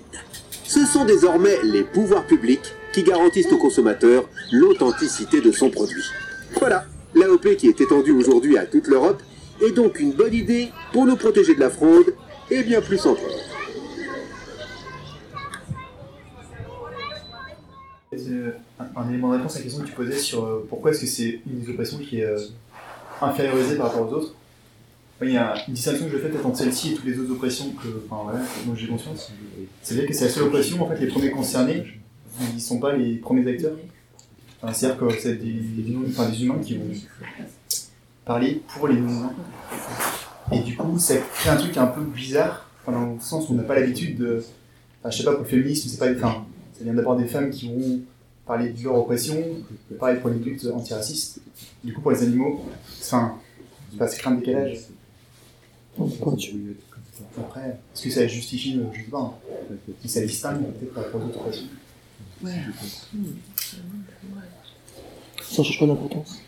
Ce 0.63 0.87
sont 0.87 1.05
désormais 1.05 1.57
les 1.65 1.83
pouvoirs 1.83 2.27
publics 2.27 2.77
qui 2.93 3.03
garantissent 3.03 3.53
au 3.53 3.59
consommateur 3.59 4.29
l'authenticité 4.53 5.41
de 5.41 5.51
son 5.53 5.71
produit. 5.71 6.05
Voilà, 6.59 6.85
l'AOP 7.15 7.57
qui 7.57 7.69
est 7.69 7.81
étendue 7.81 8.13
aujourd'hui 8.13 8.59
à 8.59 8.67
toute 8.67 8.87
l'Europe 8.87 9.23
est 9.65 9.73
donc 9.73 10.01
une 10.01 10.13
bonne 10.13 10.35
idée 10.35 10.71
pour 10.93 11.07
nous 11.07 11.17
protéger 11.17 11.55
de 11.55 11.61
la 11.61 11.71
fraude 11.71 12.15
et 12.51 12.63
bien 12.63 12.81
plus 12.81 13.05
encore. 13.07 13.31
Euh, 18.13 18.53
un, 18.79 19.01
un 19.01 19.09
élément 19.09 19.31
de 19.31 19.37
réponse 19.37 19.55
à 19.57 19.59
la 19.59 19.65
question 19.65 19.83
que 19.83 19.89
tu 19.89 19.95
posais 19.95 20.19
sur 20.19 20.45
euh, 20.45 20.67
pourquoi 20.69 20.91
est-ce 20.91 21.01
que 21.01 21.07
c'est 21.07 21.41
une 21.47 21.71
oppression 21.71 21.99
qui 21.99 22.21
est 22.21 22.25
euh, 22.25 22.39
infériorisée 23.21 23.77
par 23.77 23.87
rapport 23.87 24.11
aux 24.11 24.15
autres? 24.15 24.35
Il 25.23 25.31
y 25.31 25.37
a 25.37 25.55
une 25.69 25.75
distinction 25.75 26.07
que 26.07 26.13
je 26.13 26.19
fais 26.19 26.31
entre 26.45 26.59
celle-ci 26.59 26.93
et 26.93 26.95
toutes 26.97 27.05
les 27.05 27.19
autres 27.19 27.33
oppressions 27.33 27.71
que, 27.71 27.89
enfin, 28.11 28.39
dont 28.67 28.75
j'ai 28.75 28.89
conscience. 28.89 29.31
C'est-à-dire 29.81 30.09
que 30.09 30.15
c'est 30.15 30.25
la 30.25 30.31
seule 30.31 30.45
oppression, 30.45 30.83
en 30.83 30.89
fait, 30.89 30.99
les 30.99 31.07
premiers 31.07 31.31
concernés, 31.31 31.85
ils 32.41 32.55
ne 32.55 32.61
sont 32.61 32.79
pas 32.79 32.95
les 32.97 33.17
premiers 33.17 33.49
acteurs. 33.51 33.77
Enfin, 34.63 34.73
C'est-à-dire 34.73 34.99
que 34.99 35.19
c'est 35.19 35.35
des, 35.37 35.53
des, 35.53 35.91
non- 35.93 36.05
enfin, 36.09 36.29
des 36.29 36.43
humains 36.45 36.59
qui 36.59 36.77
vont 36.77 36.85
parler 38.25 38.63
pour 38.69 38.89
les 38.89 38.95
non-humains. 38.95 39.33
Et 40.53 40.61
du 40.61 40.77
coup, 40.77 40.99
ça 40.99 41.17
crée 41.17 41.51
un 41.51 41.57
truc 41.57 41.77
un 41.77 41.87
peu 41.87 42.03
bizarre, 42.03 42.69
enfin, 42.83 42.93
dans 42.93 43.15
le 43.15 43.21
sens 43.21 43.49
où 43.49 43.53
on 43.53 43.57
n'a 43.57 43.63
pas 43.63 43.75
l'habitude 43.75 44.19
de. 44.19 44.45
Enfin, 45.01 45.11
je 45.11 45.19
sais 45.19 45.25
pas, 45.25 45.33
pour 45.33 45.43
le 45.43 45.49
féminisme, 45.49 45.89
c'est 45.89 45.99
pas. 45.99 46.13
Enfin, 46.13 46.45
ça 46.79 46.85
vient 46.85 46.95
d'abord 46.95 47.17
des 47.17 47.27
femmes 47.27 47.51
qui 47.51 47.69
vont 47.69 48.01
parler 48.47 48.71
de 48.71 48.83
leur 48.85 48.97
oppression, 48.97 49.37
pareil 49.99 50.19
pour 50.21 50.31
les 50.31 50.39
luttes 50.39 50.67
antiracistes. 50.73 51.41
Du 51.85 51.93
coup, 51.93 52.01
pour 52.01 52.11
les 52.11 52.23
animaux, 52.23 52.65
enfin, 53.01 53.37
c'est 54.09 54.19
crée 54.19 54.31
un 54.31 54.35
décalage. 54.35 54.79
Après, 57.39 57.79
est-ce 57.95 58.03
que 58.05 58.11
ça 58.11 58.27
justifie, 58.27 58.81
je 58.93 58.99
sais 59.01 59.11
pas, 59.11 59.19
hein, 59.19 59.33
si 60.03 60.09
ça 60.09 60.21
distingue 60.23 60.63
peut-être 60.63 60.95
par 60.95 61.05
rapport 61.05 61.21
aux 61.23 61.27
autres 61.27 61.39
oppressions 61.39 61.67
Ça 65.43 65.63
change 65.63 65.79
pas 65.79 65.87
d'importance? 65.87 66.39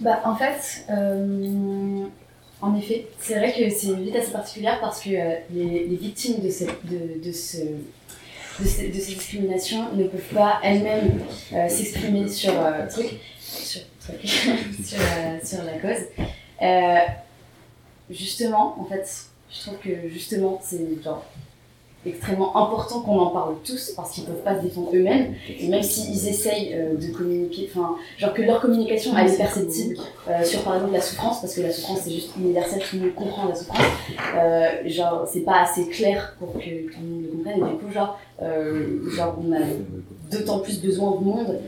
Bah, 0.00 0.22
en 0.24 0.34
fait, 0.36 0.84
euh, 0.90 2.04
en 2.60 2.76
effet, 2.76 3.06
c'est 3.20 3.34
vrai 3.38 3.52
que 3.52 3.70
c'est 3.70 3.88
une 3.88 4.04
lutte 4.04 4.16
assez 4.16 4.32
particulière 4.32 4.80
parce 4.80 5.00
que 5.00 5.10
euh, 5.10 5.34
les, 5.52 5.86
les 5.86 5.96
victimes 5.96 6.36
de, 6.40 6.48
de, 6.48 7.24
de, 7.24 7.32
ce, 7.32 7.58
de, 7.58 8.64
ce- 8.66 8.86
de 8.88 8.92
ces 8.92 9.14
discriminations 9.14 9.92
ne 9.94 10.04
peuvent 10.04 10.34
pas 10.34 10.60
elles-mêmes 10.62 11.20
euh, 11.52 11.68
s'exprimer 11.68 12.28
sur, 12.28 12.52
sur, 12.90 13.80
sur, 15.44 15.64
la 15.64 15.78
cause. 15.78 16.04
Justement, 18.10 18.76
en 18.80 18.84
fait, 18.84 19.08
je 19.52 19.60
trouve 19.60 19.78
que 19.78 20.08
justement, 20.08 20.60
c'est 20.62 21.02
genre 21.02 21.24
extrêmement 22.06 22.56
important 22.56 23.00
qu'on 23.00 23.18
en 23.18 23.30
parle 23.30 23.54
tous 23.64 23.92
parce 23.96 24.12
qu'ils 24.12 24.24
peuvent 24.24 24.42
pas 24.42 24.56
se 24.58 24.62
défendre 24.62 24.90
eux-mêmes. 24.94 25.34
Et 25.48 25.68
même 25.68 25.82
s'ils 25.82 26.28
essayent 26.28 26.74
euh, 26.74 26.96
de 26.96 27.12
communiquer 27.12 27.70
enfin 27.70 27.96
genre 28.18 28.32
que 28.32 28.42
leur 28.42 28.60
communication 28.60 29.16
elle 29.16 29.30
est 29.32 29.36
perceptible 29.36 29.96
euh, 30.28 30.44
sur 30.44 30.62
par 30.62 30.76
exemple 30.76 30.92
la 30.92 31.00
souffrance 31.00 31.40
parce 31.40 31.54
que 31.54 31.62
la 31.62 31.72
souffrance 31.72 32.00
c'est 32.04 32.10
juste 32.12 32.30
universel 32.36 32.82
tout 32.82 32.96
le 32.96 33.02
monde 33.02 33.14
comprend 33.14 33.48
la 33.48 33.54
souffrance. 33.54 33.78
Euh, 34.36 34.68
genre 34.86 35.28
c'est 35.30 35.40
pas 35.40 35.62
assez 35.62 35.88
clair 35.88 36.36
pour 36.38 36.52
que 36.54 36.58
tout 36.58 37.00
le 37.02 37.08
monde 37.08 37.22
le 37.22 37.28
comprenne. 37.28 37.70
Du 37.70 37.84
coup 37.84 37.92
genre 37.92 38.18
euh, 38.42 39.10
genre 39.10 39.36
on 39.46 39.52
a 39.52 39.60
d'autant 40.30 40.58
plus 40.58 40.80
besoin 40.80 41.12
de 41.12 41.24
monde 41.24 41.58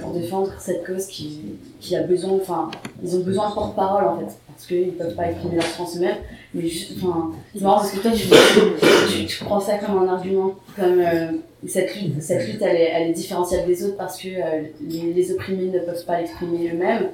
pour 0.00 0.12
défendre 0.12 0.52
cette 0.58 0.86
cause 0.86 1.06
qui, 1.06 1.40
qui 1.80 1.96
a 1.96 2.02
besoin 2.02 2.32
enfin 2.40 2.70
ils 3.02 3.16
ont 3.16 3.20
besoin 3.20 3.50
de 3.50 3.54
porte-parole 3.54 4.04
en 4.04 4.18
fait. 4.18 4.34
Parce 4.48 4.66
qu'ils 4.66 4.92
peuvent 4.92 5.14
pas 5.14 5.30
exprimer 5.30 5.56
leur 5.56 5.64
souffrance 5.64 5.96
eux-mêmes 5.96 6.18
mais 6.54 6.68
juste 6.68 6.92
enfin 6.98 7.32
c'est 7.54 7.62
marrant 7.62 7.76
parce 7.76 7.92
que 7.92 8.00
toi 8.00 8.10
tu, 8.10 9.26
tu, 9.26 9.44
prends 9.44 9.60
ça 9.60 9.78
comme 9.78 9.98
un 9.98 10.08
argument, 10.08 10.54
comme 10.76 11.00
euh, 11.00 11.32
cette 11.66 11.94
lutte, 11.96 12.22
cette 12.22 12.46
lutte 12.46 12.60
elle, 12.62 12.76
est, 12.76 12.90
elle 12.92 13.10
est 13.10 13.12
différentielle 13.12 13.66
des 13.66 13.84
autres 13.84 13.96
parce 13.96 14.20
que 14.20 14.28
euh, 14.28 14.62
les, 14.80 15.12
les 15.12 15.32
opprimés 15.32 15.70
ne 15.70 15.78
peuvent 15.78 16.04
pas 16.04 16.20
l'exprimer 16.20 16.70
eux-mêmes. 16.70 17.08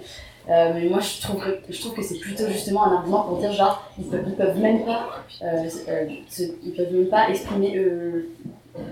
Euh, 0.50 0.72
mais 0.74 0.88
moi 0.88 1.00
je 1.00 1.20
trouve 1.20 1.44
je 1.68 1.78
trouve 1.78 1.94
que 1.94 2.02
c'est 2.02 2.18
plutôt 2.18 2.48
justement 2.48 2.86
un 2.86 2.96
argument 2.96 3.22
pour 3.22 3.36
dire 3.36 3.52
genre 3.52 3.86
ils 3.98 4.06
peuvent, 4.06 4.32
peuvent 4.32 4.58
même 4.58 4.84
pas 4.84 5.22
ils 5.42 6.72
peuvent 6.74 6.92
même 6.92 7.08
pas 7.08 7.28
exprimer 7.28 7.78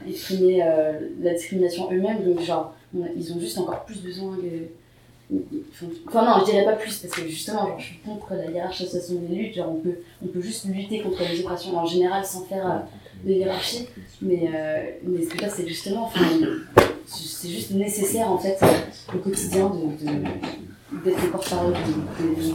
exprimer 0.07 0.63
la 1.23 1.33
discrimination 1.33 1.89
eux-mêmes 1.91 2.23
donc 2.25 2.43
genre 2.43 2.75
ils 3.17 3.33
ont 3.33 3.41
juste 3.41 3.57
encore 3.57 3.87
plus 3.87 4.03
besoin 4.03 4.37
Enfin 6.07 6.25
non, 6.25 6.41
je 6.47 6.51
dirais 6.53 6.65
pas 6.65 6.75
plus 6.75 6.99
parce 6.99 7.13
que 7.15 7.27
justement, 7.29 7.67
genre, 7.67 7.79
je 7.81 7.85
suis 7.87 7.99
contre 7.99 8.35
la 8.35 8.51
hiérarchisation 8.51 9.17
des 9.17 9.35
luttes. 9.35 9.55
Genre, 9.57 9.69
on 9.71 9.81
peut, 9.81 9.99
on 10.25 10.29
peut 10.29 10.41
juste 10.41 10.67
lutter 10.67 11.01
contre 11.03 11.23
les 11.29 11.41
oppressions 11.41 11.77
en 11.77 11.85
général 11.85 12.25
sans 12.25 12.45
faire 12.45 12.67
euh, 12.67 12.79
de 13.29 13.33
hiérarchie. 13.33 13.89
Mais, 14.23 14.51
euh, 14.55 14.91
mais 15.03 15.23
ce 15.25 15.29
que 15.29 15.31
je 15.31 15.35
veux 15.35 15.39
dire, 15.49 15.51
c'est 15.57 15.67
justement, 15.69 16.05
enfin, 16.05 16.21
c'est 17.07 17.49
juste 17.49 17.73
nécessaire 17.73 18.31
en 18.31 18.39
fait 18.39 18.59
au 19.15 19.19
quotidien 19.19 19.69
de, 19.71 20.05
de- 20.07 21.05
d'être 21.05 21.23
le 21.23 21.31
porte-parole 21.31 21.73
des. 21.73 22.55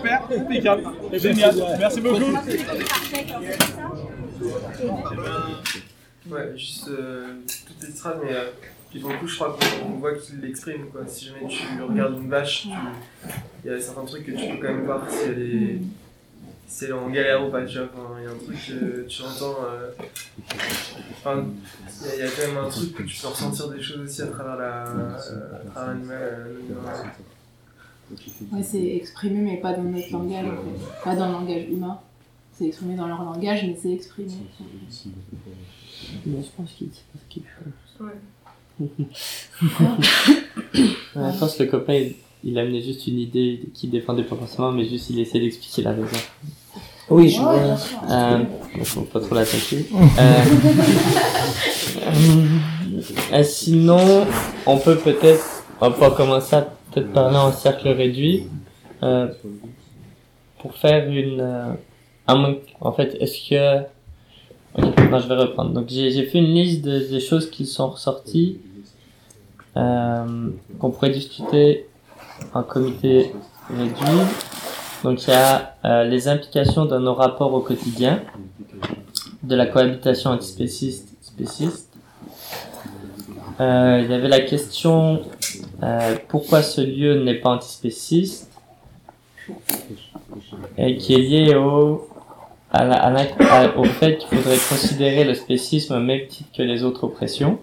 Super, 0.00 0.28
impeccable, 0.30 0.84
génial, 1.12 1.54
merci 1.78 2.00
beaucoup. 2.00 2.22
Ouais, 6.30 6.52
juste 6.56 6.88
euh, 6.88 7.34
toutes 7.66 7.82
les 7.88 7.94
mais 8.22 8.32
euh, 8.34 8.50
puis 8.90 9.00
pour 9.00 9.10
le 9.10 9.16
coup, 9.18 9.26
je 9.26 9.34
crois 9.36 9.56
qu'on 9.56 9.86
on 9.92 9.98
voit 9.98 10.14
qu'il 10.14 10.40
l'exprime. 10.40 10.86
Quoi. 10.90 11.06
Si 11.06 11.26
jamais 11.26 11.46
tu 11.48 11.62
regardes 11.82 12.18
une 12.22 12.28
vache, 12.30 12.66
il 13.64 13.70
y 13.70 13.74
a 13.74 13.80
certains 13.80 14.04
trucs 14.04 14.24
que 14.26 14.32
tu 14.32 14.48
peux 14.56 14.56
quand 14.66 14.72
même 14.74 14.84
voir 14.84 15.08
si 15.10 15.18
elle 15.26 15.42
est, 15.42 15.78
si 16.66 16.84
elle 16.84 16.90
est 16.90 16.94
en 16.94 17.08
galère 17.10 17.46
ou 17.46 17.50
pas. 17.50 17.64
Tu 17.66 17.78
vois. 17.78 17.88
Enfin, 17.94 18.16
il 18.18 18.24
y 18.24 18.26
a 18.26 18.30
un 18.30 18.34
truc 18.36 18.56
que 18.66 19.06
tu 19.08 19.22
entends. 19.22 19.56
euh, 19.64 19.90
Enfin, 21.20 21.44
il 22.02 22.06
y, 22.06 22.10
a- 22.10 22.14
il 22.16 22.20
y 22.20 22.22
a 22.22 22.28
quand 22.30 22.46
même 22.54 22.64
un 22.64 22.68
truc 22.68 22.94
que 22.94 23.02
tu 23.02 23.20
peux 23.20 23.28
ressentir 23.28 23.68
des 23.70 23.82
choses 23.82 24.00
aussi 24.00 24.22
à 24.22 24.26
travers 24.28 24.56
la, 24.56 24.86
euh, 24.86 25.10
à 25.14 25.70
travers 25.70 25.88
l'animal. 25.94 26.22
euh. 26.22 26.52
Ouais, 28.52 28.62
c'est 28.62 28.96
exprimé, 28.96 29.40
mais 29.40 29.56
pas 29.58 29.74
dans 29.74 29.82
notre 29.82 30.10
langage, 30.12 30.46
en 30.46 30.50
fait. 30.52 31.04
Pas 31.04 31.16
dans 31.16 31.26
le 31.26 31.32
langage 31.32 31.64
humain. 31.68 32.00
C'est 32.52 32.66
exprimé 32.66 32.96
dans 32.96 33.06
leur 33.06 33.22
langage, 33.22 33.64
mais 33.64 33.76
c'est 33.80 33.92
exprimé. 33.92 34.32
Je 36.26 36.48
pense 36.56 36.70
qu'il 36.72 36.88
sait 36.92 37.02
pas 37.12 37.18
ce 37.22 37.28
qu'il 37.32 37.42
fait. 37.42 38.02
Ouais. 38.04 38.12
Ouais, 38.80 38.86
je 41.34 41.38
pense 41.38 41.56
que 41.56 41.62
le 41.64 41.68
copain, 41.68 41.94
il, 41.94 42.14
il 42.44 42.58
a 42.58 42.62
amené 42.62 42.80
juste 42.82 43.06
une 43.06 43.18
idée 43.18 43.60
qui 43.74 43.88
défendait 43.88 44.22
pas 44.22 44.36
forcément, 44.36 44.72
mais 44.72 44.88
juste 44.88 45.10
il 45.10 45.18
essaie 45.20 45.40
d'expliquer 45.40 45.82
la 45.82 45.90
raison. 45.92 46.06
Oui, 47.10 47.30
je 47.30 47.40
vois. 47.40 47.54
Euh, 48.10 48.38
donc, 48.76 48.84
faut 48.84 49.00
pas 49.02 49.20
trop 49.20 49.34
l'attaquer. 49.34 49.86
Euh, 50.18 50.44
euh, 53.32 53.42
sinon, 53.42 54.26
on 54.66 54.78
peut 54.78 54.96
peut-être, 54.96 55.64
on 55.80 55.90
va 55.90 56.10
commencer 56.10 56.56
à 56.56 56.62
peut-être 56.92 57.12
parler 57.12 57.36
en 57.36 57.52
cercle 57.52 57.88
réduit, 57.88 58.44
euh, 59.02 59.28
pour 60.60 60.74
faire 60.74 61.08
une, 61.10 61.40
euh, 61.40 61.72
un 62.26 62.54
en 62.80 62.92
fait, 62.92 63.16
est-ce 63.20 63.48
que, 63.48 63.80
ok, 64.76 65.10
non, 65.10 65.20
je 65.20 65.28
vais 65.28 65.36
reprendre. 65.36 65.70
Donc, 65.72 65.88
j'ai, 65.88 66.10
j'ai 66.10 66.24
fait 66.24 66.38
une 66.38 66.52
liste 66.54 66.82
de- 66.82 67.06
des 67.10 67.20
choses 67.20 67.50
qui 67.50 67.66
sont 67.66 67.90
ressorties, 67.90 68.58
qu'on 69.78 70.90
pourrait 70.90 71.10
discuter 71.10 71.86
en 72.54 72.62
comité 72.62 73.32
réduit. 73.70 74.24
Donc 75.04 75.22
il 75.24 75.30
y 75.30 75.32
a 75.32 75.74
euh, 75.84 76.04
les 76.04 76.28
implications 76.28 76.84
de 76.84 76.98
nos 76.98 77.14
rapports 77.14 77.52
au 77.54 77.60
quotidien, 77.60 78.22
de 79.42 79.54
la 79.54 79.66
cohabitation 79.66 80.30
antispéciste, 80.30 81.08
spéciste. 81.20 81.88
Euh, 83.60 84.00
il 84.04 84.10
y 84.10 84.14
avait 84.14 84.28
la 84.28 84.40
question 84.40 85.22
euh, 85.82 86.16
pourquoi 86.28 86.62
ce 86.62 86.80
lieu 86.80 87.22
n'est 87.22 87.34
pas 87.34 87.50
antispéciste 87.50 88.50
et 90.76 90.96
qui 90.96 91.14
est 91.14 91.18
liée 91.18 91.54
au, 91.54 92.08
au 92.74 93.84
fait 93.84 94.18
qu'il 94.18 94.38
faudrait 94.38 94.58
considérer 94.68 95.24
le 95.24 95.34
spécisme 95.34 95.94
au 95.94 96.00
même 96.00 96.26
titre 96.26 96.50
que 96.56 96.62
les 96.62 96.82
autres 96.84 97.04
oppressions. 97.04 97.58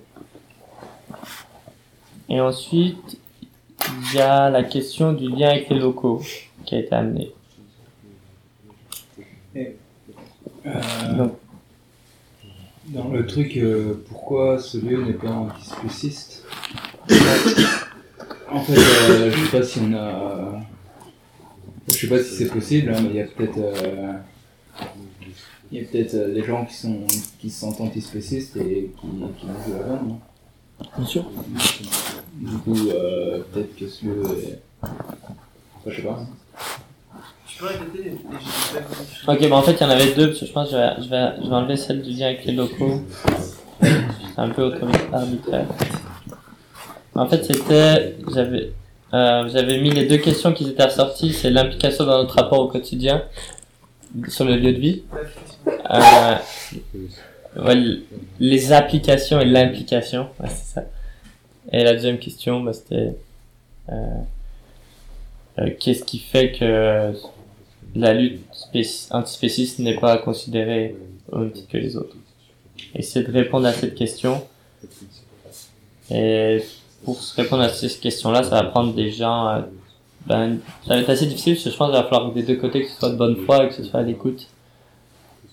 Et 2.30 2.40
ensuite, 2.40 3.20
il 3.88 4.18
y 4.18 4.22
a 4.22 4.50
la 4.50 4.64
question 4.64 5.14
du 5.14 5.30
lien 5.30 5.50
avec 5.50 5.70
les 5.70 5.80
locaux 5.80 6.22
qui 6.66 6.76
a 6.76 6.80
été 6.80 6.94
amenée. 6.94 7.32
Euh, 9.56 11.28
dans 12.88 13.10
le 13.10 13.26
truc, 13.26 13.58
euh, 13.58 14.04
pourquoi 14.08 14.60
ce 14.60 14.78
lieu 14.78 15.04
n'est 15.04 15.14
pas 15.14 15.32
antispéciste? 15.32 16.44
En 18.50 18.62
fait, 18.62 18.78
euh, 18.78 19.32
je 19.32 19.46
sais 19.46 19.58
pas 19.58 19.64
si 19.64 19.80
on 19.80 19.94
a. 19.94 20.60
Je 21.88 21.94
sais 21.94 22.08
pas 22.08 22.20
si 22.20 22.36
c'est 22.36 22.50
possible, 22.50 22.92
hein, 22.92 23.00
mais 23.02 23.10
il 23.10 23.16
y 23.16 23.22
a 23.22 23.26
peut-être. 23.26 23.60
Il 25.72 25.82
y 25.82 25.84
a 25.84 25.88
peut-être 25.88 26.34
des 26.34 26.44
gens 26.44 26.66
qui, 26.66 26.76
sont, 26.76 27.08
qui 27.40 27.50
sentent 27.50 27.82
antispécistes 27.82 28.56
et 28.58 28.92
qui, 29.00 29.08
qui 29.08 29.46
nous 29.46 29.54
jouent 29.66 29.80
la 29.80 30.02
non 30.02 30.20
Bien 30.98 31.06
sûr. 31.06 31.26
Du 32.36 32.58
coup, 32.58 32.90
euh, 32.90 33.40
peut-être 33.54 33.76
que 33.76 33.88
ce 33.88 34.06
lieu 34.06 34.22
est. 34.44 34.60
Enfin, 34.84 34.92
je 35.88 35.96
sais 35.96 36.02
pas. 36.02 36.20
Tu 37.48 37.58
peux 37.60 37.68
répéter 37.68 38.04
les. 38.04 38.12
Ok, 39.34 39.50
bah 39.50 39.56
en 39.56 39.62
fait, 39.62 39.74
il 39.74 39.82
y 39.82 39.84
en 39.86 39.90
avait 39.90 40.14
deux, 40.14 40.28
parce 40.28 40.40
que 40.40 40.46
je 40.46 40.52
pense 40.52 40.70
que 40.70 40.76
je 40.76 40.78
vais, 40.78 40.94
je 40.98 41.10
vais, 41.10 41.44
je 41.44 41.50
vais 41.50 41.56
enlever 41.56 41.78
celle 41.78 42.02
du 42.02 42.12
lien 42.12 42.28
avec 42.28 42.46
les 42.46 42.54
locaux. 42.54 43.02
C'est 43.82 43.94
un 44.38 44.50
peu 44.50 44.74
arbitraire. 45.14 45.68
En 47.16 47.28
fait, 47.28 47.46
c'était, 47.46 48.18
j'avais, 48.34 48.74
euh, 49.14 49.48
j'avais 49.48 49.80
mis 49.80 49.92
les 49.92 50.06
deux 50.06 50.18
questions 50.18 50.52
qui 50.54 50.68
étaient 50.68 50.84
ressorties, 50.84 51.32
c'est 51.32 51.50
l'implication 51.50 52.06
dans 52.06 52.18
notre 52.22 52.36
rapport 52.36 52.60
au 52.60 52.68
quotidien, 52.68 53.24
sur 54.28 54.44
le 54.44 54.58
lieu 54.58 54.74
de 54.74 54.80
vie. 54.80 55.04
Euh, 55.68 56.36
les 58.40 58.72
applications 58.74 59.40
et 59.40 59.46
l'implication, 59.46 60.28
ouais, 60.40 60.50
c'est 60.50 60.74
ça. 60.76 60.84
Et 61.72 61.84
la 61.84 61.94
deuxième 61.94 62.20
question, 62.20 62.62
bah, 62.62 62.74
c'était, 62.74 63.16
euh, 63.90 63.94
euh, 65.60 65.70
qu'est-ce 65.80 66.04
qui 66.04 66.20
fait 66.20 66.52
que 66.52 67.14
la 67.96 68.14
lutte 68.14 68.42
spéci- 68.54 69.08
antispéciste 69.12 69.80
n'est 69.80 69.98
pas 70.00 70.18
considérée 70.18 70.96
au 71.32 71.46
titre 71.46 71.68
que 71.70 71.78
les 71.78 71.96
autres? 71.98 72.16
Essayer 72.94 73.26
de 73.26 73.32
répondre 73.32 73.66
à 73.66 73.74
cette 73.74 73.96
question. 73.96 74.44
Et 76.12 76.62
pour 77.04 77.22
se 77.22 77.36
répondre 77.42 77.64
à 77.64 77.70
cette 77.70 78.00
question-là, 78.00 78.44
ça 78.44 78.50
va 78.50 78.64
prendre 78.64 78.94
des 78.94 79.12
gens. 79.12 79.48
euh, 79.50 79.62
ben, 80.28 80.58
ça 80.88 80.96
va 80.96 81.02
être 81.02 81.10
assez 81.10 81.26
difficile 81.28 81.54
parce 81.54 81.66
que 81.66 81.72
je 81.72 81.78
pense 81.78 81.88
qu'il 81.92 81.98
va 81.98 82.04
falloir 82.04 82.30
que 82.30 82.36
des 82.40 82.44
deux 82.44 82.56
côtés 82.56 82.82
que 82.84 82.90
ce 82.90 82.96
soit 83.00 83.12
de 83.12 83.16
bonne 83.16 83.38
foi 83.46 83.66
et 83.66 83.68
que 83.70 83.76
ce 83.76 83.84
soit 83.84 84.00
à 84.00 84.04
l'écoute. 84.04 84.48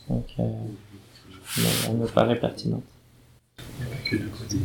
Donc, 0.09 0.25
euh, 0.39 0.43
mais 1.59 1.65
elle 1.89 1.97
me 1.97 2.07
paraît 2.07 2.39
pertinente. 2.39 2.85
que 4.05 4.17
deux 4.17 4.29
côtés. 4.29 4.57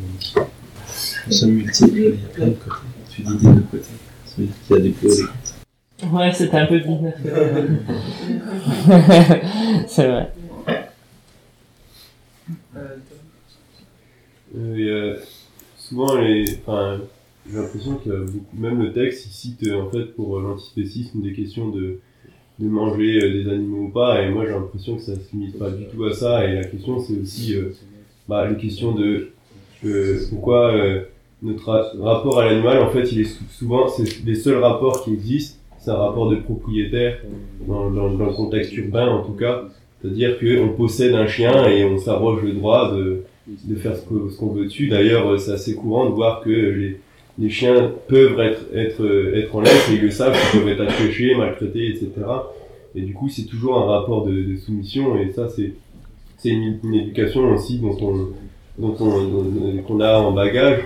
Nous 1.28 1.34
sommes 1.34 1.52
multiples, 1.52 1.98
il 1.98 2.22
y 2.22 2.26
a 2.26 2.30
plein 2.30 2.48
de 2.48 2.54
côtés. 2.54 2.76
Tu 3.10 3.22
dis 3.22 3.38
des 3.38 3.54
deux 3.54 3.62
côtés. 3.62 3.84
Ça 4.26 4.36
veut 4.38 4.46
dire 4.46 4.56
qu'il 4.66 4.76
y 4.76 4.80
a 4.80 4.82
des 4.82 4.90
pour 4.92 4.92
et. 4.92 5.24
Ouais, 6.12 6.32
c'était 6.32 6.58
un 6.58 6.68
peu 6.68 6.80
bizarre. 6.80 7.14
C'est 9.88 10.08
vrai. 10.08 10.32
Euh, 12.76 12.98
et, 14.76 14.90
euh, 14.90 15.18
souvent, 15.76 16.16
les, 16.16 16.46
enfin, 16.66 17.00
j'ai 17.50 17.58
l'impression 17.58 17.96
que 17.96 18.10
beaucoup, 18.10 18.46
même 18.54 18.82
le 18.82 18.94
texte, 18.94 19.26
il 19.26 19.32
cite 19.32 19.68
en 19.72 19.90
fait 19.90 20.16
pour 20.16 20.40
l'antispécisme 20.40 21.22
des 21.22 21.34
questions 21.34 21.70
de, 21.70 22.00
de 22.60 22.68
manger 22.68 23.20
euh, 23.24 23.44
des 23.44 23.50
animaux 23.50 23.84
ou 23.86 23.90
pas, 23.90 24.22
et 24.22 24.30
moi 24.30 24.46
j'ai 24.46 24.52
l'impression 24.52 24.96
que 24.96 25.02
ça 25.02 25.14
se 25.16 25.32
limite 25.34 25.58
pas 25.60 25.70
du 25.70 25.86
tout 25.86 26.04
à 26.06 26.14
ça, 26.14 26.46
et 26.46 26.56
la 26.56 26.64
question 26.64 27.00
c'est 27.00 27.20
aussi 27.22 27.56
euh, 27.56 27.74
bah, 28.28 28.48
les 28.50 28.58
questions 28.58 28.94
de 28.94 29.30
euh, 29.86 30.20
pourquoi 30.30 30.74
euh, 30.74 31.02
notre 31.44 31.70
ra- 31.70 31.92
rapport 32.02 32.40
à 32.40 32.46
l'animal, 32.46 32.80
en 32.80 32.90
fait, 32.90 33.12
il 33.12 33.22
est 33.22 33.26
sou- 33.26 33.44
souvent, 33.52 33.88
c'est 33.88 34.26
les 34.26 34.34
seuls 34.36 34.58
rapports 34.58 35.04
qui 35.04 35.14
existent, 35.14 35.58
c'est 35.80 35.92
un 35.92 35.96
rapport 35.98 36.30
de 36.32 36.38
propriétaire, 36.38 37.20
dans, 37.68 37.92
dans, 37.92 38.08
le 38.08 38.34
contexte 38.34 38.76
urbain 38.76 39.08
en 39.08 39.24
tout 39.24 39.34
cas, 39.34 39.66
c'est-à-dire 40.02 40.40
qu'on 40.40 40.70
possède 40.70 41.14
un 41.14 41.28
chien 41.28 41.68
et 41.68 41.86
on 41.86 41.98
s'arroge 42.00 42.42
le 42.44 42.54
droit 42.54 42.92
de, 42.96 43.24
de 43.48 43.76
faire 43.76 43.96
ce 43.96 44.04
qu'on 44.04 44.48
veut 44.48 44.66
dessus. 44.66 44.88
D'ailleurs, 44.88 45.40
c'est 45.40 45.52
assez 45.52 45.76
courant 45.76 46.10
de 46.10 46.16
voir 46.16 46.42
que 46.42 46.50
les, 46.50 47.00
les 47.40 47.50
chiens 47.50 47.92
peuvent 48.08 48.40
être, 48.40 48.66
être, 48.74 49.32
être 49.36 49.56
en 49.56 49.62
laisse 49.62 49.90
et 49.92 49.96
ils 49.96 50.02
le 50.02 50.10
savent, 50.12 50.36
qu'ils 50.52 50.60
peuvent 50.62 50.70
être 50.70 50.82
accrochés, 50.82 51.36
maltraités, 51.36 51.90
etc. 51.90 52.10
Et 52.96 53.02
du 53.02 53.14
coup, 53.14 53.30
c'est 53.30 53.44
toujours 53.46 53.78
un 53.78 53.86
rapport 53.86 54.26
de, 54.26 54.32
de 54.34 54.56
soumission 54.56 55.18
et 55.20 55.32
ça, 55.32 55.48
c'est 55.50 55.74
c'est 56.40 56.50
une, 56.50 56.80
une 56.84 56.94
éducation 56.94 57.52
aussi 57.54 57.80
dont 57.80 57.98
on 58.02 58.30
dont 58.80 58.96
on 59.00 59.82
qu'on 59.88 60.00
a 60.02 60.18
en 60.18 60.32
bagage. 60.32 60.82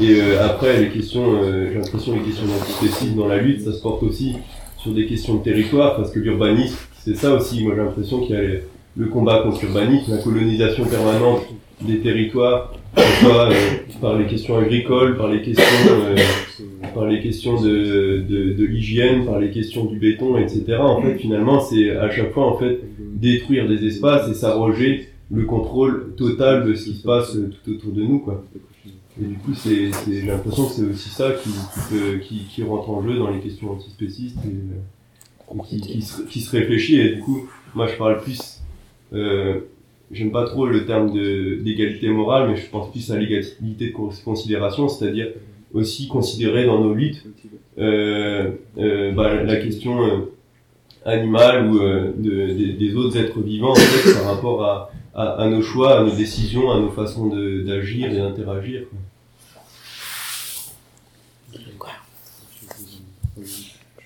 Et 0.00 0.20
euh, 0.20 0.44
après, 0.44 0.80
les 0.80 0.88
questions, 0.90 1.42
euh, 1.42 1.68
j'ai 1.72 1.78
l'impression 1.78 2.12
les 2.14 2.20
questions 2.20 2.46
d'antispécisme 2.46 3.16
dans 3.16 3.28
la 3.28 3.38
lutte, 3.38 3.60
ça 3.62 3.72
se 3.72 3.80
porte 3.80 4.02
aussi 4.02 4.34
sur 4.78 4.92
des 4.92 5.06
questions 5.06 5.36
de 5.36 5.42
territoire 5.44 5.96
parce 5.96 6.10
que 6.10 6.18
l'urbanisme, 6.18 6.76
c'est 6.98 7.14
ça 7.16 7.34
aussi. 7.34 7.62
Moi, 7.64 7.72
j'ai 7.76 7.82
l'impression 7.82 8.20
qu'il 8.20 8.34
y 8.34 8.38
a 8.38 8.42
les- 8.42 8.62
le 8.96 9.06
combat 9.06 9.42
contre 9.42 9.62
l'urbanisme, 9.62 10.12
la 10.12 10.22
colonisation 10.22 10.84
permanente 10.84 11.42
des 11.82 11.98
territoires, 11.98 12.72
soit 13.20 13.50
euh, 13.50 13.54
par 14.00 14.18
les 14.18 14.26
questions 14.26 14.56
agricoles, 14.56 15.16
par 15.16 15.28
les 15.28 15.42
questions, 15.42 15.64
euh, 15.90 16.16
par 16.94 17.06
les 17.06 17.20
questions 17.20 17.60
de, 17.60 18.24
de, 18.26 18.52
de 18.54 18.64
l'hygiène, 18.64 19.26
par 19.26 19.38
les 19.38 19.50
questions 19.50 19.84
du 19.84 19.98
béton, 19.98 20.38
etc. 20.38 20.78
En 20.80 21.02
fait, 21.02 21.18
finalement, 21.18 21.60
c'est 21.60 21.90
à 21.90 22.10
chaque 22.10 22.32
fois 22.32 22.46
en 22.46 22.56
fait 22.58 22.80
détruire 22.98 23.68
des 23.68 23.86
espaces 23.86 24.28
et 24.30 24.34
s'arroger 24.34 25.08
le 25.30 25.44
contrôle 25.44 26.14
total 26.16 26.66
de 26.66 26.74
ce 26.74 26.84
qui 26.84 26.94
se 26.94 27.02
passe 27.02 27.36
euh, 27.36 27.50
tout 27.64 27.72
autour 27.72 27.92
de 27.92 28.02
nous, 28.02 28.20
quoi. 28.20 28.44
Et 29.20 29.24
du 29.24 29.36
coup, 29.36 29.54
c'est, 29.54 29.90
j'ai 30.06 30.26
l'impression 30.26 30.66
que 30.66 30.72
c'est 30.72 30.84
aussi 30.84 31.08
ça 31.08 31.32
qui, 31.32 31.48
qui, 32.20 32.44
qui, 32.50 32.62
rentre 32.62 32.90
en 32.90 33.02
jeu 33.02 33.16
dans 33.16 33.30
les 33.30 33.40
questions 33.40 33.70
antispécistes 33.70 34.36
et, 34.44 35.64
qui, 35.64 35.80
qui 36.28 36.40
se 36.40 36.50
réfléchit. 36.54 37.00
Et 37.00 37.14
du 37.14 37.20
coup, 37.22 37.48
moi, 37.74 37.86
je 37.86 37.96
parle 37.96 38.20
plus. 38.20 38.55
Euh, 39.12 39.60
j'aime 40.12 40.30
pas 40.32 40.44
trop 40.46 40.66
le 40.66 40.84
terme 40.86 41.12
de, 41.12 41.56
d'égalité 41.56 42.08
morale, 42.08 42.50
mais 42.50 42.56
je 42.56 42.66
pense 42.68 42.90
plus 42.90 43.10
à 43.12 43.16
l'égalité 43.18 43.88
de 43.88 43.92
cons- 43.92 44.10
considération, 44.24 44.88
c'est-à-dire 44.88 45.28
aussi 45.74 46.08
considérer 46.08 46.64
dans 46.64 46.80
nos 46.80 46.94
luttes 46.94 47.22
euh, 47.78 48.50
euh, 48.78 49.12
bah, 49.12 49.42
la 49.42 49.56
question 49.56 50.04
euh, 50.06 50.32
animale 51.04 51.66
ou 51.66 51.78
euh, 51.80 52.12
de, 52.16 52.46
des, 52.52 52.72
des 52.72 52.94
autres 52.94 53.16
êtres 53.16 53.40
vivants 53.40 53.72
en 53.72 53.74
fait, 53.74 54.14
par 54.14 54.24
rapport 54.34 54.64
à, 54.64 54.90
à, 55.14 55.42
à 55.42 55.48
nos 55.48 55.62
choix, 55.62 55.98
à 55.98 56.02
nos 56.02 56.10
décisions, 56.14 56.70
à 56.70 56.78
nos 56.80 56.90
façons 56.90 57.26
d'agir 57.26 58.10
et 58.12 58.16
d'interagir. 58.16 58.82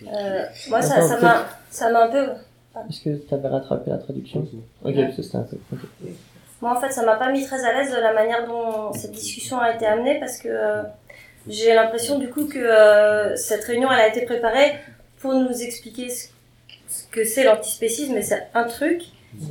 Euh, 0.02 0.44
moi, 0.68 0.80
m'a 1.20 1.46
ça 1.70 1.90
m'a 1.92 2.04
un 2.04 2.10
peu. 2.10 2.32
Est-ce 2.88 3.00
que 3.02 3.16
tu 3.26 3.34
avais 3.34 3.48
rattrapé 3.48 3.90
la 3.90 3.98
traduction 3.98 4.40
Ok, 4.84 4.94
Ouais. 4.94 5.10
c'était 5.16 5.36
un 5.36 5.42
peu. 5.42 5.56
Moi, 6.62 6.76
en 6.76 6.80
fait, 6.80 6.90
ça 6.92 7.04
m'a 7.04 7.16
pas 7.16 7.30
mis 7.32 7.44
très 7.44 7.64
à 7.64 7.72
l'aise 7.72 7.90
de 7.94 8.00
la 8.00 8.12
manière 8.12 8.46
dont 8.46 8.92
cette 8.92 9.12
discussion 9.12 9.58
a 9.58 9.74
été 9.74 9.86
amenée 9.86 10.20
parce 10.20 10.38
que 10.38 10.48
euh, 10.48 10.82
j'ai 11.48 11.74
l'impression 11.74 12.18
du 12.18 12.28
coup 12.28 12.46
que 12.46 12.58
euh, 12.58 13.34
cette 13.36 13.64
réunion 13.64 13.90
elle 13.90 14.00
a 14.00 14.08
été 14.08 14.22
préparée 14.26 14.74
pour 15.20 15.32
nous 15.34 15.62
expliquer 15.62 16.10
ce, 16.10 16.28
ce 16.88 17.04
que 17.10 17.24
c'est 17.24 17.44
l'antispécisme 17.44 18.16
et 18.16 18.22
c'est 18.22 18.46
un 18.54 18.64
truc 18.64 19.02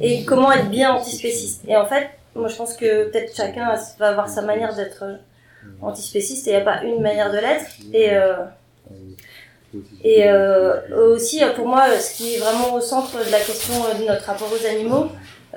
et 0.01 0.23
comment 0.25 0.51
être 0.51 0.69
bien 0.69 0.93
antispéciste. 0.93 1.63
Et 1.67 1.75
en 1.75 1.85
fait, 1.85 2.09
moi 2.35 2.47
je 2.47 2.55
pense 2.55 2.75
que 2.75 3.09
peut-être 3.09 3.35
chacun 3.35 3.75
va 3.97 4.07
avoir 4.09 4.29
sa 4.29 4.43
manière 4.43 4.75
d'être 4.75 5.03
euh, 5.03 5.15
antispéciste 5.81 6.47
et 6.47 6.51
il 6.51 6.55
n'y 6.55 6.61
a 6.61 6.65
pas 6.65 6.83
une 6.83 7.01
manière 7.01 7.31
de 7.31 7.37
l'être. 7.37 7.65
Et, 7.91 8.11
euh, 8.13 8.35
et 10.03 10.27
euh, 10.29 11.13
aussi, 11.13 11.41
pour 11.55 11.67
moi, 11.67 11.85
ce 11.99 12.15
qui 12.15 12.35
est 12.35 12.37
vraiment 12.39 12.73
au 12.73 12.81
centre 12.81 13.17
de 13.23 13.31
la 13.31 13.39
question 13.39 13.73
de 13.99 14.05
notre 14.07 14.25
rapport 14.25 14.49
aux 14.51 14.65
animaux, 14.65 15.07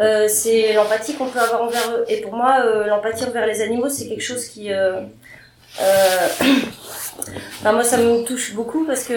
euh, 0.01 0.27
c'est 0.29 0.73
l'empathie 0.75 1.15
qu'on 1.15 1.27
peut 1.29 1.39
avoir 1.41 1.63
envers 1.63 1.91
eux. 1.97 2.05
Et 2.09 2.21
pour 2.21 2.35
moi, 2.35 2.59
euh, 2.65 2.87
l'empathie 2.87 3.25
envers 3.25 3.47
les 3.47 3.61
animaux, 3.63 3.89
c'est 3.89 4.07
quelque 4.09 4.23
chose 4.23 4.47
qui... 4.47 4.73
euh, 4.73 5.01
euh, 5.81 6.29
enfin, 7.61 7.73
moi, 7.73 7.85
ça 7.85 7.97
me 7.99 8.25
touche 8.25 8.55
beaucoup 8.55 8.85
parce 8.85 9.05
que... 9.05 9.15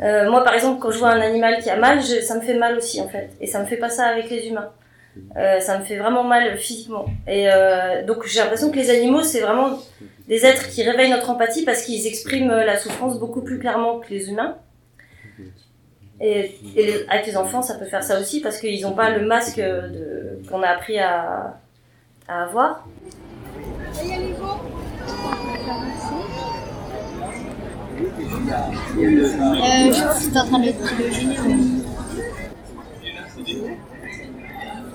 euh, 0.00 0.30
moi, 0.30 0.42
par 0.44 0.54
exemple, 0.54 0.80
quand 0.80 0.90
je 0.90 0.98
vois 0.98 1.10
un 1.10 1.20
animal 1.20 1.62
qui 1.62 1.70
a 1.70 1.76
mal, 1.76 2.00
je- 2.00 2.20
ça 2.22 2.34
me 2.36 2.40
fait 2.40 2.54
mal 2.54 2.76
aussi, 2.76 3.00
en 3.00 3.08
fait. 3.08 3.30
Et 3.40 3.46
ça 3.46 3.60
me 3.60 3.66
fait 3.66 3.76
pas 3.76 3.90
ça 3.90 4.04
avec 4.06 4.30
les 4.30 4.46
humains. 4.48 4.70
Euh, 5.36 5.60
ça 5.60 5.78
me 5.78 5.84
fait 5.84 5.96
vraiment 5.96 6.24
mal 6.24 6.56
physiquement. 6.56 7.04
Et 7.28 7.50
euh, 7.52 8.02
donc, 8.04 8.26
j'ai 8.26 8.40
l'impression 8.40 8.70
que 8.70 8.76
les 8.76 8.90
animaux, 8.90 9.22
c'est 9.22 9.40
vraiment 9.40 9.78
des 10.32 10.46
êtres 10.46 10.70
qui 10.70 10.82
réveillent 10.82 11.10
notre 11.10 11.28
empathie 11.28 11.62
parce 11.62 11.82
qu'ils 11.82 12.06
expriment 12.06 12.48
la 12.52 12.78
souffrance 12.78 13.18
beaucoup 13.18 13.42
plus 13.42 13.58
clairement 13.58 14.00
que 14.00 14.08
les 14.08 14.30
humains. 14.30 14.56
Et, 16.22 16.54
avec 17.10 17.26
les 17.26 17.36
enfants, 17.36 17.60
ça 17.60 17.74
peut 17.74 17.84
faire 17.84 18.02
ça 18.02 18.18
aussi 18.18 18.40
parce 18.40 18.56
qu'ils 18.58 18.80
n'ont 18.80 18.94
pas 18.94 19.10
le 19.10 19.26
masque 19.26 19.58
de- 19.58 20.40
qu'on 20.48 20.62
a 20.62 20.68
appris 20.68 20.98
à, 20.98 21.58
avoir. 22.26 22.88
Euh, 23.18 23.52
je 29.92 30.38
en 30.38 30.46
train 30.46 30.58
de 30.60 30.72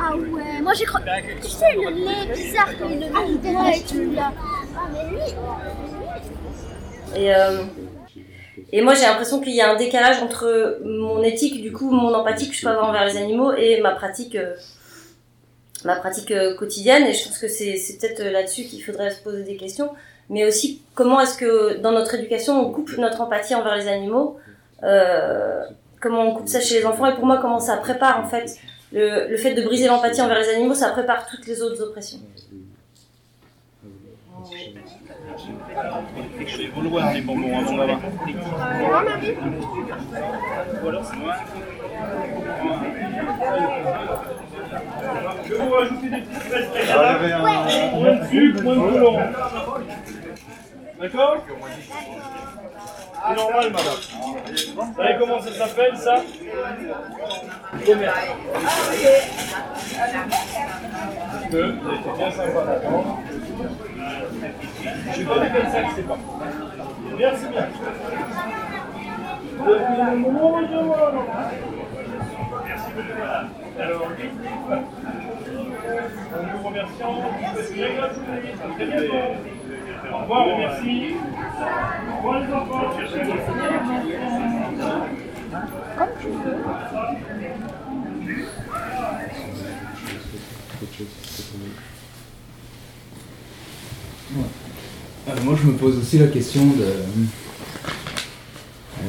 Ah 0.00 0.14
ouais, 0.16 0.60
moi 0.62 0.72
j'ai 0.74 0.84
cru. 0.84 1.02
Tu 1.42 1.48
sais, 1.48 1.74
le 1.74 1.90
lait 1.90 2.32
bizarre 2.34 2.68
le 2.80 2.88
met 2.88 2.96
dedans 3.38 3.66
et 3.66 3.80
tout 3.80 4.12
là. 4.14 4.32
Ah, 4.76 4.88
mais 4.92 5.04
lui. 5.10 5.18
Et, 7.16 7.34
euh, 7.34 7.62
et 8.70 8.82
moi, 8.82 8.94
j'ai 8.94 9.06
l'impression 9.06 9.40
qu'il 9.40 9.54
y 9.54 9.60
a 9.60 9.72
un 9.72 9.76
décalage 9.76 10.22
entre 10.22 10.78
mon 10.84 11.22
éthique, 11.22 11.62
du 11.62 11.72
coup, 11.72 11.90
mon 11.90 12.12
empathie 12.14 12.48
que 12.48 12.54
je 12.54 12.62
peux 12.62 12.68
avoir 12.68 12.90
envers 12.90 13.06
les 13.06 13.16
animaux 13.16 13.52
et 13.54 13.80
ma 13.80 13.92
pratique, 13.92 14.36
euh, 14.36 14.54
ma 15.84 15.96
pratique 15.96 16.30
euh, 16.30 16.54
quotidienne. 16.54 17.04
Et 17.04 17.14
je 17.14 17.24
pense 17.24 17.38
que 17.38 17.48
c'est 17.48 17.98
peut-être 17.98 18.22
là-dessus 18.22 18.64
qu'il 18.64 18.84
faudrait 18.84 19.10
se 19.10 19.22
poser 19.22 19.42
des 19.42 19.56
questions. 19.56 19.90
Mais 20.28 20.44
aussi, 20.44 20.82
comment 20.94 21.20
est-ce 21.20 21.38
que 21.38 21.78
dans 21.78 21.92
notre 21.92 22.14
éducation, 22.14 22.60
on 22.60 22.70
coupe 22.70 22.96
notre 22.98 23.22
empathie 23.22 23.54
envers 23.54 23.76
les 23.76 23.88
animaux? 23.88 24.38
Comment 26.00 26.22
on 26.28 26.34
coupe 26.34 26.48
ça 26.48 26.60
chez 26.60 26.78
les 26.78 26.86
enfants? 26.86 27.06
Et 27.06 27.14
pour 27.14 27.24
moi, 27.24 27.38
comment 27.38 27.58
ça 27.58 27.78
prépare, 27.78 28.20
en 28.22 28.28
fait, 28.28 28.54
le, 28.92 29.28
le 29.30 29.36
fait 29.36 29.54
de 29.54 29.62
briser 29.62 29.86
l'empathie 29.86 30.20
envers 30.22 30.38
les 30.38 30.48
animaux, 30.48 30.74
ça 30.74 30.90
prépare 30.90 31.26
toutes 31.26 31.46
les 31.46 31.60
autres 31.62 31.82
oppressions. 31.82 32.18
Je 36.46 36.56
vais 36.58 36.68
vouloir 36.68 37.12
les 37.12 37.20
bonbons 37.20 37.58
avant 37.58 37.76
là-bas. 37.76 37.98
Ou 40.82 40.88
alors 40.88 41.04
c'est 41.04 41.16
moi. 41.16 41.34
Je 45.44 45.52
vais 45.54 45.58
vous 45.58 45.70
rajouter 45.70 46.08
des 46.08 46.20
petites 46.22 46.42
fraises 46.42 46.68
un- 47.32 47.96
Moins 47.96 48.14
de 48.16 48.26
sucre, 48.28 48.62
moins 48.62 48.74
de 48.76 48.80
colorant. 48.92 49.22
D'accord 51.00 51.36
C'est 53.26 53.34
normal, 53.36 53.72
madame. 53.72 53.94
Vous 54.76 54.94
savez 54.96 55.16
comment 55.18 55.40
ça 55.42 55.52
s'appelle, 55.52 55.96
ça 55.96 56.22
vous. 57.90 58.12
Je 65.08 65.12
suis 65.12 65.24
pas 65.24 65.34
que 65.38 65.94
c'est 65.96 66.06
pas. 66.08 66.18
Merci 67.18 67.46
bien. 67.48 67.68
Vous 69.58 69.72
alors 69.72 71.24
Merci 72.66 72.90
beaucoup. 72.94 73.22
Alors, 73.80 74.08
en 76.34 76.58
vous 76.58 76.68
remerciant, 76.68 77.14
à 77.44 78.12
très. 78.86 79.57
Merci. 80.10 81.14
Enfants. 82.52 82.94
Euh, 95.28 95.32
moi, 95.44 95.54
je 95.60 95.66
me 95.66 95.72
pose 95.76 95.98
aussi 95.98 96.18
la 96.18 96.26
question 96.28 96.64
de. 96.66 96.82
euh, 96.82 96.96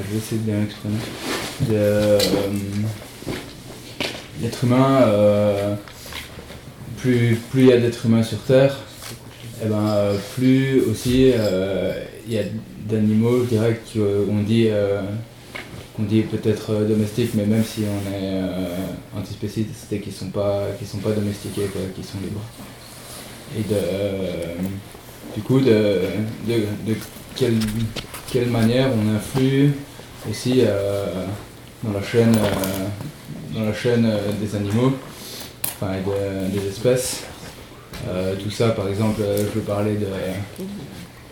je 0.07 0.11
vais 0.13 0.17
essayer 0.17 0.41
de 0.41 0.45
bien 0.51 0.59
l'exprimer. 0.59 0.97
De. 1.61 1.73
euh, 1.75 2.19
L'être 4.41 4.63
humain, 4.63 5.01
plus 6.97 7.35
plus 7.51 7.61
il 7.63 7.67
y 7.67 7.73
a 7.73 7.77
d'êtres 7.77 8.05
humains 8.05 8.23
sur 8.23 8.37
Terre, 8.43 8.77
et 9.61 9.67
ben, 9.67 9.87
euh, 9.87 10.17
plus 10.35 10.81
aussi 10.81 11.31
euh, 11.35 11.93
il 12.27 12.33
y 12.33 12.39
a 12.39 12.43
d'animaux, 12.87 13.43
je 13.43 13.49
dirais, 13.49 13.79
qu'on 13.93 14.43
dit, 14.43 14.67
euh, 14.69 15.01
dit 15.99 16.21
peut-être 16.21 16.71
euh, 16.71 16.87
domestiques, 16.87 17.31
mais 17.33 17.45
même 17.45 17.63
si 17.63 17.81
on 17.81 18.11
est 18.11 18.41
euh, 18.41 19.17
antispéciste, 19.17 19.69
c'est 19.89 19.99
qu'ils 19.99 20.13
sont 20.13 20.29
pas, 20.29 20.63
sont 20.85 20.99
pas 20.99 21.11
domestiqués, 21.11 21.69
qu'ils 21.95 22.05
sont 22.05 22.19
libres. 22.21 22.41
Et 23.57 23.63
de, 23.63 23.75
euh, 23.75 24.55
du 25.35 25.41
coup, 25.41 25.59
de, 25.59 26.01
de, 26.47 26.53
de 26.87 26.95
quelle, 27.35 27.59
quelle 28.31 28.49
manière 28.49 28.89
on 28.93 29.15
influe 29.15 29.71
aussi 30.29 30.61
euh, 30.61 31.05
dans 31.83 31.93
la 31.93 32.03
chaîne, 32.03 32.35
euh, 32.35 33.57
dans 33.57 33.65
la 33.65 33.73
chaîne 33.73 34.05
euh, 34.05 34.31
des 34.39 34.55
animaux 34.55 34.93
enfin, 35.81 35.93
des 36.53 36.67
espèces. 36.67 37.23
Euh, 38.07 38.35
tout 38.35 38.49
ça, 38.49 38.69
par 38.69 38.87
exemple, 38.87 39.21
euh, 39.21 39.37
je 39.37 39.59
veux 39.59 39.65
parler 39.65 39.95
de. 39.95 40.07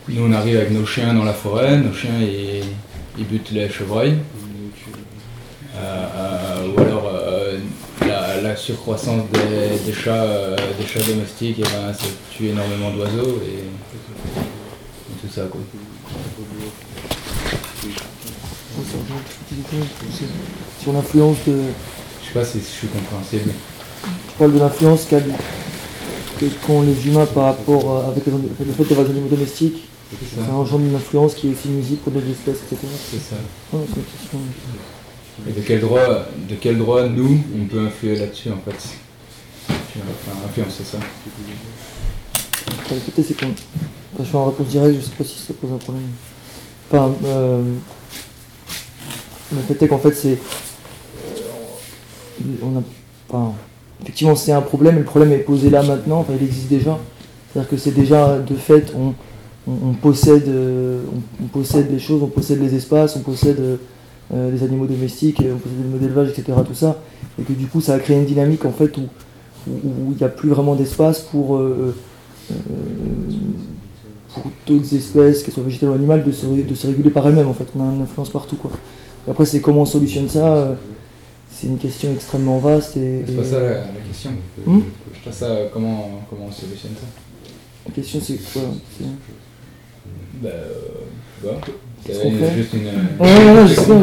Nous, 0.09 0.24
on 0.24 0.32
arrive 0.34 0.57
avec 0.57 0.72
nos 0.72 0.86
chiens 0.86 1.13
dans 1.13 1.24
la 1.24 1.34
forêt, 1.34 1.78
nos 1.78 1.93
chiens 1.93 2.20
ils, 2.20 2.63
ils 3.18 3.26
butent 3.26 3.51
les 3.51 3.70
chevreuils. 3.70 4.18
Euh, 5.76 6.68
ou 6.76 6.80
alors 6.82 7.11
la, 8.01 8.41
la 8.41 8.55
surcroissance 8.55 9.24
des, 9.32 9.78
des 9.86 9.93
chats, 9.93 10.26
des 10.80 10.86
chats 10.86 11.05
domestiques, 11.07 11.59
et 11.59 11.63
ben, 11.63 11.93
ça 11.93 12.05
tue 12.32 12.47
énormément 12.47 12.89
d'oiseaux 12.91 13.41
et, 13.45 13.59
et 13.59 15.15
tout 15.22 15.34
ça. 15.34 15.43
Quoi. 15.51 15.61
Sur 20.82 20.93
l'influence 20.93 21.38
de. 21.47 21.57
Je 22.22 22.28
sais 22.28 22.34
pas 22.34 22.45
si 22.45 22.59
je 22.59 22.65
suis 22.65 22.88
compréhensible. 22.88 23.51
Je 24.03 24.34
parle 24.39 24.53
de 24.53 24.59
l'influence 24.59 25.05
qu'a 25.05 25.20
qu'ont 26.66 26.82
les 26.82 27.08
humains 27.08 27.26
par 27.26 27.46
rapport 27.46 27.98
à- 27.98 28.08
avec 28.08 28.26
les- 28.26 28.32
le 28.66 28.72
fait 28.74 28.84
d'avoir 28.86 29.06
des 29.08 29.12
animaux 29.14 29.30
domestiques. 29.30 29.88
Ça. 30.10 30.46
Ça 30.46 30.54
engendre 30.54 30.86
une 30.86 30.96
influence 30.96 31.34
qui 31.36 31.48
est 31.50 31.52
aussi 31.52 31.68
nuisible 31.68 32.00
pour 32.00 32.14
d'autres 32.14 32.30
espèces, 32.30 32.60
etc. 32.72 32.88
C'est 33.12 33.20
ça. 33.20 33.36
Ouais. 33.74 33.82
Et 35.50 35.52
de 35.52 35.62
quel 35.62 35.82
droit, 35.82 36.00
de 36.50 36.56
quel 36.60 36.78
droit 36.78 37.04
nous, 37.08 37.40
on 37.62 37.66
peut 37.66 37.80
influer 37.86 38.16
là-dessus 38.16 38.50
en 38.50 38.58
fait? 38.64 38.96
Enfin, 39.70 40.38
influencer 40.48 40.84
ça. 40.84 40.98
C'est 42.88 43.38
je 44.20 44.24
suis 44.24 44.36
en 44.38 44.46
réponse 44.46 44.68
directe, 44.68 44.96
je 45.00 45.06
sais 45.06 45.12
pas 45.18 45.24
si 45.24 45.38
ça 45.40 45.54
pose 45.54 45.72
un 45.74 45.78
problème. 45.78 46.04
Enfin, 46.90 47.12
euh, 47.26 47.62
le 49.54 49.62
fait 49.62 49.84
est 49.84 49.88
qu'en 49.88 49.98
fait, 49.98 50.14
c'est. 50.14 50.38
On 52.64 52.78
a. 52.78 52.84
Enfin, 53.30 53.54
effectivement, 54.02 54.36
c'est 54.36 54.52
un 54.52 54.62
problème, 54.62 54.95
et 54.95 55.00
le 55.00 55.06
problème 55.06 55.32
est 55.32 55.39
posé 55.39 55.70
là 55.70 55.84
maintenant, 55.84 56.20
enfin, 56.20 56.34
il 56.39 56.45
existe 56.45 56.70
déjà. 56.70 56.98
C'est-à-dire 57.52 57.70
que 57.70 57.78
c'est 57.78 57.91
déjà, 57.91 58.38
de 58.39 58.56
fait, 58.56 58.93
on, 58.95 59.93
possède, 59.93 60.48
euh, 60.48 61.02
on, 61.41 61.48
possède 61.48 61.98
choses, 62.00 62.24
on 62.24 62.28
possède 62.28 62.62
les 62.62 62.76
espaces, 62.76 63.16
on 63.16 63.22
possède 63.22 63.60
euh, 64.34 64.52
les 64.52 64.64
animaux 64.64 64.86
domestiques, 64.86 65.41
on 65.41 65.58
possède 65.58 65.78
les 65.78 65.84
animaux 65.84 65.98
d'élevage, 65.98 66.30
etc. 66.30 66.58
Tout 66.66 66.74
ça. 66.74 67.02
Et 67.39 67.43
que 67.43 67.54
du 67.54 67.68
coup, 67.68 67.82
ça 67.82 67.95
a 67.95 68.00
créé 68.00 68.18
une 68.18 68.26
dynamique, 68.26 68.66
en 68.66 68.72
fait, 68.72 68.98
où 68.98 69.08
il 69.68 70.18
n'y 70.18 70.24
a 70.24 70.30
plus 70.30 70.50
vraiment 70.50 70.76
d'espace 70.76 71.22
pour. 71.22 71.58
euh, 71.58 71.93
euh, 72.52 74.43
d'autres 74.68 74.95
espèces, 74.95 75.43
qu'elles 75.43 75.54
soient 75.54 75.64
végétales 75.64 75.89
ou 75.89 75.93
animales, 75.93 76.24
de 76.24 76.32
se, 76.32 76.88
réguler 76.88 77.10
par 77.10 77.28
elles-mêmes 77.28 77.48
en 77.48 77.54
fait. 77.54 77.66
On 77.76 77.82
a 77.82 77.93
une 77.93 78.02
influence 78.02 78.30
partout 78.30 78.58
après 79.30 79.45
c'est 79.45 79.60
comment 79.60 79.82
on 79.82 79.86
solutionne 79.86 80.30
ça, 80.30 80.54
euh, 80.56 80.74
c'est 81.60 81.68
une 81.68 81.78
question 81.78 82.14
extrêmement 82.14 82.60
vaste 82.60 82.97
et. 82.97 83.24
C'est 83.26 83.34
pas 83.36 83.43
ça 83.43 83.60
la, 83.60 83.70
la 83.70 83.78
question. 84.08 84.32
Hmm 84.66 84.80
C'est 85.14 85.24
pas 85.30 85.32
ça 85.36 85.45
euh, 85.45 85.68
comment, 85.74 86.22
comment 86.30 86.45
on 86.45 86.51
solutionne 86.51 86.91
ça 86.95 87.08
La 87.88 87.91
question 87.93 88.20
c'est 88.22 88.36
quoi 88.38 88.62
c'est- 88.97 89.05
Bah, 90.41 90.49
euh, 90.49 90.74
je 91.43 91.47
sais 91.47 91.53
pas. 91.53 91.62
Qu'est-ce 92.05 92.20
C'est 92.20 92.55
juste 92.55 92.74
une. 92.74 92.88
Ouais, 92.88 93.36
ouais, 93.45 93.53
ouais, 93.62 93.68
je 93.68 93.74
sais 93.74 93.86
pas, 93.88 93.93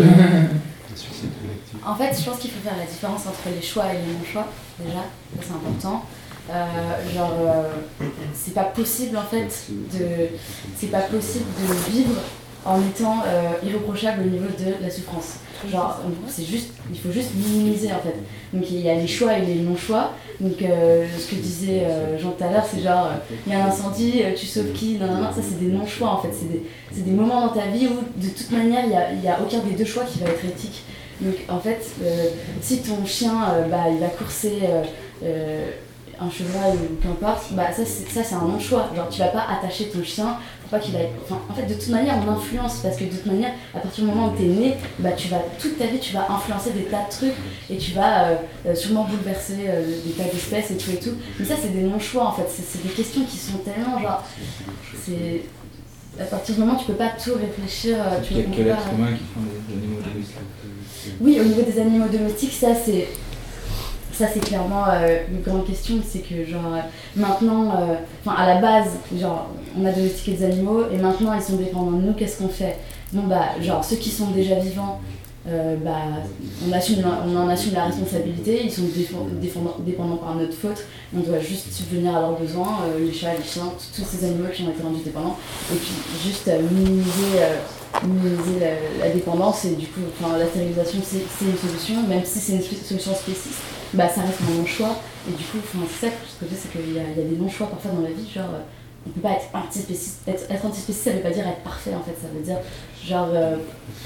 En 1.86 1.94
fait, 1.96 2.18
je 2.18 2.24
pense 2.30 2.38
qu'il 2.38 2.50
faut 2.50 2.60
faire 2.66 2.76
la 2.78 2.86
différence 2.86 3.26
entre 3.26 3.54
les 3.54 3.62
choix 3.64 3.84
et 3.92 3.98
les 3.98 4.12
non-choix, 4.18 4.46
déjà, 4.84 4.98
ça 5.36 5.42
c'est 5.42 5.52
important. 5.52 6.04
Euh, 6.50 7.14
genre, 7.14 7.32
euh, 7.40 8.04
c'est 8.34 8.52
pas 8.52 8.64
possible 8.64 9.16
en 9.16 9.22
fait 9.22 9.48
de, 9.98 10.28
c'est 10.76 10.88
pas 10.88 11.00
possible 11.00 11.44
de 11.58 11.90
vivre 11.92 12.20
en 12.66 12.80
étant 12.80 13.22
euh, 13.26 13.52
irréprochable 13.66 14.22
au 14.22 14.30
niveau 14.30 14.46
de 14.48 14.82
la 14.84 14.90
souffrance. 14.90 15.36
Genre, 15.70 16.00
c'est 16.28 16.44
juste, 16.44 16.70
il 16.92 16.98
faut 16.98 17.10
juste 17.10 17.34
minimiser 17.34 17.88
en 17.88 18.00
fait. 18.00 18.16
Donc 18.52 18.70
il 18.70 18.80
y 18.80 18.90
a 18.90 18.94
les 18.94 19.06
choix 19.06 19.36
et 19.38 19.44
les 19.44 19.56
non-choix. 19.56 20.12
Donc 20.40 20.60
euh, 20.62 21.06
ce 21.18 21.30
que 21.30 21.36
disait 21.36 21.84
euh, 21.84 22.18
Jean 22.18 22.32
tout 22.32 22.44
à 22.44 22.50
l'heure, 22.50 22.64
c'est 22.68 22.80
genre, 22.80 23.10
il 23.46 23.52
y 23.52 23.56
a 23.56 23.64
un 23.64 23.68
incendie, 23.68 24.22
euh, 24.22 24.34
tu 24.36 24.46
sauves 24.46 24.72
qui, 24.72 24.94
non, 24.98 25.06
non, 25.06 25.18
non, 25.22 25.32
ça 25.32 25.40
c'est 25.42 25.58
des 25.58 25.72
non-choix 25.72 26.10
en 26.10 26.18
fait. 26.18 26.30
C'est 26.32 26.50
des, 26.50 27.02
des 27.02 27.10
moments 27.12 27.46
dans 27.46 27.52
ta 27.52 27.66
vie 27.66 27.86
où 27.86 28.20
de 28.20 28.28
toute 28.28 28.50
manière, 28.50 28.84
il 28.84 29.20
n'y 29.20 29.28
a, 29.28 29.36
a 29.36 29.40
aucun 29.40 29.58
des 29.58 29.72
deux 29.72 29.84
choix 29.84 30.04
qui 30.04 30.20
va 30.20 30.30
être 30.30 30.44
éthique. 30.44 30.82
Donc 31.20 31.34
en 31.48 31.60
fait, 31.60 31.80
si 32.60 32.82
ton 32.82 33.06
chien, 33.06 33.32
bah, 33.70 33.84
il 33.90 33.98
va 33.98 34.08
courser 34.08 34.58
un 36.20 36.30
chevreuil 36.30 36.74
ou 36.74 37.02
qu'importe, 37.02 37.52
bah, 37.52 37.72
ça 37.72 37.84
c'est 37.84 38.08
ça, 38.10 38.22
c'est 38.24 38.34
un 38.34 38.42
non-choix. 38.42 38.90
Genre 38.94 39.08
tu 39.08 39.20
vas 39.20 39.28
pas 39.28 39.46
attacher 39.48 39.86
ton 39.86 40.02
chien 40.02 40.36
qu'il. 40.78 40.94
Enfin, 41.24 41.40
en 41.48 41.54
fait, 41.54 41.66
de 41.66 41.74
toute 41.74 41.88
manière, 41.88 42.14
on 42.26 42.30
influence 42.30 42.78
parce 42.82 42.96
que 42.96 43.04
de 43.04 43.10
toute 43.10 43.26
manière, 43.26 43.52
à 43.74 43.78
partir 43.80 44.04
du 44.04 44.10
moment 44.10 44.32
où 44.32 44.36
tu 44.36 44.44
es 44.44 44.46
né, 44.48 44.74
bah, 44.98 45.12
tu 45.12 45.28
vas, 45.28 45.38
toute 45.58 45.78
ta 45.78 45.86
vie, 45.86 45.98
tu 45.98 46.14
vas 46.14 46.26
influencer 46.30 46.70
des 46.70 46.84
tas 46.84 47.04
de 47.04 47.10
trucs 47.10 47.34
et 47.70 47.76
tu 47.76 47.92
vas 47.92 48.28
euh, 48.28 48.34
euh, 48.66 48.74
sûrement 48.74 49.04
bouleverser 49.04 49.56
euh, 49.68 49.84
des 50.04 50.12
tas 50.12 50.24
d'espèces 50.24 50.70
et 50.70 50.76
tout 50.76 50.90
et 50.92 50.98
tout. 50.98 51.14
Mais 51.38 51.44
ça, 51.44 51.54
c'est 51.60 51.72
des 51.72 51.82
non-choix 51.82 52.26
en 52.28 52.32
fait. 52.32 52.46
C'est 52.48 52.82
des 52.82 52.90
questions 52.92 53.22
qui 53.24 53.36
sont 53.36 53.58
tellement 53.58 54.00
genre. 54.00 54.22
C'est. 55.04 55.42
À 56.20 56.24
partir 56.26 56.54
du 56.54 56.60
moment 56.60 56.74
où 56.74 56.78
tu 56.78 56.84
peux 56.86 56.92
pas 56.92 57.10
tout 57.22 57.32
réfléchir, 57.34 57.96
tu 58.22 58.34
Quel, 58.34 58.36
réponds 58.42 58.52
quel 58.56 58.66
pas- 58.66 58.72
être 58.74 58.92
humain 58.96 59.08
qui 59.16 59.24
font 59.34 59.40
des 59.40 59.74
animaux 59.76 60.00
domestiques 60.00 60.36
oui, 61.20 61.38
au 61.38 61.44
niveau 61.44 61.60
des 61.62 61.78
animaux 61.80 62.08
domestiques, 62.08 62.52
ça 62.52 62.68
c'est. 62.74 63.08
Ça 64.16 64.28
c'est 64.32 64.40
clairement 64.40 64.84
euh, 64.88 65.18
une 65.28 65.42
grande 65.42 65.66
question, 65.66 65.96
c'est 66.06 66.20
que 66.20 66.44
genre 66.48 66.62
maintenant, 67.16 67.70
euh, 67.70 67.94
enfin 68.24 68.36
à 68.40 68.46
la 68.46 68.60
base, 68.60 68.90
genre 69.18 69.48
on 69.76 69.84
a 69.84 69.90
domestiqué 69.90 70.32
des 70.32 70.44
animaux 70.44 70.84
et 70.92 70.98
maintenant 70.98 71.34
ils 71.34 71.42
sont 71.42 71.56
dépendants 71.56 71.98
de 71.98 72.02
nous, 72.02 72.12
qu'est-ce 72.12 72.38
qu'on 72.38 72.48
fait? 72.48 72.78
Bon 73.12 73.24
bah 73.24 73.60
genre 73.60 73.84
ceux 73.84 73.96
qui 73.96 74.10
sont 74.10 74.30
déjà 74.30 74.54
vivants, 74.60 75.00
euh, 75.48 75.74
bah 75.84 75.96
on, 76.64 76.72
assume, 76.72 77.02
on 77.26 77.36
en 77.36 77.48
assume 77.48 77.74
la 77.74 77.86
responsabilité, 77.86 78.62
ils 78.64 78.70
sont 78.70 78.82
dépendants 79.80 80.16
par 80.16 80.36
notre 80.36 80.54
faute, 80.54 80.84
on 81.12 81.18
doit 81.18 81.40
juste 81.40 81.72
subvenir 81.72 82.16
à 82.16 82.20
leurs 82.20 82.38
besoins, 82.38 82.82
les 82.96 83.12
chats, 83.12 83.34
les 83.36 83.42
chiens, 83.42 83.72
tous 83.96 84.04
ces 84.04 84.24
animaux 84.26 84.48
qui 84.54 84.62
ont 84.62 84.70
été 84.70 84.82
rendus 84.82 85.02
dépendants, 85.04 85.36
et 85.72 85.76
puis 85.76 85.92
juste 86.24 86.48
minimiser, 86.70 87.40
la, 89.00 89.10
dépendance 89.10 89.64
et 89.64 89.74
du 89.74 89.86
coup 89.86 90.00
la 90.22 90.46
stérilisation 90.46 91.00
c'est 91.02 91.44
une 91.44 91.56
solution, 91.56 92.06
même 92.08 92.24
si 92.24 92.38
c'est 92.38 92.54
une 92.54 92.62
solution 92.62 93.12
spécifique, 93.12 93.73
bah 93.94 94.08
ça 94.08 94.22
reste 94.22 94.40
un 94.50 94.58
non-choix, 94.58 94.96
et 95.28 95.32
du 95.32 95.44
coup 95.44 95.58
c'est 95.62 96.06
ça 96.06 96.12
que 96.12 96.16
je 96.40 96.46
veux, 96.46 96.56
c'est 96.60 96.70
qu'il 96.72 96.94
y, 96.94 96.98
a- 96.98 97.24
des 97.28 97.36
non-choix 97.36 97.68
parfois 97.68 97.92
dans 97.92 98.02
la 98.02 98.10
vie, 98.10 98.28
genre 98.32 98.50
euh, 98.54 98.60
on 99.06 99.10
peut 99.10 99.20
pas 99.20 99.32
être 99.32 99.46
antispéciste, 99.54 100.20
être, 100.26 100.50
être 100.50 100.64
antispéciste 100.66 101.04
ça 101.04 101.10
veut 101.12 101.20
pas 101.20 101.30
dire 101.30 101.46
être 101.46 101.62
parfait 101.62 101.94
en 101.94 102.02
fait, 102.02 102.16
ça 102.20 102.28
veut 102.34 102.42
dire 102.42 102.56
genre 103.06 103.28
euh, 103.32 103.56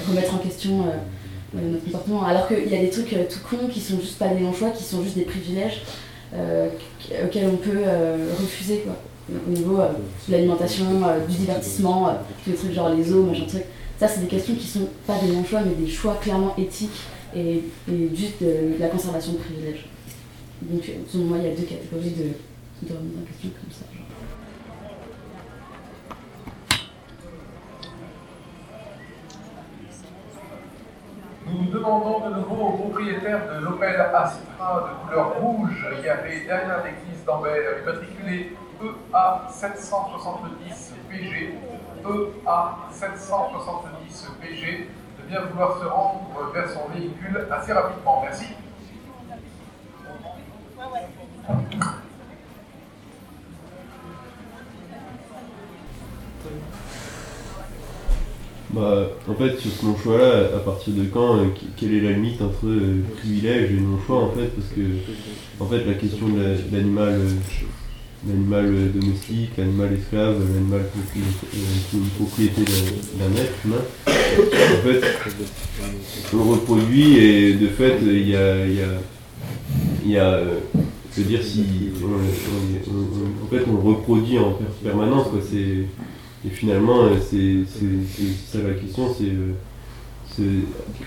remettre 0.07 0.33
en 0.35 0.39
question 0.39 0.85
euh, 1.55 1.59
notre 1.71 1.83
comportement, 1.85 2.23
alors 2.25 2.47
qu'il 2.47 2.67
y 2.69 2.75
a 2.75 2.79
des 2.81 2.89
trucs 2.89 3.09
tout 3.09 3.39
cons 3.49 3.67
qui 3.67 3.79
sont 3.81 3.99
juste 3.99 4.17
pas 4.19 4.27
des 4.27 4.41
non-choix, 4.41 4.69
qui 4.69 4.83
sont 4.83 5.01
juste 5.03 5.15
des 5.15 5.23
privilèges 5.23 5.81
qu- 6.31 7.25
auxquels 7.25 7.47
on 7.51 7.57
peut 7.57 7.83
refuser 8.39 8.79
quoi. 8.79 8.95
Au 9.47 9.51
niveau 9.51 9.77
de 10.27 10.31
l'alimentation, 10.31 10.85
du 11.27 11.35
divertissement, 11.37 12.09
tous 12.43 12.49
les 12.51 12.55
trucs 12.55 12.73
genre 12.73 12.89
les 12.89 13.11
eaux, 13.13 13.23
machin 13.23 13.45
truc. 13.47 13.63
Ça, 13.99 14.07
c'est 14.07 14.21
des 14.21 14.27
questions 14.27 14.55
qui 14.55 14.65
sont 14.65 14.87
pas 15.05 15.15
des 15.23 15.31
non-choix, 15.31 15.59
mais 15.65 15.73
des 15.85 15.91
choix 15.91 16.17
clairement 16.21 16.53
éthiques 16.57 16.99
et, 17.35 17.63
juste 18.13 18.41
de, 18.41 18.75
de 18.75 18.79
la 18.79 18.89
conservation 18.89 19.33
de 19.33 19.37
privilèges. 19.37 19.85
Donc, 20.61 20.81
euh, 20.89 20.93
selon 21.07 21.25
moi, 21.25 21.37
il 21.37 21.45
y 21.45 21.47
a 21.47 21.55
deux 21.55 21.63
catégories 21.63 22.11
de, 22.11 22.87
de 22.87 22.93
remise 22.93 23.17
en 23.21 23.25
question 23.25 23.49
comme 23.49 23.71
ça. 23.71 23.85
genre. 23.93 24.05
Nous 31.51 31.71
demandons 31.71 32.29
de 32.29 32.35
nouveau 32.35 32.67
au 32.67 32.71
propriétaire 32.73 33.41
de 33.53 33.65
l'Opel 33.65 33.99
Astra 33.99 34.89
de 34.89 35.07
couleur 35.07 35.39
rouge 35.39 35.87
garé 36.03 36.43
derrière 36.45 36.83
l'église 36.83 37.25
d'Ambert, 37.25 37.81
immatriculé 37.81 38.53
EA 38.81 39.47
770 39.49 40.93
PG, 41.09 41.53
EA 42.05 42.75
770 42.91 44.27
PG, 44.41 44.89
vouloir 45.37 45.79
se 45.79 45.85
rendre 45.85 46.51
vers 46.53 46.69
son 46.69 46.87
véhicule 46.93 47.45
assez 47.51 47.73
rapidement. 47.73 48.21
Merci. 48.23 48.45
Bah, 58.71 59.07
en 59.27 59.33
fait, 59.33 59.57
sur 59.57 59.71
ce 59.71 59.85
non-choix-là, 59.85 60.55
à 60.55 60.59
partir 60.59 60.93
de 60.93 61.05
quand, 61.05 61.37
euh, 61.39 61.45
quelle 61.75 61.95
est 61.95 62.01
la 62.01 62.11
limite 62.11 62.39
entre 62.41 62.67
euh, 62.67 63.01
privilège 63.17 63.71
et 63.71 63.79
non-choix, 63.79 64.17
en 64.25 64.29
fait 64.29 64.45
Parce 64.55 64.67
que, 64.67 64.81
en 65.59 65.65
fait, 65.65 65.83
la 65.85 65.95
question 65.95 66.27
de 66.29 66.39
la- 66.39 66.53
de 66.55 66.75
l'animal 66.77 67.09
euh, 67.19 67.29
l'animal 68.27 68.65
euh, 68.65 68.89
domestique, 68.93 69.51
l'animal 69.57 69.93
esclave, 69.93 70.35
l'animal 70.53 70.81
euh, 70.81 71.13
qui 71.13 71.19
est 71.19 71.97
une 71.97 72.09
propriété 72.09 72.61
d'un 73.17 73.41
être 73.41 73.53
humain, 73.65 73.83
en 74.07 74.83
fait, 74.83 75.01
on 76.33 76.43
reproduit 76.51 77.17
et 77.17 77.53
de 77.53 77.67
fait, 77.67 77.97
il 78.01 78.29
y 78.29 78.35
a... 78.35 78.65
il 78.65 80.11
y 80.11 80.17
a, 80.17 80.23
euh, 80.23 80.59
dire, 81.17 81.43
si. 81.43 81.65
en 82.01 83.47
fait, 83.49 83.63
on 83.67 83.73
le 83.73 83.79
reproduit 83.95 84.37
en 84.39 84.51
per- 84.53 84.63
permanence, 84.83 85.27
quoi. 85.27 85.39
Et 85.51 86.49
finalement, 86.49 87.03
euh, 87.03 87.15
c'est 87.19 87.65
ça 88.51 88.59
la 88.65 88.73
question, 88.73 89.13
c'est 89.13 89.25
euh, 89.25 89.53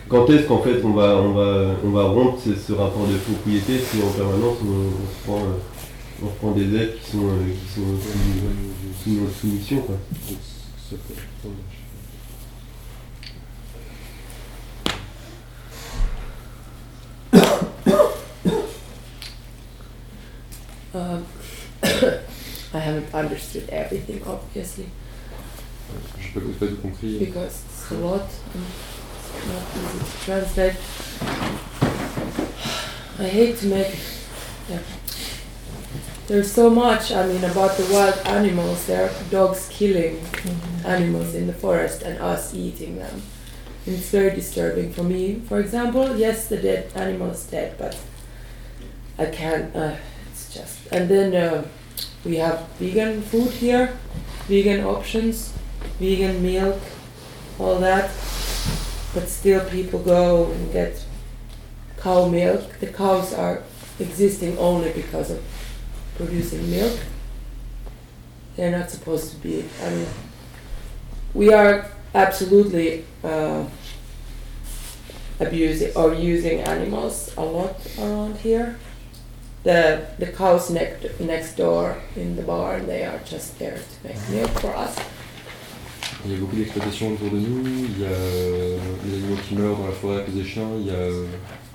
quand 0.09 0.29
est-ce 0.29 0.47
qu'en 0.47 0.59
fait 0.59 0.83
on 0.85 0.91
va, 0.93 1.17
on 1.17 1.33
va, 1.33 1.71
on 1.85 1.91
va 1.91 2.05
rompre 2.05 2.39
ce, 2.45 2.73
rapport 2.73 3.07
de 3.07 3.17
propriété 3.17 3.79
si 3.79 4.03
en 4.03 4.11
permanence 4.11 4.59
on, 4.63 4.91
se 4.91 5.25
prend, 5.25 5.39
euh, 5.39 5.59
on 6.25 6.29
se 6.31 6.35
prend 6.39 6.53
des 6.53 6.75
êtres 6.77 7.03
qui 7.03 7.11
sont, 7.13 7.27
euh, 7.29 7.45
qui 7.47 7.75
sont 7.75 7.87
sous, 8.01 9.03
sous 9.05 9.11
notre 9.21 9.35
soumission 9.37 9.81
quoi. 9.83 9.97
Um, 20.95 21.27
I 21.83 22.79
haven't 22.79 23.15
understood 23.15 23.69
everything, 23.71 24.23
obviously, 24.27 24.87
J'ai 26.21 26.41
pas, 26.41 26.67
tout 26.67 26.77
compris. 26.83 27.19
because 27.19 27.63
it's 27.65 27.91
a 27.91 27.95
lot 27.95 28.29
and 28.55 28.65
it's 28.65 29.47
not 29.47 29.65
easy 29.77 29.99
to 29.99 30.25
translate. 30.25 30.77
I 33.19 33.29
hate 33.29 33.59
to 33.59 33.67
make. 33.67 33.97
Yeah. 34.71 34.79
There's 36.29 36.53
so 36.53 36.71
much, 36.71 37.11
I 37.11 37.27
mean, 37.27 37.43
about 37.43 37.77
the 37.77 37.93
wild 37.93 38.17
animals. 38.27 38.87
There 38.87 39.09
are 39.09 39.13
dogs 39.29 39.69
killing 39.71 40.21
animals 40.85 41.35
in 41.35 41.49
the 41.49 41.53
forest 41.53 42.03
and 42.03 42.19
us 42.21 42.55
eating 42.55 42.97
them. 42.97 43.23
And 43.87 43.97
it's 43.97 44.11
very 44.11 44.31
disturbing 44.31 44.93
for 44.93 45.03
me. 45.03 45.43
For 45.49 45.59
example, 45.59 46.17
yes, 46.17 46.47
the 46.47 46.59
dead 46.59 46.93
animal 46.95 47.31
is 47.31 47.45
dead, 47.45 47.77
but 47.77 47.99
I 49.19 49.27
can't. 49.27 49.75
Uh, 49.75 49.97
it's 50.31 50.55
just. 50.55 50.87
And 50.93 51.09
then 51.09 51.35
uh, 51.35 51.67
we 52.25 52.37
have 52.37 52.69
vegan 52.79 53.23
food 53.23 53.51
here, 53.51 53.99
vegan 54.47 54.85
options, 54.85 55.53
vegan 55.99 56.41
milk, 56.41 56.81
all 57.59 57.81
that. 57.81 58.11
But 59.13 59.29
still, 59.29 59.69
people 59.69 59.99
go 59.99 60.53
and 60.53 60.73
get 60.73 61.05
cow 61.99 62.29
milk. 62.29 62.79
The 62.79 62.87
cows 62.87 63.35
are 63.35 63.65
existing 63.99 64.57
only 64.59 64.93
because 64.93 65.33
of 65.33 65.43
producing 66.17 66.71
milk. 66.71 66.99
They're 68.57 68.71
not 68.71 68.91
supposed 68.91 69.31
to 69.33 69.37
be. 69.39 69.65
I 69.83 69.91
mean, 69.91 70.07
we 71.35 71.53
are 71.53 71.87
absolutely 72.15 73.05
uh, 73.25 73.65
abusing 75.41 75.93
or 75.97 76.15
using 76.15 76.61
animals 76.61 77.33
a 77.37 77.45
lot 77.45 77.77
around 77.99 78.37
here. 78.37 78.79
The 79.65 80.07
the 80.19 80.27
cows 80.27 80.71
next 80.71 81.21
next 81.21 81.57
door 81.57 81.97
in 82.17 82.37
the 82.37 82.43
barn, 82.43 82.87
they 82.87 83.05
are 83.05 83.21
just 83.25 83.59
there 83.59 83.79
to 83.79 84.09
make 84.09 84.19
milk 84.29 84.51
for 84.61 84.75
us. 84.77 84.97
Il 86.25 86.31
y 86.31 86.35
a 86.35 86.39
beaucoup 86.39 86.55
d'exploitation 86.55 87.13
autour 87.15 87.31
de 87.31 87.39
nous, 87.39 87.67
il 87.67 88.01
y 88.01 88.05
a 88.05 88.09
euh, 88.09 88.79
les 89.05 89.15
animaux 89.15 89.37
qui 89.49 89.57
meurent 89.57 89.77
dans 89.77 89.87
la 89.87 89.93
forêt 89.93 90.23
cause 90.25 90.35
des 90.35 90.45
chiens, 90.45 90.69
il 90.79 90.87
y 90.87 90.91
a 90.91 90.95
euh, 90.95 91.27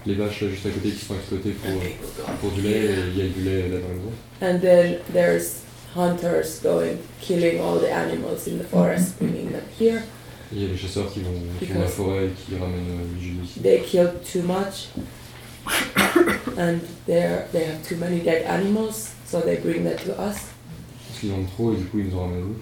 les 0.07 0.15
vaches 0.15 0.41
là 0.41 0.49
juste 0.49 0.65
à 0.65 0.69
côté 0.69 0.89
qui 0.89 1.05
sont 1.05 1.15
exploitées 1.15 1.51
pour, 1.51 1.71
euh, 1.71 2.31
pour 2.39 2.51
du 2.51 2.61
lait 2.61 2.85
et 2.85 2.95
il 3.13 3.17
y 3.17 3.21
a 3.21 3.27
du 3.27 3.41
lait 3.43 3.69
là 3.69 3.77
dans 3.79 3.89
la 3.89 3.93
maison. 3.93 4.11
And 4.41 4.59
then 4.61 4.99
there's 5.11 5.63
hunters 5.95 6.61
going 6.61 6.97
killing 7.19 7.59
all 7.59 7.79
the 7.79 7.91
animals 7.91 8.47
in 8.47 8.57
the 8.57 8.63
forest, 8.63 9.19
bringing 9.19 9.51
them 9.51 9.63
here. 9.77 10.01
Il 10.51 10.61
y 10.61 10.65
a 10.65 10.69
les 10.69 10.77
chasseurs 10.77 11.11
qui 11.11 11.19
vont, 11.19 11.33
qui 11.59 11.65
vont 11.65 11.73
dans 11.75 11.81
la 11.81 11.87
forêt 11.87 12.25
et 12.27 12.29
qui 12.29 12.55
ramènent 12.55 13.01
euh, 13.01 13.19
du 13.19 13.25
jus 13.25 13.35
ici. 13.43 13.59
They 13.59 13.81
killed 13.81 14.23
too 14.23 14.43
much, 14.43 14.87
and 16.57 16.79
they 17.05 17.43
they 17.51 17.65
have 17.65 17.83
too 17.83 17.97
many 17.97 18.21
dead 18.21 18.43
animals, 18.45 19.13
so 19.25 19.41
they 19.41 19.57
bring 19.57 19.83
that 19.83 19.97
to 20.05 20.11
us. 20.11 20.37
Parce 21.09 21.19
qu'ils 21.19 21.33
en 21.33 21.39
ont 21.39 21.45
trop 21.45 21.73
et 21.73 21.77
du 21.77 21.83
coup 21.85 21.99
ils 21.99 22.05
nous 22.05 22.17
en 22.17 22.21
ramènent 22.21 22.37
à 22.37 22.45
nous. 22.45 22.55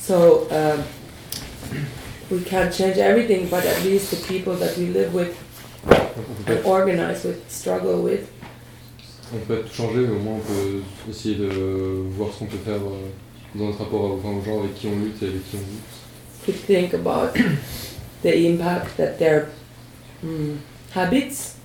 So 0.00 0.46
um, 0.52 0.84
we 2.30 2.44
can't 2.44 2.72
change 2.72 2.98
everything, 2.98 3.48
but 3.50 3.66
at 3.66 3.82
least 3.82 4.12
the 4.12 4.32
people 4.32 4.54
that 4.54 4.76
we 4.78 4.86
live 4.86 5.12
with 5.12 5.34
and 5.86 6.64
organize 6.64 7.24
with, 7.24 7.40
struggle 7.48 8.02
with, 8.02 8.28
On 9.32 9.38
peut 9.38 9.56
pas 9.56 9.68
tout 9.68 9.74
changer 9.74 10.00
mais 10.00 10.16
au 10.16 10.20
moins 10.20 10.36
on 10.36 10.40
peut 10.40 10.82
essayer 11.10 11.36
de 11.36 11.48
voir 12.16 12.30
ce 12.32 12.38
qu'on 12.40 12.46
peut 12.46 12.56
faire 12.64 12.76
euh, 12.76 13.08
dans 13.54 13.66
notre 13.66 13.78
rapport 13.78 14.04
aux, 14.04 14.18
enfin, 14.18 14.30
aux 14.30 14.44
gens 14.44 14.60
avec 14.60 14.74
qui 14.74 14.86
on 14.88 14.98
lutte 14.98 15.22
et 15.22 15.26
avec 15.26 15.50
qui 15.50 15.56
on 15.56 15.60
lutte. 15.60 15.98
to 16.48 16.52
think 16.52 16.94
about 16.94 17.34
the 18.22 18.36
impact 18.46 18.96
that 18.96 19.18
their 19.18 19.50
mm, 20.24 20.56
habits 20.92 21.58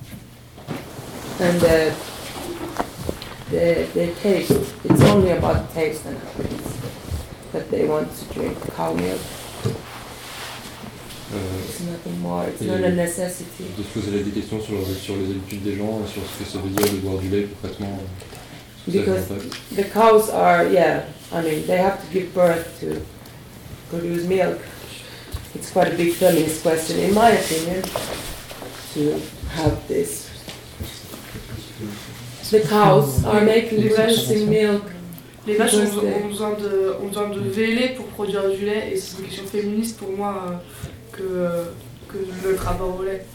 and 1.39 1.61
the, 1.61 1.95
the, 3.49 3.87
the 3.93 4.13
taste. 4.21 4.51
It's 4.83 5.01
only 5.03 5.31
about 5.31 5.73
taste 5.73 6.05
and 6.05 6.17
habits 6.17 6.77
that 7.53 7.71
they 7.71 7.85
want 7.85 8.13
to 8.13 8.33
drink 8.33 8.75
cow 8.75 8.93
milk. 8.93 9.21
Euh, 11.33 11.37
It's 11.67 11.79
nothing 11.81 12.19
more. 12.21 12.45
It's 12.47 12.61
et 12.61 12.65
not 12.65 12.83
a 12.85 12.89
necessity. 12.91 13.63
De 13.77 13.83
se 13.83 13.89
poser 13.99 14.23
des 14.23 14.31
questions 14.31 14.61
sur, 14.61 14.75
sur 15.01 15.15
les 15.15 15.31
habitudes 15.31 15.63
des 15.63 15.75
gens 15.75 15.99
et 16.05 16.11
sur 16.11 16.21
ce 16.21 16.43
que 16.43 16.49
ça 16.49 16.59
veut 16.59 16.69
dire 16.69 16.91
de 16.93 16.97
boire 16.99 17.17
du 17.17 17.29
lait 17.29 17.47
concrètement. 17.61 17.97
euh, 17.99 18.91
Because 18.91 19.27
the 19.75 19.89
cows 19.93 20.29
are, 20.31 20.65
yeah, 20.71 21.05
I 21.31 21.41
mean, 21.41 21.65
they 21.65 21.77
have 21.77 21.97
to 22.01 22.07
give 22.13 22.33
birth 22.33 22.79
to 22.81 23.01
produce 23.89 24.25
milk. 24.27 24.59
It's 25.55 25.71
quite 25.71 25.87
a 25.93 25.95
big 25.95 26.13
feminist 26.13 26.61
question, 26.63 26.97
in 26.99 27.13
my 27.13 27.31
opinion, 27.31 27.81
to 28.93 29.21
have 29.55 29.87
this. 29.87 30.29
The 32.51 32.59
cows 32.67 33.23
are 33.25 33.41
making 33.41 33.87
breasting 33.87 34.49
milk. 34.49 34.83
Les 35.47 35.55
vaches 35.57 35.73
ont, 35.75 35.97
ont 35.97 36.27
besoin 36.29 36.51
de, 36.53 36.95
ont 37.03 37.07
besoin 37.07 37.29
de 37.29 37.39
véler 37.41 37.89
pour 37.97 38.05
produire 38.07 38.49
du 38.49 38.65
lait 38.65 38.91
et 38.93 38.97
c'est 38.97 39.19
une 39.19 39.25
question 39.25 39.45
féministe 39.45 39.97
pour 39.97 40.09
moi 40.11 40.35
euh, 40.47 40.55
que, 41.13 41.73
que 42.09 42.17
notre 42.43 42.63
rapport 42.63 42.99
au 42.99 43.03
lait. 43.03 43.25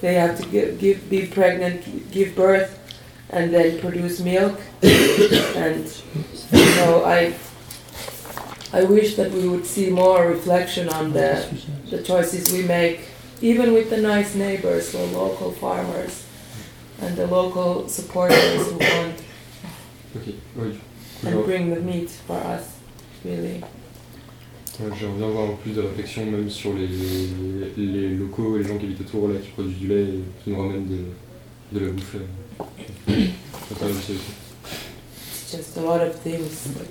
They 0.00 0.14
have 0.14 0.38
to 0.40 0.46
give, 0.48 0.78
give, 0.78 1.08
be 1.08 1.26
pregnant, 1.26 2.10
give 2.10 2.34
birth, 2.34 2.78
and 3.30 3.52
then 3.54 3.78
produce 3.80 4.20
milk. 4.20 4.60
and 4.82 5.88
so 5.88 7.04
I, 7.04 7.34
I 8.72 8.84
wish 8.84 9.16
that 9.16 9.30
we 9.30 9.48
would 9.48 9.64
see 9.64 9.90
more 9.90 10.26
reflection 10.26 10.88
on 10.88 11.12
the, 11.12 11.46
the 11.90 12.02
choices 12.02 12.52
we 12.52 12.62
make, 12.62 13.00
even 13.40 13.72
with 13.72 13.88
the 13.90 13.98
nice 13.98 14.34
neighbors, 14.34 14.92
the 14.92 15.06
local 15.06 15.52
farmers, 15.52 16.26
and 17.00 17.16
the 17.16 17.26
local 17.26 17.88
supporters 17.88 18.66
who 18.66 18.78
want 18.78 19.22
Ok, 20.16 20.34
oui. 20.56 20.78
Du 21.20 21.28
coup, 21.28 21.28
and 21.28 21.44
bring 21.44 21.74
the 21.74 21.80
meat 21.80 22.10
for 22.10 22.36
us, 22.36 22.78
really. 23.24 23.62
Ouais, 24.78 24.86
J'aimerais 25.00 25.18
bien 25.18 25.28
voir 25.28 25.52
plus 25.56 25.72
de 25.72 25.80
réflexion 25.80 26.26
même 26.26 26.50
sur 26.50 26.74
les, 26.74 26.88
les 27.76 28.08
locaux 28.10 28.56
et 28.56 28.58
les 28.62 28.68
gens 28.68 28.76
qui 28.76 28.84
habitent 28.84 29.00
autour 29.00 29.28
là 29.28 29.34
qui 29.42 29.48
produisent 29.50 29.78
du 29.78 29.88
lait 29.88 30.02
et 30.02 30.20
qui 30.44 30.50
nous 30.50 30.60
ramènent 30.60 30.86
de, 30.86 31.78
de 31.78 31.86
la 31.86 31.92
bouffe. 31.92 32.16
Ça 32.58 33.14
t'intéresse 33.70 34.10
aussi. 34.10 34.20
It's 35.18 35.50
just 35.56 35.78
a 35.78 35.80
lot 35.80 36.02
of 36.02 36.14
things. 36.22 36.68
But, 36.74 36.88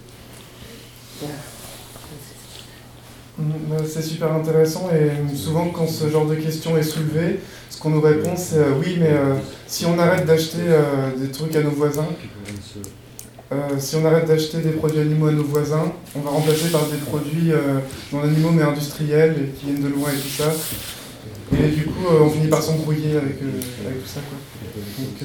yeah. 1.21 1.29
C'est 3.85 4.01
super 4.01 4.31
intéressant 4.31 4.89
et 4.91 5.35
souvent 5.35 5.69
quand 5.69 5.87
ce 5.87 6.09
genre 6.09 6.25
de 6.25 6.35
question 6.35 6.77
est 6.77 6.83
soulevé, 6.83 7.39
ce 7.69 7.77
qu'on 7.79 7.89
nous 7.89 8.01
répond 8.01 8.31
c'est 8.37 8.59
euh, 8.59 8.79
oui 8.79 8.95
mais 8.97 9.09
euh, 9.11 9.35
si 9.67 9.85
on 9.85 9.99
arrête 9.99 10.25
d'acheter 10.25 10.61
euh, 10.61 11.11
des 11.17 11.29
trucs 11.29 11.53
à 11.55 11.61
nos 11.61 11.71
voisins, 11.71 12.07
euh, 13.51 13.79
si 13.79 13.95
on 13.95 14.05
arrête 14.05 14.27
d'acheter 14.27 14.57
des 14.59 14.71
produits 14.71 14.99
animaux 14.99 15.27
à 15.27 15.31
nos 15.31 15.43
voisins, 15.43 15.91
on 16.15 16.19
va 16.21 16.31
remplacer 16.31 16.69
par 16.69 16.85
des 16.87 16.97
produits 16.97 17.51
euh, 17.51 17.79
non 18.11 18.23
animaux 18.23 18.51
mais 18.51 18.63
industriels 18.63 19.35
et 19.37 19.49
qui 19.57 19.65
viennent 19.67 19.83
de 19.83 19.89
loin 19.89 20.09
et 20.09 20.17
tout 20.19 20.29
ça. 20.29 20.51
Et 21.53 21.69
du 21.69 21.85
coup 21.85 22.05
euh, 22.11 22.23
on 22.23 22.29
finit 22.29 22.47
par 22.47 22.61
s'embrouiller 22.63 23.17
avec, 23.17 23.37
avec 23.85 24.03
tout 24.03 24.09
ça 24.09 24.21
quoi. 24.21 24.37
Donc, 24.99 25.17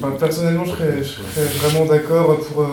enfin, 0.00 0.10
personnellement 0.18 0.64
je 0.64 0.70
serais, 0.70 0.98
je 0.98 1.08
serais 1.08 1.46
vraiment 1.60 1.86
d'accord 1.86 2.38
pour... 2.38 2.66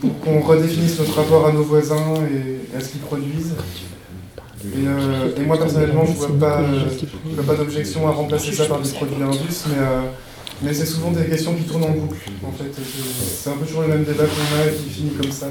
pour 0.00 0.18
qu'on 0.20 0.40
redéfinisse 0.40 0.98
notre 0.98 1.14
rapport 1.14 1.46
à 1.46 1.52
nos 1.52 1.62
voisins 1.62 2.14
et 2.32 2.76
à 2.76 2.80
ce 2.80 2.88
qu'ils 2.88 3.00
produisent. 3.00 3.54
Et, 4.64 4.86
euh, 4.86 5.36
et 5.36 5.42
moi 5.42 5.58
personnellement, 5.58 6.06
je 6.06 6.12
vois 6.12 6.38
pas, 6.38 6.60
euh, 6.60 6.88
je 7.28 7.34
vois 7.34 7.44
pas 7.44 7.54
d'objection 7.54 8.08
à 8.08 8.12
remplacer 8.12 8.52
ça 8.52 8.64
par 8.64 8.80
des 8.80 8.88
produits 8.88 9.22
Indus, 9.22 9.64
mais, 9.68 9.76
euh, 9.78 10.00
mais 10.62 10.72
c'est 10.72 10.86
souvent 10.86 11.10
des 11.10 11.24
questions 11.26 11.54
qui 11.54 11.64
tournent 11.64 11.84
en 11.84 11.90
boucle. 11.90 12.16
En 12.46 12.52
fait, 12.52 12.70
C'est- 12.74 13.50
un 13.50 13.56
peu 13.56 13.66
toujours 13.66 13.82
le 13.82 13.88
même 13.88 14.04
débat 14.04 14.24
qu'on 14.24 14.56
a 14.60 14.66
et 14.70 14.74
qui 14.74 14.88
finit 14.90 15.10
comme 15.10 15.30
ça. 15.30 15.46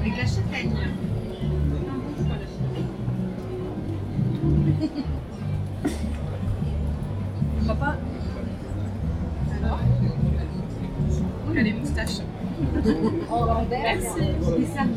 Avec 0.00 0.16
la 0.16 0.26
châtaigne. 0.26 1.13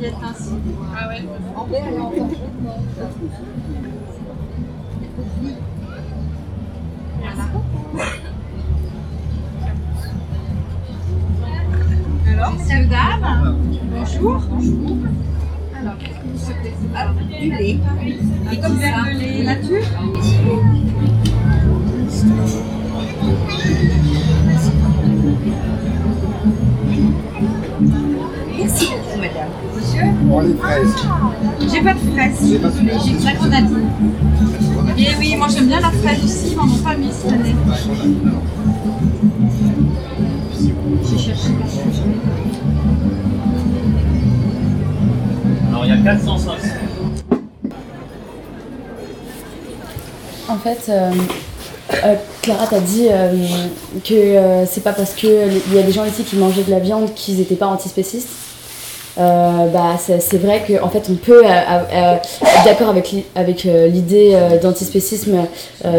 Serviettes 0.07 0.23
ainsi. 0.23 0.51
Ah 0.95 1.07
ouais. 1.09 1.21
En 1.55 1.67
et 1.73 1.99
en 1.99 2.09
blanc. 2.09 2.29
Alors, 12.27 12.53
messieurs, 12.53 12.85
dames, 12.85 13.57
bonjour. 13.91 14.43
Alors, 15.79 15.97
qu'est-ce 15.97 16.19
que 16.19 16.27
vous 16.27 16.37
souhaitez 16.37 16.73
Alors, 16.95 17.13
du 17.15 17.49
lait. 17.51 17.79
Et 18.51 18.59
comme 18.59 18.79
ça, 18.79 19.03
Fraises. 32.31 32.59
J'ai 33.05 33.17
de 33.17 33.25
la 33.25 33.33
grenadine. 33.33 33.89
Et 34.97 35.07
oui, 35.19 35.35
moi 35.35 35.47
j'aime 35.49 35.67
bien 35.67 35.79
la 35.79 35.91
fraise 35.91 36.23
aussi, 36.23 36.55
mais 36.55 36.61
on 36.61 36.65
n'en 36.65 36.77
pas 36.77 36.95
mis 36.95 37.11
cette 37.11 37.31
année. 37.31 37.55
J'ai 41.09 41.17
cherché. 41.17 41.49
Alors 45.69 45.85
il 45.85 45.89
y 45.89 45.93
a 45.93 45.97
400 46.03 46.37
sauces. 46.37 46.53
En 50.49 50.57
fait, 50.57 50.85
euh, 50.89 51.11
euh, 52.05 52.15
Clara 52.41 52.67
t'a 52.67 52.79
dit 52.79 53.07
euh, 53.09 53.33
que 54.03 54.13
euh, 54.13 54.65
c'est 54.65 54.83
pas 54.83 54.93
parce 54.93 55.13
qu'il 55.13 55.29
y 55.73 55.77
a 55.77 55.83
des 55.83 55.91
gens 55.91 56.05
ici 56.05 56.23
qui 56.23 56.35
mangeaient 56.37 56.63
de 56.63 56.71
la 56.71 56.79
viande 56.79 57.13
qu'ils 57.13 57.37
n'étaient 57.37 57.55
pas 57.55 57.67
antispécistes. 57.67 58.29
Euh, 59.19 59.67
bah, 59.67 59.97
c'est 59.97 60.37
vrai 60.37 60.63
qu'en 60.67 60.89
fait 60.89 61.09
on 61.09 61.15
peut 61.15 61.43
euh, 61.43 61.49
euh, 61.49 62.15
être 62.15 62.63
d'accord 62.65 62.89
avec, 62.89 63.15
avec 63.35 63.63
l'idée 63.63 64.37
d'antispécisme 64.61 65.47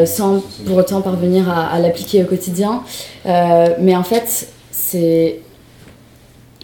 sans 0.07 0.43
pour 0.67 0.77
autant 0.77 1.01
parvenir 1.01 1.51
à, 1.51 1.79
l'appliquer 1.81 2.23
au 2.23 2.27
quotidien. 2.27 2.83
Mais 3.25 3.97
en 3.97 4.05
fait, 4.05 4.49
c'est 4.71 5.41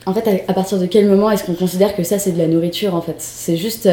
en 0.06 0.12
fait, 0.12 0.44
à, 0.48 0.52
partir 0.52 0.78
de 0.78 0.84
quel 0.84 1.06
moment 1.06 1.30
est-ce 1.30 1.44
qu'on 1.44 1.54
considère 1.54 1.96
que 1.96 2.02
ça 2.02 2.18
c'est 2.18 2.32
de 2.32 2.38
la 2.38 2.46
nourriture 2.46 2.94
en 2.94 3.00
fait? 3.00 3.16
C'est 3.18 3.56
juste 3.56 3.88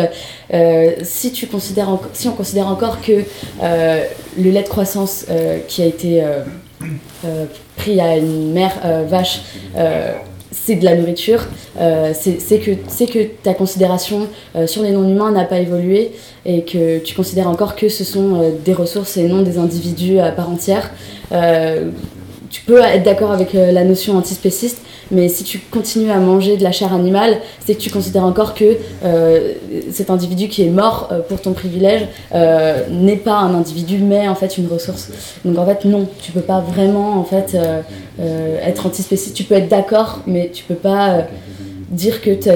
si 1.04 1.32
tu 1.32 1.48
considères 1.48 1.98
si 2.14 2.28
on 2.28 2.34
considère 2.34 2.68
encore 2.68 3.02
que 3.02 3.24
le 3.62 4.50
lait 4.50 4.64
de 4.64 4.68
croissance 4.68 5.26
qui 5.68 5.82
a 5.82 5.86
été 5.86 6.24
pris 7.78 8.00
à 8.00 8.18
une 8.18 8.52
mère 8.52 8.74
vache 9.08 9.42
c'est 10.64 10.76
de 10.76 10.86
la 10.86 10.96
nourriture, 10.96 11.42
euh, 11.80 12.14
c'est 12.14 12.60
que, 12.60 12.72
que 12.72 13.24
ta 13.44 13.54
considération 13.54 14.28
euh, 14.56 14.68
sur 14.68 14.84
les 14.84 14.92
non-humains 14.92 15.32
n'a 15.32 15.46
pas 15.46 15.60
évolué 15.60 16.12
et 16.46 16.64
que 16.64 17.00
tu 17.00 17.16
considères 17.16 17.48
encore 17.48 17.76
que 17.76 17.90
ce 17.90 18.04
sont 18.04 18.36
euh, 18.36 18.52
des 18.64 18.74
ressources 18.74 19.18
et 19.18 19.24
non 19.24 19.42
des 19.42 19.58
individus 19.58 20.20
à 20.20 20.32
part 20.32 20.50
entière. 20.50 20.92
Tu 22.50 22.62
peux 22.66 22.80
être 22.80 23.04
d'accord 23.04 23.32
avec 23.32 23.54
la 23.54 23.86
notion 23.86 24.18
antispéciste, 24.18 24.82
mais 25.12 25.28
si 25.30 25.44
tu 25.44 25.60
continues 25.60 26.10
à 26.12 26.18
manger 26.20 26.58
de 26.58 26.64
la 26.64 26.72
chair 26.72 26.94
animale, 26.94 27.40
c'est 27.66 27.76
que 27.76 27.82
tu 27.82 27.90
considères 27.90 28.24
encore 28.24 28.54
que 28.54 28.78
euh, 29.04 29.54
cet 29.92 30.10
individu 30.10 30.48
qui 30.48 30.64
est 30.64 30.70
mort 30.70 31.10
euh, 31.12 31.20
pour 31.20 31.42
ton 31.42 31.54
privilège 31.54 32.08
euh, 32.34 32.88
n'est 32.90 33.18
pas 33.18 33.38
un 33.38 33.54
individu, 33.54 33.98
mais 34.00 34.28
en 34.28 34.36
fait 34.36 34.58
une 34.58 34.68
ressource. 34.68 35.10
Donc 35.46 35.58
en 35.58 35.66
fait, 35.66 35.86
non, 35.86 36.08
tu 36.22 36.32
peux 36.32 36.42
pas 36.42 36.60
vraiment 36.62 37.20
en 37.20 37.24
fait 37.24 37.58
être 38.64 38.86
antispéciste. 38.86 39.36
Tu 39.36 39.44
peux 39.44 39.56
être 39.56 39.68
d'accord, 39.70 40.20
mais 40.28 40.50
tu 40.54 40.64
peux 40.64 40.76
pas 40.76 41.28
dire 41.90 42.22
que 42.22 42.32
t'as- 42.32 42.56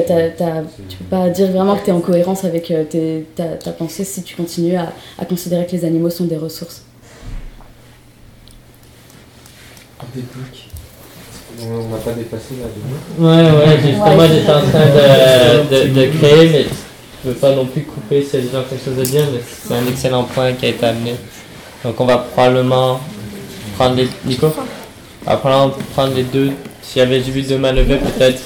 tu 0.87 0.97
peux 0.97 1.05
pas 1.09 1.29
dire 1.29 1.51
vraiment 1.51 1.75
que 1.75 1.83
tu 1.83 1.89
es 1.89 1.93
en 1.93 1.99
cohérence 1.99 2.45
avec 2.45 2.71
tes- 2.89 3.25
ta, 3.35 3.43
ta 3.45 3.71
pensée 3.71 4.05
si 4.05 4.23
tu 4.23 4.35
continues 4.35 4.75
à, 4.77 4.93
à 5.19 5.25
considérer 5.25 5.65
que 5.65 5.73
les 5.73 5.83
animaux 5.83 6.09
sont 6.09 6.25
des 6.25 6.37
ressources. 6.37 6.83
On 11.63 11.87
n'a 11.89 11.97
pas 11.97 12.11
dépassé 12.11 12.55
là. 12.59 12.67
Ouais, 13.17 13.51
ouais, 13.51 13.77
justement, 13.81 14.27
j'étais 14.27 14.51
en 14.51 14.61
train 14.61 14.85
de, 14.87 15.87
de, 15.87 15.93
de 15.93 16.17
créer, 16.17 16.49
mais 16.49 16.65
je 17.23 17.29
veux 17.29 17.35
pas 17.35 17.55
non 17.55 17.65
plus 17.65 17.83
couper 17.83 18.23
si 18.23 18.37
les 18.37 18.49
gens 18.49 18.59
ont 18.59 18.63
quelque 18.69 18.83
chose 18.85 18.99
à 18.99 19.03
dire, 19.03 19.25
mais 19.33 19.39
c'est 19.47 19.73
un 19.73 19.87
excellent 19.87 20.23
point 20.23 20.53
qui 20.53 20.65
a 20.65 20.69
été 20.69 20.85
amené. 20.85 21.15
Donc, 21.83 21.99
on 21.99 22.05
va 22.05 22.17
probablement 22.17 22.99
prendre 23.77 23.95
les. 23.95 24.07
Nico? 24.25 24.51
On 25.25 25.29
va 25.31 25.37
probablement 25.37 25.75
prendre 25.93 26.13
les 26.15 26.23
deux. 26.23 26.51
S'il 26.81 26.99
y 26.99 27.01
avait 27.01 27.19
vu 27.19 27.41
deux 27.41 27.57
mains 27.57 27.71
levées, 27.71 27.97
peut-être 27.97 28.41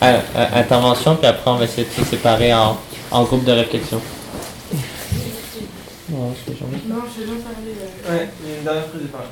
à- 0.00 0.16
à- 0.34 0.58
intervention, 0.58 1.16
puis 1.16 1.26
après, 1.26 1.50
on 1.50 1.56
va 1.56 1.64
essayer 1.64 1.86
de 1.86 2.04
se 2.04 2.08
séparer 2.10 2.52
en, 2.54 2.76
en 3.10 3.22
groupe 3.24 3.44
de 3.44 3.52
réflexion. 3.52 4.00
Non, 6.08 6.32
je 6.34 6.52
fais 6.52 6.58
jamais. 6.58 6.78
Non, 6.88 7.02
je 7.14 7.20
vais 7.20 7.26
bien 7.26 7.40
parler. 7.42 7.74
euh. 8.08 8.12
Ouais, 8.16 8.28
il 8.44 8.50
y 8.50 8.54
a 8.54 8.58
une 8.58 8.64
dernière 8.64 8.86
prise 8.86 9.02
de 9.02 9.06
parole. 9.08 9.28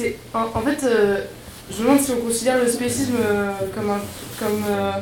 C'est, 0.00 0.16
en, 0.32 0.44
en 0.54 0.62
fait, 0.62 0.82
euh, 0.84 1.24
je 1.70 1.82
me 1.82 1.88
demande 1.88 2.00
si 2.00 2.12
on 2.12 2.24
considère 2.24 2.58
le 2.58 2.66
spécisme 2.66 3.16
euh, 3.20 3.50
comme 3.74 3.90
un. 3.90 4.00
Comme, 4.38 4.64
euh, 4.66 4.92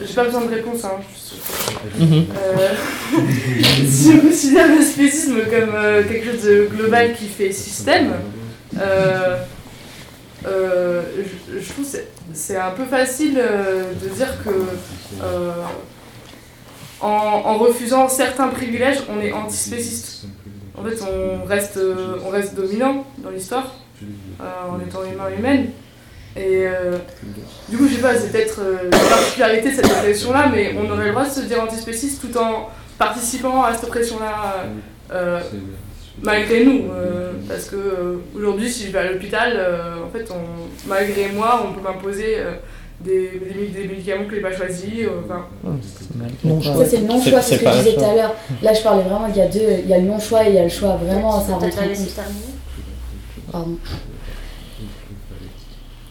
j'ai 0.00 0.14
pas 0.14 0.24
besoin 0.24 0.42
de 0.42 0.54
réponse, 0.54 0.84
hein. 0.84 1.00
Mhm. 1.98 2.26
Si 3.88 4.12
on 4.14 4.20
considère 4.28 4.68
le 4.68 4.80
spécisme 4.82 5.40
comme 5.40 5.74
quelque 6.08 6.30
chose 6.30 6.44
de 6.44 6.68
global 6.72 7.14
qui 7.14 7.26
fait 7.26 7.50
système, 7.52 8.12
je, 8.72 9.36
trouve 11.72 11.84
que 11.84 11.98
c'est, 12.32 12.56
un 12.56 12.70
peu 12.70 12.84
facile 12.84 13.34
de 13.34 14.08
dire 14.08 14.36
que. 14.44 15.24
en, 17.00 17.08
en 17.08 17.58
refusant 17.58 18.08
certains 18.08 18.48
privilèges, 18.48 19.02
on 19.10 19.20
est 19.20 19.32
antispéciste. 19.32 20.26
En 20.80 20.82
fait, 20.82 20.96
on 21.02 21.44
reste, 21.44 21.76
euh, 21.76 22.16
on 22.24 22.30
reste 22.30 22.54
dominant 22.54 23.04
dans 23.18 23.28
l'histoire, 23.28 23.74
euh, 24.02 24.44
en 24.70 24.80
étant 24.80 25.04
humain 25.04 25.28
humaine. 25.36 25.66
Et 26.36 26.66
euh, 26.66 26.96
du 27.68 27.76
coup, 27.76 27.86
je 27.86 27.96
sais 27.96 28.00
pas, 28.00 28.14
c'est 28.14 28.32
peut-être 28.32 28.60
euh, 28.60 28.88
la 28.90 28.98
particularité 28.98 29.70
de 29.70 29.74
cette 29.74 29.84
oppression-là, 29.84 30.50
mais 30.54 30.74
on 30.78 30.90
aurait 30.90 31.06
le 31.06 31.10
droit 31.10 31.26
de 31.26 31.30
se 31.30 31.40
dire 31.40 31.62
antispéciste 31.62 32.22
tout 32.22 32.38
en 32.38 32.70
participant 32.96 33.62
à 33.62 33.74
cette 33.74 33.84
oppression-là 33.84 34.68
malgré 36.22 36.64
nous. 36.64 36.84
parce 37.48 37.66
que 37.66 38.20
aujourd'hui, 38.34 38.70
si 38.70 38.86
je 38.86 38.92
vais 38.92 38.98
à 39.00 39.12
l'hôpital, 39.12 39.58
en 40.02 40.10
fait, 40.10 40.32
malgré 40.86 41.28
moi, 41.28 41.66
on 41.66 41.72
peut 41.72 41.82
m'imposer 41.82 42.38
des, 43.04 43.40
des, 43.40 43.66
des 43.68 43.88
médicaments 43.88 44.24
que 44.24 44.30
je 44.32 44.36
n'ai 44.36 44.42
pas 44.42 44.52
choisis. 44.56 44.90
euh, 45.04 45.08
enfin, 45.24 45.46
Ça, 46.62 46.84
c'est 46.86 46.96
le 46.98 47.06
non-choix, 47.06 47.40
c'est 47.42 47.56
ce 47.56 47.60
que 47.64 47.70
je 47.70 47.78
disais 47.78 47.94
tout 47.94 48.04
à 48.04 48.14
l'heure. 48.14 48.34
Là, 48.62 48.74
je 48.74 48.82
parlais 48.82 49.02
vraiment, 49.02 49.26
il 49.26 49.36
y 49.36 49.40
a 49.40 49.48
deux, 49.48 49.78
il 49.84 49.88
y 49.88 49.94
a 49.94 49.98
le 49.98 50.04
non-choix 50.06 50.44
et 50.46 50.50
il 50.50 50.54
y 50.56 50.58
a 50.58 50.64
le 50.64 50.68
choix. 50.68 50.96
Vraiment, 50.96 51.40
ça 51.40 51.54
rentre 51.54 51.64
en. 51.78 51.82
Pardon. 53.52 53.78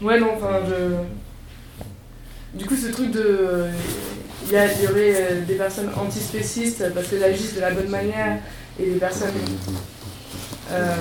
Ouais, 0.01 0.19
non, 0.19 0.27
enfin, 0.35 0.59
je. 0.67 2.57
Du 2.57 2.65
coup, 2.65 2.75
ce 2.75 2.87
truc 2.91 3.11
de. 3.11 3.65
Il 4.47 4.53
y, 4.53 4.57
a- 4.57 4.65
il 4.71 4.83
y 4.83 4.87
aurait 4.87 5.13
euh, 5.15 5.41
des 5.45 5.55
personnes 5.55 5.89
antispécistes 5.95 6.83
parce 6.95 7.07
qu'elles 7.07 7.23
agissent 7.23 7.55
de 7.55 7.61
la 7.61 7.71
bonne 7.71 7.89
manière 7.89 8.37
et 8.79 8.85
des 8.85 8.95
personnes. 8.99 9.29
Euh, 10.71 10.95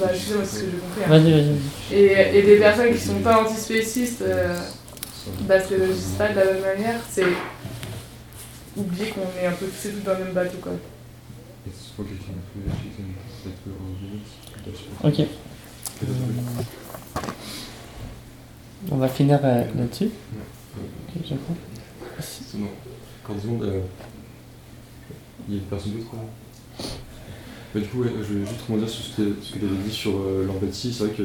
bah, 0.00 0.06
excusez-moi, 0.12 0.44
c'est 0.46 0.56
ce 0.58 0.60
que 0.62 0.66
j'ai 0.70 0.78
compris. 0.78 1.02
hein. 1.04 1.08
Vas-y, 1.08 1.32
vas-y, 1.32 1.94
Et, 1.94 2.38
et 2.38 2.42
des 2.42 2.56
personnes 2.56 2.92
qui 2.94 3.00
sont 3.00 3.18
pas 3.18 3.42
antispécistes 3.42 4.22
euh, 4.22 4.56
parce 5.48 5.66
qu'elles 5.66 5.82
agissent 5.82 6.14
pas 6.18 6.28
de 6.28 6.36
la 6.36 6.44
bonne 6.44 6.60
manière, 6.60 7.00
c'est. 7.08 7.26
Oublier 8.76 9.08
qu'on 9.08 9.22
est 9.40 9.46
un 9.46 9.52
peu 9.52 9.66
tous 9.66 9.88
et 9.88 9.92
toutes 9.92 10.04
dans 10.04 10.18
le 10.18 10.24
même 10.24 10.34
bateau, 10.34 10.58
quoi. 10.60 10.72
Ok. 15.04 15.20
Euh, 15.20 15.24
on 18.90 18.96
va 18.96 19.08
finir 19.08 19.40
euh, 19.42 19.64
là-dessus. 19.76 20.10
Ok, 20.74 21.22
je 21.24 21.34
crois. 21.34 21.56
C'est 22.20 22.58
bon. 22.58 22.68
Quand 23.24 23.40
secondes, 23.40 23.64
euh, 23.64 23.80
il 25.48 25.56
y 25.56 25.58
a 25.58 25.62
personne 25.68 25.92
d'autre 25.92 26.10
là 26.12 26.84
Bah, 27.74 27.80
Du 27.80 27.86
coup, 27.86 28.02
ouais, 28.02 28.10
je 28.18 28.34
vais 28.34 28.46
juste 28.46 28.60
rebondir 28.68 28.88
sur 28.88 29.04
ce 29.04 29.16
que, 29.16 29.36
ce 29.42 29.54
que 29.54 29.58
tu 29.58 29.64
avais 29.64 29.76
dit 29.76 29.90
sur 29.92 30.12
euh, 30.16 30.46
l'empathie. 30.46 30.92
C'est 30.92 31.04
vrai 31.04 31.14
que, 31.14 31.22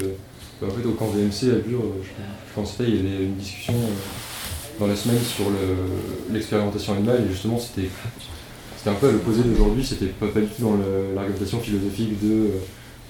en 0.68 0.70
fait, 0.70 0.86
au 0.88 0.92
camp 0.92 1.08
VMC 1.08 1.52
à 1.56 1.60
Bure, 1.60 1.82
euh, 1.82 2.04
je, 2.04 2.54
pensais 2.54 2.84
il 2.88 2.96
y 2.96 3.00
avait 3.00 3.24
une 3.26 3.36
discussion 3.36 3.74
euh, 3.74 4.80
dans 4.80 4.88
la 4.88 4.96
semaine 4.96 5.20
sur 5.22 5.50
le- 5.50 6.34
l'expérimentation 6.34 6.94
animale, 6.94 7.24
et 7.28 7.32
justement, 7.32 7.60
c'était 7.60 7.90
un 8.90 8.94
peu 8.94 9.10
à 9.10 9.12
l'opposé 9.12 9.42
d'aujourd'hui, 9.44 9.86
c'était 9.86 10.08
pas, 10.08 10.28
pas 10.28 10.40
du 10.42 10.48
tout 10.48 10.62
dans 10.64 10.78
l'argumentation 11.16 11.60
philosophique 11.60 12.20
de 12.24 12.32
euh, 12.34 12.48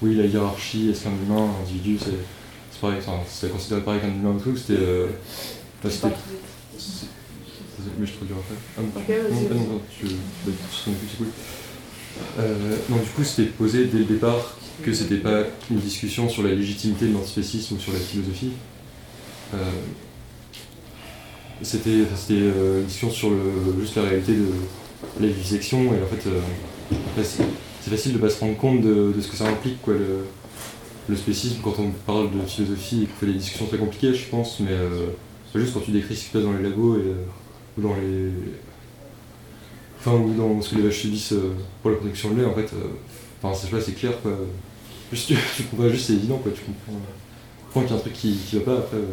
oui, 0.02 0.16
la 0.16 0.24
hiérarchie, 0.26 0.90
est-ce 0.90 1.04
qu'un 1.04 1.10
humain, 1.10 1.48
un 1.58 1.62
individu, 1.62 1.98
c'est 1.98 2.80
pareil, 2.80 2.98
c'est 3.28 3.50
considéré 3.52 3.80
pareil 3.82 4.00
qu'un 4.00 4.08
humain 4.08 4.34
ou 4.36 4.40
tout, 4.40 4.56
c'était. 4.56 4.80
euh, 4.80 5.06
bah, 5.84 5.90
mais 7.98 8.06
je 8.06 8.12
traduis 8.12 8.34
après. 8.34 8.54
Ah, 8.78 8.80
non, 9.30 9.40
non, 9.40 9.54
non, 9.54 9.72
non, 9.72 9.74
bah, 9.76 9.82
posé 13.58 13.86
dès 13.86 13.98
le 13.98 14.04
départ 14.04 14.56
que 14.82 14.92
c'était 14.92 15.16
pas 15.16 15.42
une 15.70 15.78
discussion 15.78 16.28
sur 16.28 16.42
la 16.42 16.54
légitimité 16.54 17.06
de 17.06 17.12
l'antispécisme 17.12 17.76
ou 17.76 17.78
sur 17.78 17.92
la 17.92 17.98
philosophie. 17.98 18.52
Euh, 19.54 19.58
c'était 21.62 21.90
euh, 21.90 22.78
une 22.80 22.84
discussion 22.86 23.10
sur 23.10 23.30
le, 23.30 23.80
juste 23.80 23.96
la 23.96 24.02
réalité 24.02 24.32
de 24.32 24.48
la 25.20 25.26
vivisection 25.26 25.84
et 25.84 26.02
en 26.02 26.06
fait 26.06 26.28
euh, 26.28 26.40
c'est 27.22 27.90
facile 27.90 28.14
de 28.14 28.18
pas 28.18 28.30
se 28.30 28.40
rendre 28.40 28.56
compte 28.56 28.80
de, 28.80 29.12
de 29.14 29.20
ce 29.20 29.28
que 29.28 29.36
ça 29.36 29.46
implique 29.46 29.80
quoi 29.82 29.94
le, 29.94 30.24
le 31.08 31.16
spécisme 31.16 31.58
quand 31.62 31.74
on 31.78 31.90
parle 32.06 32.30
de 32.30 32.40
philosophie 32.46 33.02
et 33.02 33.06
qu'on 33.06 33.14
fait 33.20 33.26
des 33.26 33.38
discussions 33.38 33.66
très 33.66 33.78
compliquées 33.78 34.14
je 34.14 34.28
pense 34.28 34.58
mais 34.60 34.70
c'est 35.52 35.60
juste 35.60 35.74
quand 35.74 35.80
tu 35.80 35.90
décris 35.90 36.16
ce 36.16 36.20
qui 36.22 36.26
se 36.28 36.32
passe 36.32 36.42
dans 36.42 36.52
les 36.52 36.62
labos 36.62 36.96
et, 36.96 37.14
ou 37.78 37.82
dans 37.82 37.94
les 37.94 38.30
enfin 40.00 40.16
ou 40.16 40.34
dans 40.34 40.60
ce 40.62 40.70
que 40.70 40.76
les 40.76 40.82
vaches 40.82 41.00
subissent 41.00 41.34
pour 41.82 41.90
la 41.90 41.96
production 41.96 42.30
de 42.30 42.40
lait 42.40 42.46
en 42.46 42.54
fait 42.54 42.70
enfin 43.42 43.58
c'est 43.60 43.72
là 43.72 43.80
c'est 43.84 43.92
clair 43.92 44.12
quoi 44.22 44.32
juste 45.12 45.26
tu, 45.28 45.36
tu 45.56 45.62
comprends 45.64 45.88
juste 45.88 46.06
c'est 46.06 46.12
évident 46.14 46.38
quoi 46.38 46.52
tu 46.54 46.60
comprends 46.62 46.92
euh, 46.92 47.12
tu 47.58 47.64
comprends 47.66 47.80
qu'il 47.82 47.90
y 47.90 47.92
a 47.92 47.96
un 47.96 48.00
truc 48.00 48.12
qui, 48.12 48.36
qui 48.36 48.56
va 48.58 48.62
pas 48.64 48.78
après 48.78 48.96
euh, 48.98 49.06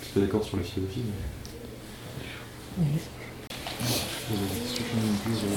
je 0.00 0.04
suis 0.06 0.14
pas 0.14 0.20
d'accord 0.20 0.44
sur 0.44 0.56
la 0.56 0.62
philosophie 0.62 1.02
mais... 2.78 2.84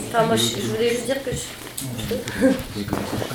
Enfin, 0.09 0.25
moi, 0.25 0.35
je, 0.35 0.43
je 0.61 0.67
voulais 0.67 0.89
juste 0.89 1.05
dire 1.05 1.23
que 1.23 1.31
je- 1.31 2.15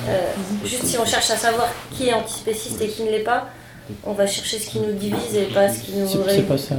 Euh, 0.09 0.33
juste 0.65 0.85
si 0.85 0.99
on 0.99 1.05
cherche 1.07 1.31
à 1.31 1.37
savoir 1.37 1.69
qui 1.93 2.09
est 2.09 2.13
antispéciste 2.15 2.81
et 2.81 2.89
qui 2.89 3.03
ne 3.05 3.11
l'est 3.11 3.21
pas, 3.21 3.49
on 4.05 4.13
va 4.13 4.27
chercher 4.27 4.59
ce 4.59 4.71
qui 4.71 4.81
nous 4.81 4.93
divise 4.93 5.35
et 5.35 5.45
pas 5.55 5.73
ce 5.73 5.81
qui 5.81 5.93
nous 5.93 6.07
C'est 6.09 6.43
pas 6.43 6.59
ça. 6.59 6.75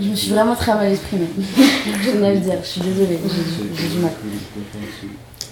Je 0.00 0.08
me 0.08 0.14
suis 0.16 0.30
vraiment 0.30 0.54
très 0.56 0.74
mal 0.74 0.90
exprimée. 0.90 1.28
je 1.38 2.10
tenais 2.10 2.26
à 2.28 2.34
le 2.34 2.40
dire, 2.40 2.54
je 2.62 2.68
suis 2.68 2.80
désolée, 2.80 3.18
j'ai 3.24 3.82
j'ai 3.82 3.88
du 3.88 3.98
mal. 3.98 4.12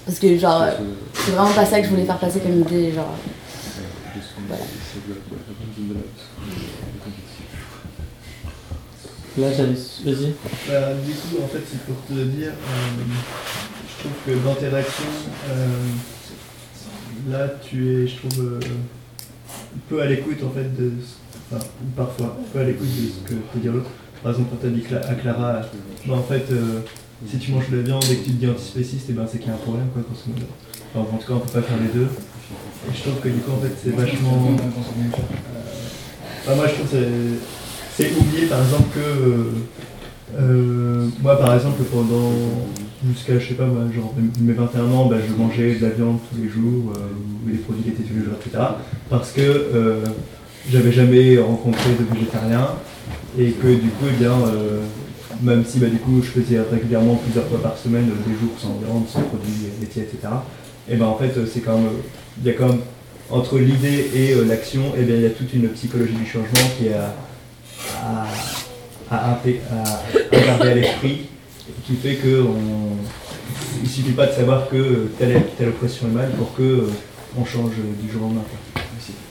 Parce 0.07 0.19
que, 0.21 0.39
genre, 0.39 0.63
euh, 0.63 0.71
c'est 1.13 1.33
vraiment 1.33 1.53
pas 1.53 1.67
ça 1.67 1.81
que 1.81 1.85
je 1.87 1.91
voulais 1.91 2.05
faire 2.07 2.19
passer 2.19 2.39
comme 2.41 2.61
idée, 2.61 2.93
genre. 2.93 3.15
Voilà. 4.49 4.63
Là, 9.39 9.53
j'avais. 9.53 9.73
Vas-y. 9.73 10.33
Bah, 10.69 10.95
du 11.05 11.13
coup, 11.13 11.43
en 11.45 11.49
fait, 11.49 11.63
c'est 11.71 11.81
pour 11.83 11.97
te 12.07 12.13
dire, 12.13 12.53
euh, 12.53 13.03
je 13.89 13.99
trouve 14.01 14.13
que 14.27 14.45
dans 14.47 14.55
tes 14.55 14.69
réactions, 14.69 15.05
euh, 15.51 15.67
là, 17.31 17.49
tu 17.63 18.03
es, 18.05 18.07
je 18.07 18.17
trouve, 18.17 18.41
euh, 18.45 18.61
peu 19.91 20.01
à 20.01 20.07
l'écoute, 20.07 20.39
en 20.45 20.51
fait, 20.51 20.75
de. 20.77 20.91
ce- 21.03 21.17
Enfin, 21.53 21.65
parfois, 21.97 22.37
peu 22.53 22.59
à 22.59 22.65
l'écoute 22.65 22.89
de 22.89 23.09
ce 23.09 23.29
que 23.29 23.35
peut 23.35 23.61
dire 23.61 23.73
l'autre. 23.73 23.91
Par 24.21 24.33
exemple, 24.33 24.49
quand 24.51 24.57
tu 24.63 24.67
as 24.67 24.71
dit 24.71 24.83
à 25.09 25.15
Clara, 25.15 25.61
bah, 26.07 26.15
en 26.15 26.23
fait, 26.25 26.45
euh, 26.51 26.81
si 27.25 27.39
tu 27.39 27.53
manges 27.53 27.71
de 27.71 27.77
la 27.79 27.83
viande 27.83 28.05
et 28.11 28.17
que 28.17 28.25
tu 28.25 28.31
te 28.33 28.37
dis 28.45 28.49
antispéciste, 28.49 29.09
et 29.11 29.13
ben, 29.15 29.27
c'est 29.31 29.39
qu'il 29.39 29.49
y 29.49 29.51
a 29.51 29.55
un 29.55 29.59
problème, 29.59 29.87
quoi, 29.93 30.03
modo. 30.03 30.47
Enfin, 30.95 31.17
en 31.17 31.19
tout 31.19 31.27
cas, 31.27 31.35
on 31.35 31.41
peut 31.41 31.53
pas 31.61 31.63
faire 31.63 31.79
les 31.81 31.89
deux. 31.99 32.09
Et 32.89 32.95
je 32.95 33.03
trouve 33.03 33.21
que 33.21 33.29
du 33.29 33.41
coup, 33.41 33.53
en 33.53 33.61
fait, 33.61 33.73
c'est 33.83 33.95
vachement. 33.97 34.57
euh, 34.59 34.63
enfin, 36.45 36.57
moi, 36.57 36.67
je 36.69 36.75
trouve 36.75 36.89
que 36.91 36.97
c'est- 37.97 38.13
oublier, 38.21 38.47
par 38.47 38.63
exemple, 38.63 38.85
que. 38.95 39.01
euh, 39.01 39.45
euh, 40.39 41.09
moi, 41.23 41.39
par 41.39 41.55
exemple, 41.55 41.83
pendant 41.85 42.33
jusqu'à, 43.09 43.39
je 43.39 43.49
sais 43.49 43.55
pas, 43.55 43.67
moi, 43.67 43.85
genre 43.95 44.13
mes 44.41 44.53
21 44.53 44.91
ans, 44.93 45.07
bah, 45.07 45.17
je 45.27 45.33
mangeais 45.35 45.77
de 45.77 45.83
la 45.87 45.91
viande 45.93 46.19
tous 46.31 46.41
les 46.41 46.49
jours, 46.49 46.93
euh, 46.97 47.47
ou 47.47 47.51
des 47.51 47.59
produits 47.59 47.85
laitiers 47.85 48.05
tous 48.05 48.15
les 48.19 48.25
jours, 48.25 48.35
etc. 48.45 48.63
Parce 49.09 49.33
que 49.33 49.41
euh, 49.41 50.05
j'avais 50.71 50.93
jamais 50.93 51.39
rencontré 51.39 51.91
de 51.99 52.15
végétarien 52.15 52.69
et 53.39 53.51
que 53.53 53.69
du 53.69 53.89
coup, 53.91 54.07
eh 54.09 54.17
bien, 54.19 54.33
même 55.43 55.65
si 55.65 55.79
bah, 55.79 55.87
du 55.87 55.99
coup, 55.99 56.23
je 56.23 56.41
faisais 56.41 56.61
régulièrement 56.61 57.17
plusieurs 57.17 57.47
fois 57.47 57.63
par 57.63 57.77
semaine 57.77 58.11
euh, 58.11 58.31
des 58.31 58.39
jours 58.39 58.55
sans 58.59 58.79
viande, 58.85 59.09
sans 59.09 59.23
produits 59.23 59.71
laitiers, 59.81 60.03
etc. 60.03 60.29
Et 60.89 60.97
ben 60.97 61.07
en 61.07 61.17
fait, 61.17 61.37
euh, 61.37 61.47
c'est 61.53 61.61
quand 61.61 61.77
même, 61.77 61.87
euh, 61.87 62.01
il 62.41 62.47
y 62.47 62.51
a 62.51 62.53
quand 62.55 62.69
même 62.69 62.81
entre 63.31 63.59
l'idée 63.59 64.11
et 64.15 64.35
euh, 64.35 64.45
l'action, 64.45 64.95
et 64.97 65.03
bien 65.03 65.17
il 65.17 65.23
y 65.23 65.27
a 65.27 65.31
toute 65.31 65.53
une 65.53 65.69
psychologie 65.71 66.15
du 66.15 66.27
changement 66.27 66.71
qui 66.79 66.87
est 66.87 66.95
à, 66.95 67.15
à, 69.11 69.33
à, 69.33 69.41
garder 70.47 70.69
à 70.69 70.75
l'esprit, 70.75 71.27
qui 71.85 71.95
fait 71.95 72.15
que 72.15 72.43
on, 72.43 72.97
il 73.83 73.89
suffit 73.89 74.13
pas 74.13 74.27
de 74.27 74.33
savoir 74.33 74.69
que 74.69 75.09
telle, 75.19 75.43
telle 75.59 75.69
oppression 75.69 76.07
est 76.07 76.11
mal 76.15 76.31
pour 76.33 76.55
que 76.55 76.63
euh, 76.63 76.91
on 77.39 77.45
change 77.45 77.73
du 78.01 78.11
jour 78.11 78.23
au 78.23 78.27
lendemain. 78.27 78.43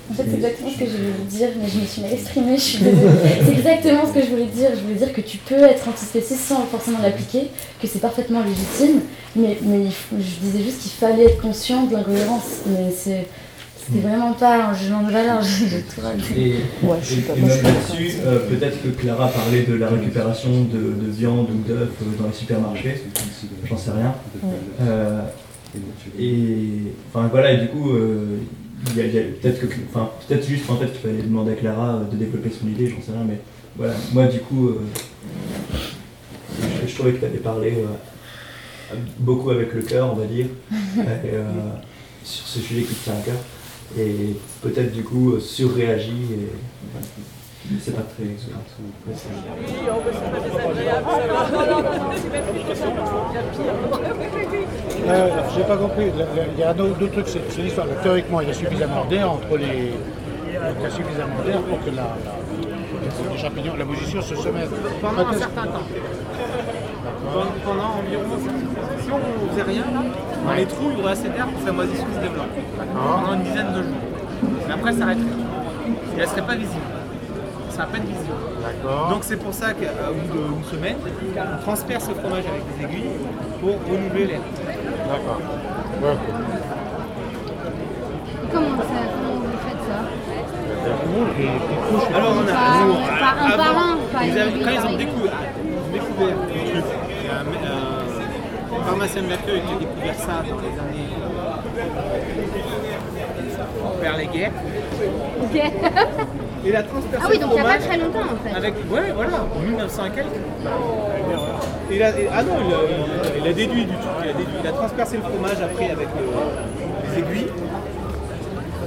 En 0.10 0.14
fait, 0.14 0.24
c'est 0.30 0.36
exactement 0.36 0.70
ce 0.70 0.78
que 0.80 0.86
je 0.86 0.92
voulais 0.92 1.28
dire, 1.30 1.48
mais 1.60 1.68
je 1.68 1.80
me 1.80 1.86
suis 1.86 2.02
mal 2.02 2.14
exprimée, 2.14 2.56
je 2.58 2.62
suis 2.62 2.78
désolée. 2.84 3.08
C'est 3.46 3.52
exactement 3.54 4.06
ce 4.06 4.14
que 4.14 4.22
je 4.24 4.30
voulais 4.30 4.46
dire. 4.46 4.70
Je 4.76 4.82
voulais 4.82 4.96
dire 4.96 5.12
que 5.14 5.22
tu 5.22 5.38
peux 5.38 5.64
être 5.64 5.88
antispéciste 5.88 6.42
sans 6.42 6.62
forcément 6.68 7.00
l'appliquer, 7.02 7.50
que 7.82 7.88
c'est 7.88 8.00
parfaitement 8.00 8.42
légitime, 8.44 9.02
mais, 9.36 9.58
je 10.12 10.46
disais 10.46 10.64
juste 10.64 10.82
qu'il 10.82 10.92
fallait 10.92 11.26
être 11.26 11.42
conscient 11.42 11.88
de 11.88 11.94
l'incohérence. 11.94 12.62
Mais 12.68 12.92
c'est 12.96 13.26
c'était 13.88 14.00
vraiment 14.08 14.34
pas 14.34 14.70
un 14.70 14.74
jugement 14.74 15.04
de 15.04 15.12
valeur, 15.12 15.42
j'ai 15.44 15.82
tout. 15.82 16.02
Et, 16.36 16.56
Ouais, 16.84 16.98
je 17.04 17.14
et- 17.14 17.18
pas- 17.22 17.34
et 17.36 17.40
moi, 17.40 17.50
même 17.50 17.64
là-dessus, 17.64 18.18
euh, 18.26 18.40
peut-être 18.50 18.82
que 18.82 18.88
Clara 18.90 19.28
parlait 19.28 19.62
de 19.62 19.76
la 19.76 19.90
récupération 19.90 20.50
de, 20.50 21.06
de 21.06 21.12
viande 21.12 21.48
ou 21.52 21.68
d'œufs 21.68 21.90
euh, 22.02 22.06
dans 22.20 22.28
les 22.28 22.34
supermarchés, 22.34 23.04
j'en 23.70 23.78
sais 23.78 23.92
rien. 23.92 24.16
Ouais. 24.44 24.50
Euh, 24.88 25.22
et 26.20 26.94
enfin 27.14 27.28
voilà, 27.32 27.52
et 27.54 27.58
du 27.58 27.68
coup, 27.68 27.92
euh, 27.92 28.38
y 28.96 29.02
a, 29.02 29.06
il 29.06 29.16
y 29.16 29.20
a 29.20 29.24
peut-être 29.24 29.62
que, 29.62 29.68
enfin 29.90 30.10
peut-être 30.28 30.48
juste 30.48 30.70
en 30.70 30.78
fait 30.78 30.88
qu'il 30.88 31.02
fallait 31.02 31.22
demander 31.22 31.54
à 31.54 31.56
Clara 31.56 31.96
euh, 31.96 32.04
de 32.06 32.18
développer 32.18 32.50
son 32.50 32.68
idée, 32.68 32.88
j'en 32.88 33.02
sais 33.02 33.12
rien, 33.12 33.26
mais 33.28 33.40
voilà, 33.76 33.94
moi 34.14 34.28
du 34.28 34.40
coup, 34.40 34.70
euh, 34.70 34.80
je, 36.84 36.88
je 36.88 36.96
trouvais 36.96 37.14
que 37.14 37.20
tu 37.20 37.26
avais 37.26 37.38
parlé 37.38 37.74
euh, 37.74 38.96
beaucoup 39.20 39.50
avec 39.50 39.74
le 39.74 39.82
cœur, 39.82 40.12
on 40.12 40.16
va 40.16 40.26
dire, 40.26 40.48
et, 40.72 41.32
sur 42.24 42.46
ce 42.46 42.60
sujet 42.60 42.82
qui 42.82 42.94
te 42.94 43.04
tient 43.04 43.14
à 43.14 43.22
cœur, 43.22 43.38
et 43.98 44.36
peut-être 44.62 44.92
du 44.92 45.04
coup 45.04 45.40
surréagi, 45.40 46.24
et 46.34 47.00
c'est 47.82 47.96
pas 47.96 48.02
très. 48.04 48.26
Euh, 55.08 55.30
J'ai 55.56 55.64
pas 55.64 55.78
compris. 55.78 56.12
Il 56.54 56.60
y 56.60 56.64
a 56.64 56.74
d'autres 56.74 57.08
trucs, 57.12 57.28
c'est 57.28 57.42
c'est 57.50 57.62
l'histoire. 57.62 57.88
Théoriquement, 58.04 58.42
il 58.42 58.48
y 58.48 58.52
a 58.52 58.54
suffisamment 58.54 59.06
d'air 59.06 59.32
entre 59.32 59.58
les. 59.58 59.94
Il 60.50 60.54
y 60.84 60.86
a 60.86 60.90
suffisamment 60.90 61.42
d'air 61.46 61.60
pour 61.62 61.80
que 61.84 61.90
la, 61.90 62.04
la- 62.04 63.32
les 63.34 63.38
champignons, 63.38 63.74
la 63.78 63.86
position 63.86 64.22
se 64.22 64.36
sommet. 64.36 64.66
Pendant 65.02 65.28
un 65.28 65.34
certain 65.34 65.64
temps. 65.64 65.86
Pendant, 67.32 67.46
pendant 67.66 67.90
environ. 68.00 68.24
Si 69.02 69.10
on 69.12 69.50
faisait 69.52 69.64
rien, 69.64 69.84
dans 70.46 70.54
les 70.54 70.66
trous, 70.66 70.90
il 70.92 71.00
y 71.00 71.02
aurait 71.02 71.12
assez 71.14 71.30
d'air 71.30 71.46
pour 71.48 71.62
que 71.62 71.66
la 71.68 71.72
moisissure 71.74 72.06
se 72.16 72.20
développe. 72.20 72.54
Pendant 72.94 73.34
une 73.34 73.44
dizaine 73.44 73.72
de 73.74 73.84
jours. 73.84 74.02
Mais 74.68 74.74
après, 74.74 74.94
ça 74.94 75.04
arrêterait. 75.04 75.26
Et 76.18 76.22
elle 76.22 76.28
serait 76.28 76.42
pas 76.42 76.56
visible. 76.56 76.82
Ça 77.76 77.82
va 77.82 77.88
pas 77.88 77.98
être 77.98 78.06
visible. 78.06 78.34
Donc 79.10 79.24
c'est 79.24 79.36
pour 79.38 79.54
ça 79.54 79.74
qu'au 79.74 80.14
bout 80.14 80.38
d'une 80.56 80.64
semaine, 80.64 80.96
on 81.38 81.62
transperce 81.62 82.08
le 82.08 82.16
fromage 82.16 82.44
avec 82.48 82.64
des 82.78 82.86
aiguilles 82.86 83.10
pour 83.60 83.72
renouveler 83.92 84.26
l'air. 84.28 84.40
D'accord. 85.10 85.40
Comment 88.52 88.78
ça 88.78 88.84
Comment 89.14 89.40
vous 89.40 89.60
faites 89.68 89.84
ça? 89.90 90.00
Alors 92.16 92.34
on 92.38 92.48
a, 92.48 92.54
par 93.20 93.36
un 93.44 93.50
par 93.58 93.76
un, 93.78 93.96
pas 94.14 94.20
quand 94.20 94.72
ils 94.72 94.86
ont 94.86 94.98
découvert, 94.98 95.34
découvert 95.92 96.28
le 96.28 96.44
truc, 96.48 96.62
et 96.66 97.30
un, 97.30 97.34
un- 97.36 97.44
un 98.64 98.74
pharmacien 98.86 99.22
de 99.24 99.30
l'accueil 99.30 99.62
qui 99.62 99.74
a 99.74 99.80
découvert 99.80 100.16
ça 100.16 100.44
dans 100.50 100.60
les 100.62 100.80
années 100.80 101.10
vers 104.02 104.18
les 104.18 104.28
guerres. 104.28 104.52
Ok. 105.42 105.62
Et 106.66 106.72
la 106.72 106.84
transpercé 106.84 107.26
Ah 107.26 107.30
oui, 107.32 107.40
donc 107.40 107.50
il 107.52 107.54
n'y 107.56 107.60
a 107.60 107.64
pas 107.64 107.78
très 107.78 107.98
longtemps 107.98 108.20
en 108.20 108.48
fait. 108.50 108.56
Avec, 108.56 108.74
ouais, 108.92 109.12
voilà, 109.16 109.44
en 109.56 109.60
1900 109.60 110.06
et 110.06 110.10
quelques. 110.12 110.28
Et 111.92 111.96
il 111.96 112.04
a- 112.04 112.20
et- 112.20 112.28
ah 112.34 112.44
non, 112.44 112.54
il 112.68 112.74
a, 113.44 113.48
il 113.50 113.54
déduit 113.56 113.86
du 113.86 113.94
truc, 113.94 114.12
il 114.24 114.30
a, 114.30 114.34
déduit, 114.34 114.54
il 114.64 114.68
a 114.68 114.72
transpercé 114.72 115.18
le 115.18 115.24
fromage 115.24 115.62
après 115.64 115.92
avec 115.92 116.08
le- 116.08 117.12
les 117.14 117.20
aiguilles. 117.20 117.48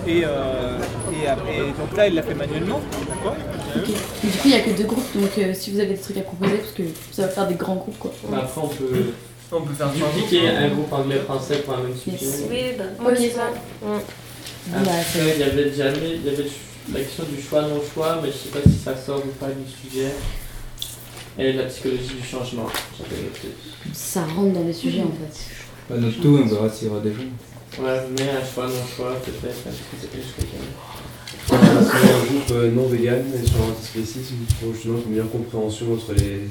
Et, 0.06 0.22
euh, 0.24 0.78
et, 1.22 1.28
après- 1.28 1.56
et 1.56 1.60
donc 1.78 1.96
là, 1.96 2.08
il 2.08 2.14
l'a 2.14 2.22
fait 2.22 2.34
manuellement, 2.34 2.80
d'accord 3.08 3.36
du 3.76 3.82
coup, 3.92 3.92
il 4.46 4.50
n'y 4.50 4.56
a 4.56 4.60
que 4.60 4.70
deux 4.70 4.84
groupes, 4.84 5.04
donc 5.14 5.30
euh, 5.38 5.52
si 5.54 5.70
vous 5.70 5.78
avez 5.78 5.90
des 5.94 5.98
trucs 6.00 6.16
à 6.16 6.22
proposer, 6.22 6.56
parce 6.56 6.72
que 6.72 6.82
ça 7.12 7.22
va 7.22 7.28
faire 7.28 7.46
des 7.46 7.54
grands 7.54 7.74
groupes 7.76 7.98
quoi. 7.98 8.10
Bah, 8.28 8.38
après, 8.42 8.60
on 8.62 8.68
peut. 8.68 9.12
On 9.50 9.62
peut 9.62 9.72
faire 9.72 9.90
dupliquer 9.90 10.48
un 10.48 10.68
groupe 10.68 10.92
anglais-français 10.92 11.58
pour 11.58 11.74
un 11.74 11.82
même 11.82 11.96
sujet. 11.96 12.46
Oui, 12.50 12.62
bah. 12.76 12.84
Mm. 13.00 13.98
Bah, 14.70 14.78
Après, 15.00 15.34
il 15.34 15.40
y 15.40 15.42
avait 15.42 15.72
jamais, 15.72 16.16
il 16.16 16.24
y 16.24 16.28
avait 16.28 16.46
la 16.92 17.00
question 17.00 17.24
du 17.24 17.40
choix 17.40 17.62
non 17.62 17.80
choix, 17.94 18.20
mais 18.22 18.28
je 18.28 18.36
sais 18.36 18.48
pas 18.48 18.68
si 18.68 18.76
ça 18.76 18.96
sort 18.96 19.22
ou 19.24 19.30
pas 19.40 19.48
du 19.48 19.64
sujet. 19.70 20.12
Et 21.38 21.52
la 21.52 21.64
psychologie 21.64 22.14
du 22.20 22.26
changement. 22.26 22.66
Ça 23.92 24.24
rentre 24.24 24.54
dans 24.54 24.64
les 24.64 24.72
sujets 24.72 25.02
en 25.02 25.12
fait. 25.12 25.94
Pas 25.94 25.98
notre 25.98 26.20
tout, 26.20 26.40
on 26.42 26.46
verra 26.46 26.68
s'il 26.68 26.88
y 26.88 26.90
aura 26.90 27.00
des 27.00 27.12
gens. 27.12 27.20
Ouais, 27.80 28.00
mais 28.18 28.30
un 28.30 28.44
choix 28.44 28.66
non 28.66 28.86
choix 28.96 29.14
peut-être. 29.24 29.62
parce 29.62 29.76
que 29.76 29.82
c'est 30.00 30.10
plus 30.10 30.20
que 30.20 30.42
On 31.52 31.54
a 31.54 31.88
créé 31.88 32.10
un 32.10 32.24
groupe 32.26 32.50
euh, 32.50 32.70
non 32.72 32.88
vegan 32.88 33.24
sur 33.46 33.58
l'antispécisme 33.58 34.34
pour 34.60 34.74
justement 34.74 34.98
une 35.06 35.12
meilleure 35.12 35.30
compréhension 35.30 35.94
entre 35.94 36.12
les. 36.14 36.48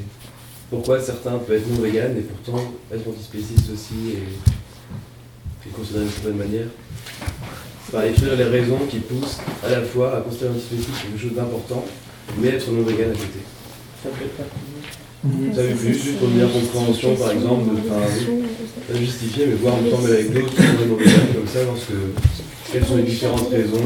Pourquoi 0.70 1.00
certains 1.02 1.38
peuvent 1.38 1.58
être 1.58 1.70
non 1.70 1.82
vegan 1.82 2.16
et 2.18 2.22
pourtant 2.22 2.62
être 2.94 3.08
antispécistes 3.08 3.70
aussi 3.74 3.94
et, 4.16 5.68
et 5.68 5.72
considérés 5.72 6.04
d'une 6.06 6.14
certaine 6.14 6.36
manière. 6.38 6.68
Enfin, 7.88 8.04
écrire 8.04 8.36
les 8.36 8.44
raisons 8.44 8.80
qui 8.90 9.00
poussent 9.00 9.38
à 9.66 9.70
la 9.70 9.82
fois 9.82 10.18
à 10.18 10.22
considérer 10.22 10.50
l'antispécisme 10.54 10.92
comme 10.92 11.12
quelque 11.12 11.22
chose 11.22 11.36
d'important, 11.36 11.86
mais 12.40 12.50
être 12.50 12.70
non 12.72 12.84
vegan 12.84 13.12
à 13.12 13.14
côté. 13.14 13.40
Ça 14.04 14.10
peut 14.10 14.26
faire 14.36 15.56
Ça 15.56 15.62
veut 15.64 15.76
plus, 15.76 15.94
juste 15.94 16.18
pour 16.20 16.28
une 16.28 16.34
meilleure 16.36 16.52
compréhension, 16.52 17.16
par 17.16 17.32
exemple, 17.32 17.70
de, 17.76 17.80
enfin, 17.90 18.96
justifier, 19.00 19.46
mais 19.48 19.56
voir 19.56 19.76
ensemble 19.76 20.12
avec 20.12 20.34
d'autres 20.34 20.54
comme 20.56 21.48
ça, 21.48 21.64
lorsque, 21.64 21.94
quelles 22.74 22.86
sont 22.86 22.98
les 22.98 23.04
différentes 23.04 23.50
raisons. 23.50 23.78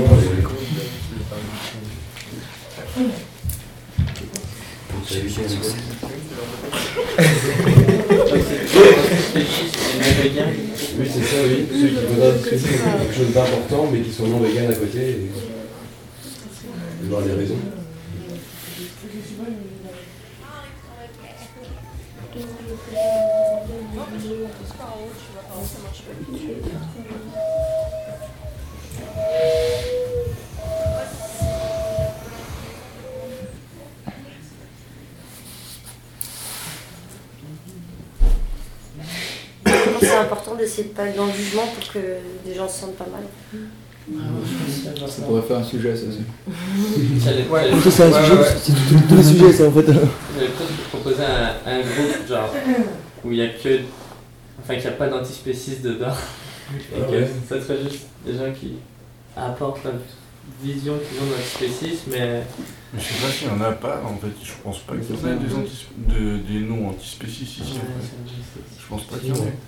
et- 2.98 3.31
Oui, 5.14 5.20
c'est 11.06 11.24
ça, 11.24 11.38
oui. 11.46 11.68
Ceux 11.70 11.88
qui 11.90 11.96
que 12.50 12.58
c'est 12.58 12.70
quelque 12.70 13.14
chose 13.14 13.34
d'important, 13.34 13.90
mais 13.92 14.00
qui 14.00 14.12
sont 14.12 14.28
non 14.28 14.40
vegan 14.40 14.72
à 14.72 14.74
côté. 14.76 15.00
Et, 15.00 15.30
et 17.04 17.08
voir 17.10 17.22
les 17.26 17.34
raisons. 17.34 17.58
Important 40.22 40.56
d'essayer 40.56 40.88
de 40.90 40.94
pas 40.94 41.06
être 41.08 41.16
dans 41.18 41.26
le 41.28 41.34
jugement 41.34 41.64
pour 41.68 41.94
que 41.94 42.00
les 42.46 42.54
gens 42.56 42.68
se 42.70 42.82
sentent 42.82 42.96
pas 42.98 43.06
mal. 43.12 43.24
Ça 45.08 45.22
pourrait 45.24 45.42
faire 45.44 45.58
un 45.58 45.64
sujet, 45.64 45.96
ça 45.96 46.04
aussi. 46.08 46.22
J'allais- 47.24 47.48
Ouais, 47.48 47.62
j'allais- 47.70 47.82
ça, 47.82 47.92
c'est 47.92 48.04
un 48.04 48.24
sujet, 48.24 48.34
ouais. 48.34 48.48
c'est 48.62 48.74
tous 49.08 49.16
les 49.16 49.24
sujets, 49.24 49.54
ça 49.54 49.68
en 49.68 49.72
fait. 49.72 49.86
J'avais 49.86 50.48
presque 50.50 50.74
proposé 50.90 51.24
un, 51.24 51.72
un 51.72 51.80
groupe 51.80 52.28
genre 52.28 52.54
où 53.24 53.32
il 53.32 53.38
n'y 53.38 53.42
a 53.44 53.50
que. 53.50 53.80
Enfin, 54.64 54.74
qu'il 54.76 54.84
n'y 54.84 54.90
a 54.90 54.92
pas 54.98 55.08
d'antispécistes 55.08 55.82
dedans. 55.82 56.14
Et 56.96 57.00
que 57.00 57.12
Ouais. 57.12 57.30
ça 57.50 57.62
serait 57.62 57.80
juste 57.84 58.06
des 58.26 58.34
gens 58.34 58.52
qui 58.58 58.74
apportent 59.36 59.84
la 59.84 59.92
vision 60.64 60.94
qu'ils 61.00 61.20
ont 61.22 61.26
de 61.26 61.32
l'antispécisme, 61.36 62.12
mais. 62.12 62.44
Mais 62.94 63.00
je 63.00 63.06
sais 63.06 63.22
pas 63.26 63.32
s'il 63.32 63.48
y 63.48 63.52
en 63.52 63.62
a 63.62 63.72
pas, 63.72 64.02
en 64.06 64.18
fait, 64.18 64.34
je 64.44 64.52
pense 64.64 64.80
pas 64.80 64.94
qu'il 64.96 65.16
y 65.16 65.18
en 65.18 65.28
ait 65.32 65.36
des, 65.38 65.54
antis- 65.56 65.88
de- 65.98 66.38
des 66.40 66.60
noms 66.60 66.90
antispécistes 66.90 67.60
ici. 67.60 67.80
Je 68.80 68.86
pense 68.90 69.04
pas 69.04 69.18
qu'il 69.18 69.30
y 69.30 69.32
en 69.32 69.36
ait. 69.36 69.56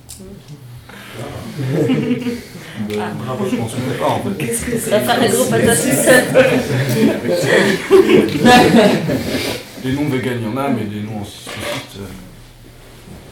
Ah, 3.00 3.12
bravo, 3.24 3.46
je 3.50 3.56
pense 3.56 3.72
pas 4.00 4.10
en 4.10 4.20
fait. 4.22 4.36
Qu'est-ce 4.46 4.66
que 4.66 4.72
c'est 4.80 4.90
Ça. 4.90 5.00
Des 9.84 9.92
noms 9.92 10.08
vegan, 10.10 10.38
il 10.40 10.46
y 10.46 10.48
en 10.48 10.58
a, 10.58 10.70
mais 10.70 10.86
des 10.86 11.02
noms 11.02 11.20
antispécistes, 11.22 11.98
euh, 12.00 12.08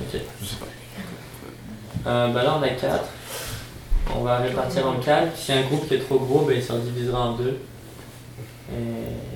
Ok. 0.02 0.22
je 0.42 0.46
sais 0.46 0.56
pas. 0.58 0.68
Euh, 2.10 2.28
bah 2.34 2.44
là, 2.44 2.58
on 2.60 2.64
a 2.64 2.70
4. 2.70 3.06
On 4.16 4.24
va 4.24 4.38
répartir 4.38 4.88
en 4.88 4.96
4. 4.96 5.36
Si 5.38 5.52
un 5.52 5.62
groupe 5.64 5.92
est 5.92 6.00
trop 6.00 6.20
gros, 6.20 6.42
bah, 6.42 6.54
il 6.54 6.64
se 6.64 6.74
divisera 6.74 7.28
en 7.28 7.34
deux. 7.34 7.60
Et. 8.74 9.32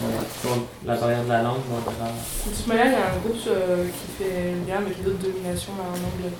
Voilà. 0.00 0.60
La 0.84 0.96
barrière 0.96 1.24
de 1.24 1.28
la 1.28 1.42
langue, 1.42 1.60
on 1.70 1.90
verra. 1.90 2.10
De 2.10 2.54
toute 2.54 2.66
manière, 2.66 2.86
il 2.86 2.92
y 2.92 2.94
a 2.94 3.06
un 3.06 3.18
groupe 3.18 3.36
euh, 3.46 3.86
qui 3.86 4.22
fait 4.22 4.52
le 4.52 4.66
lien 4.68 4.78
avec 4.78 5.02
d'autres 5.02 5.18
dominations 5.18 5.72
en 5.72 5.94
anglais. 5.94 6.32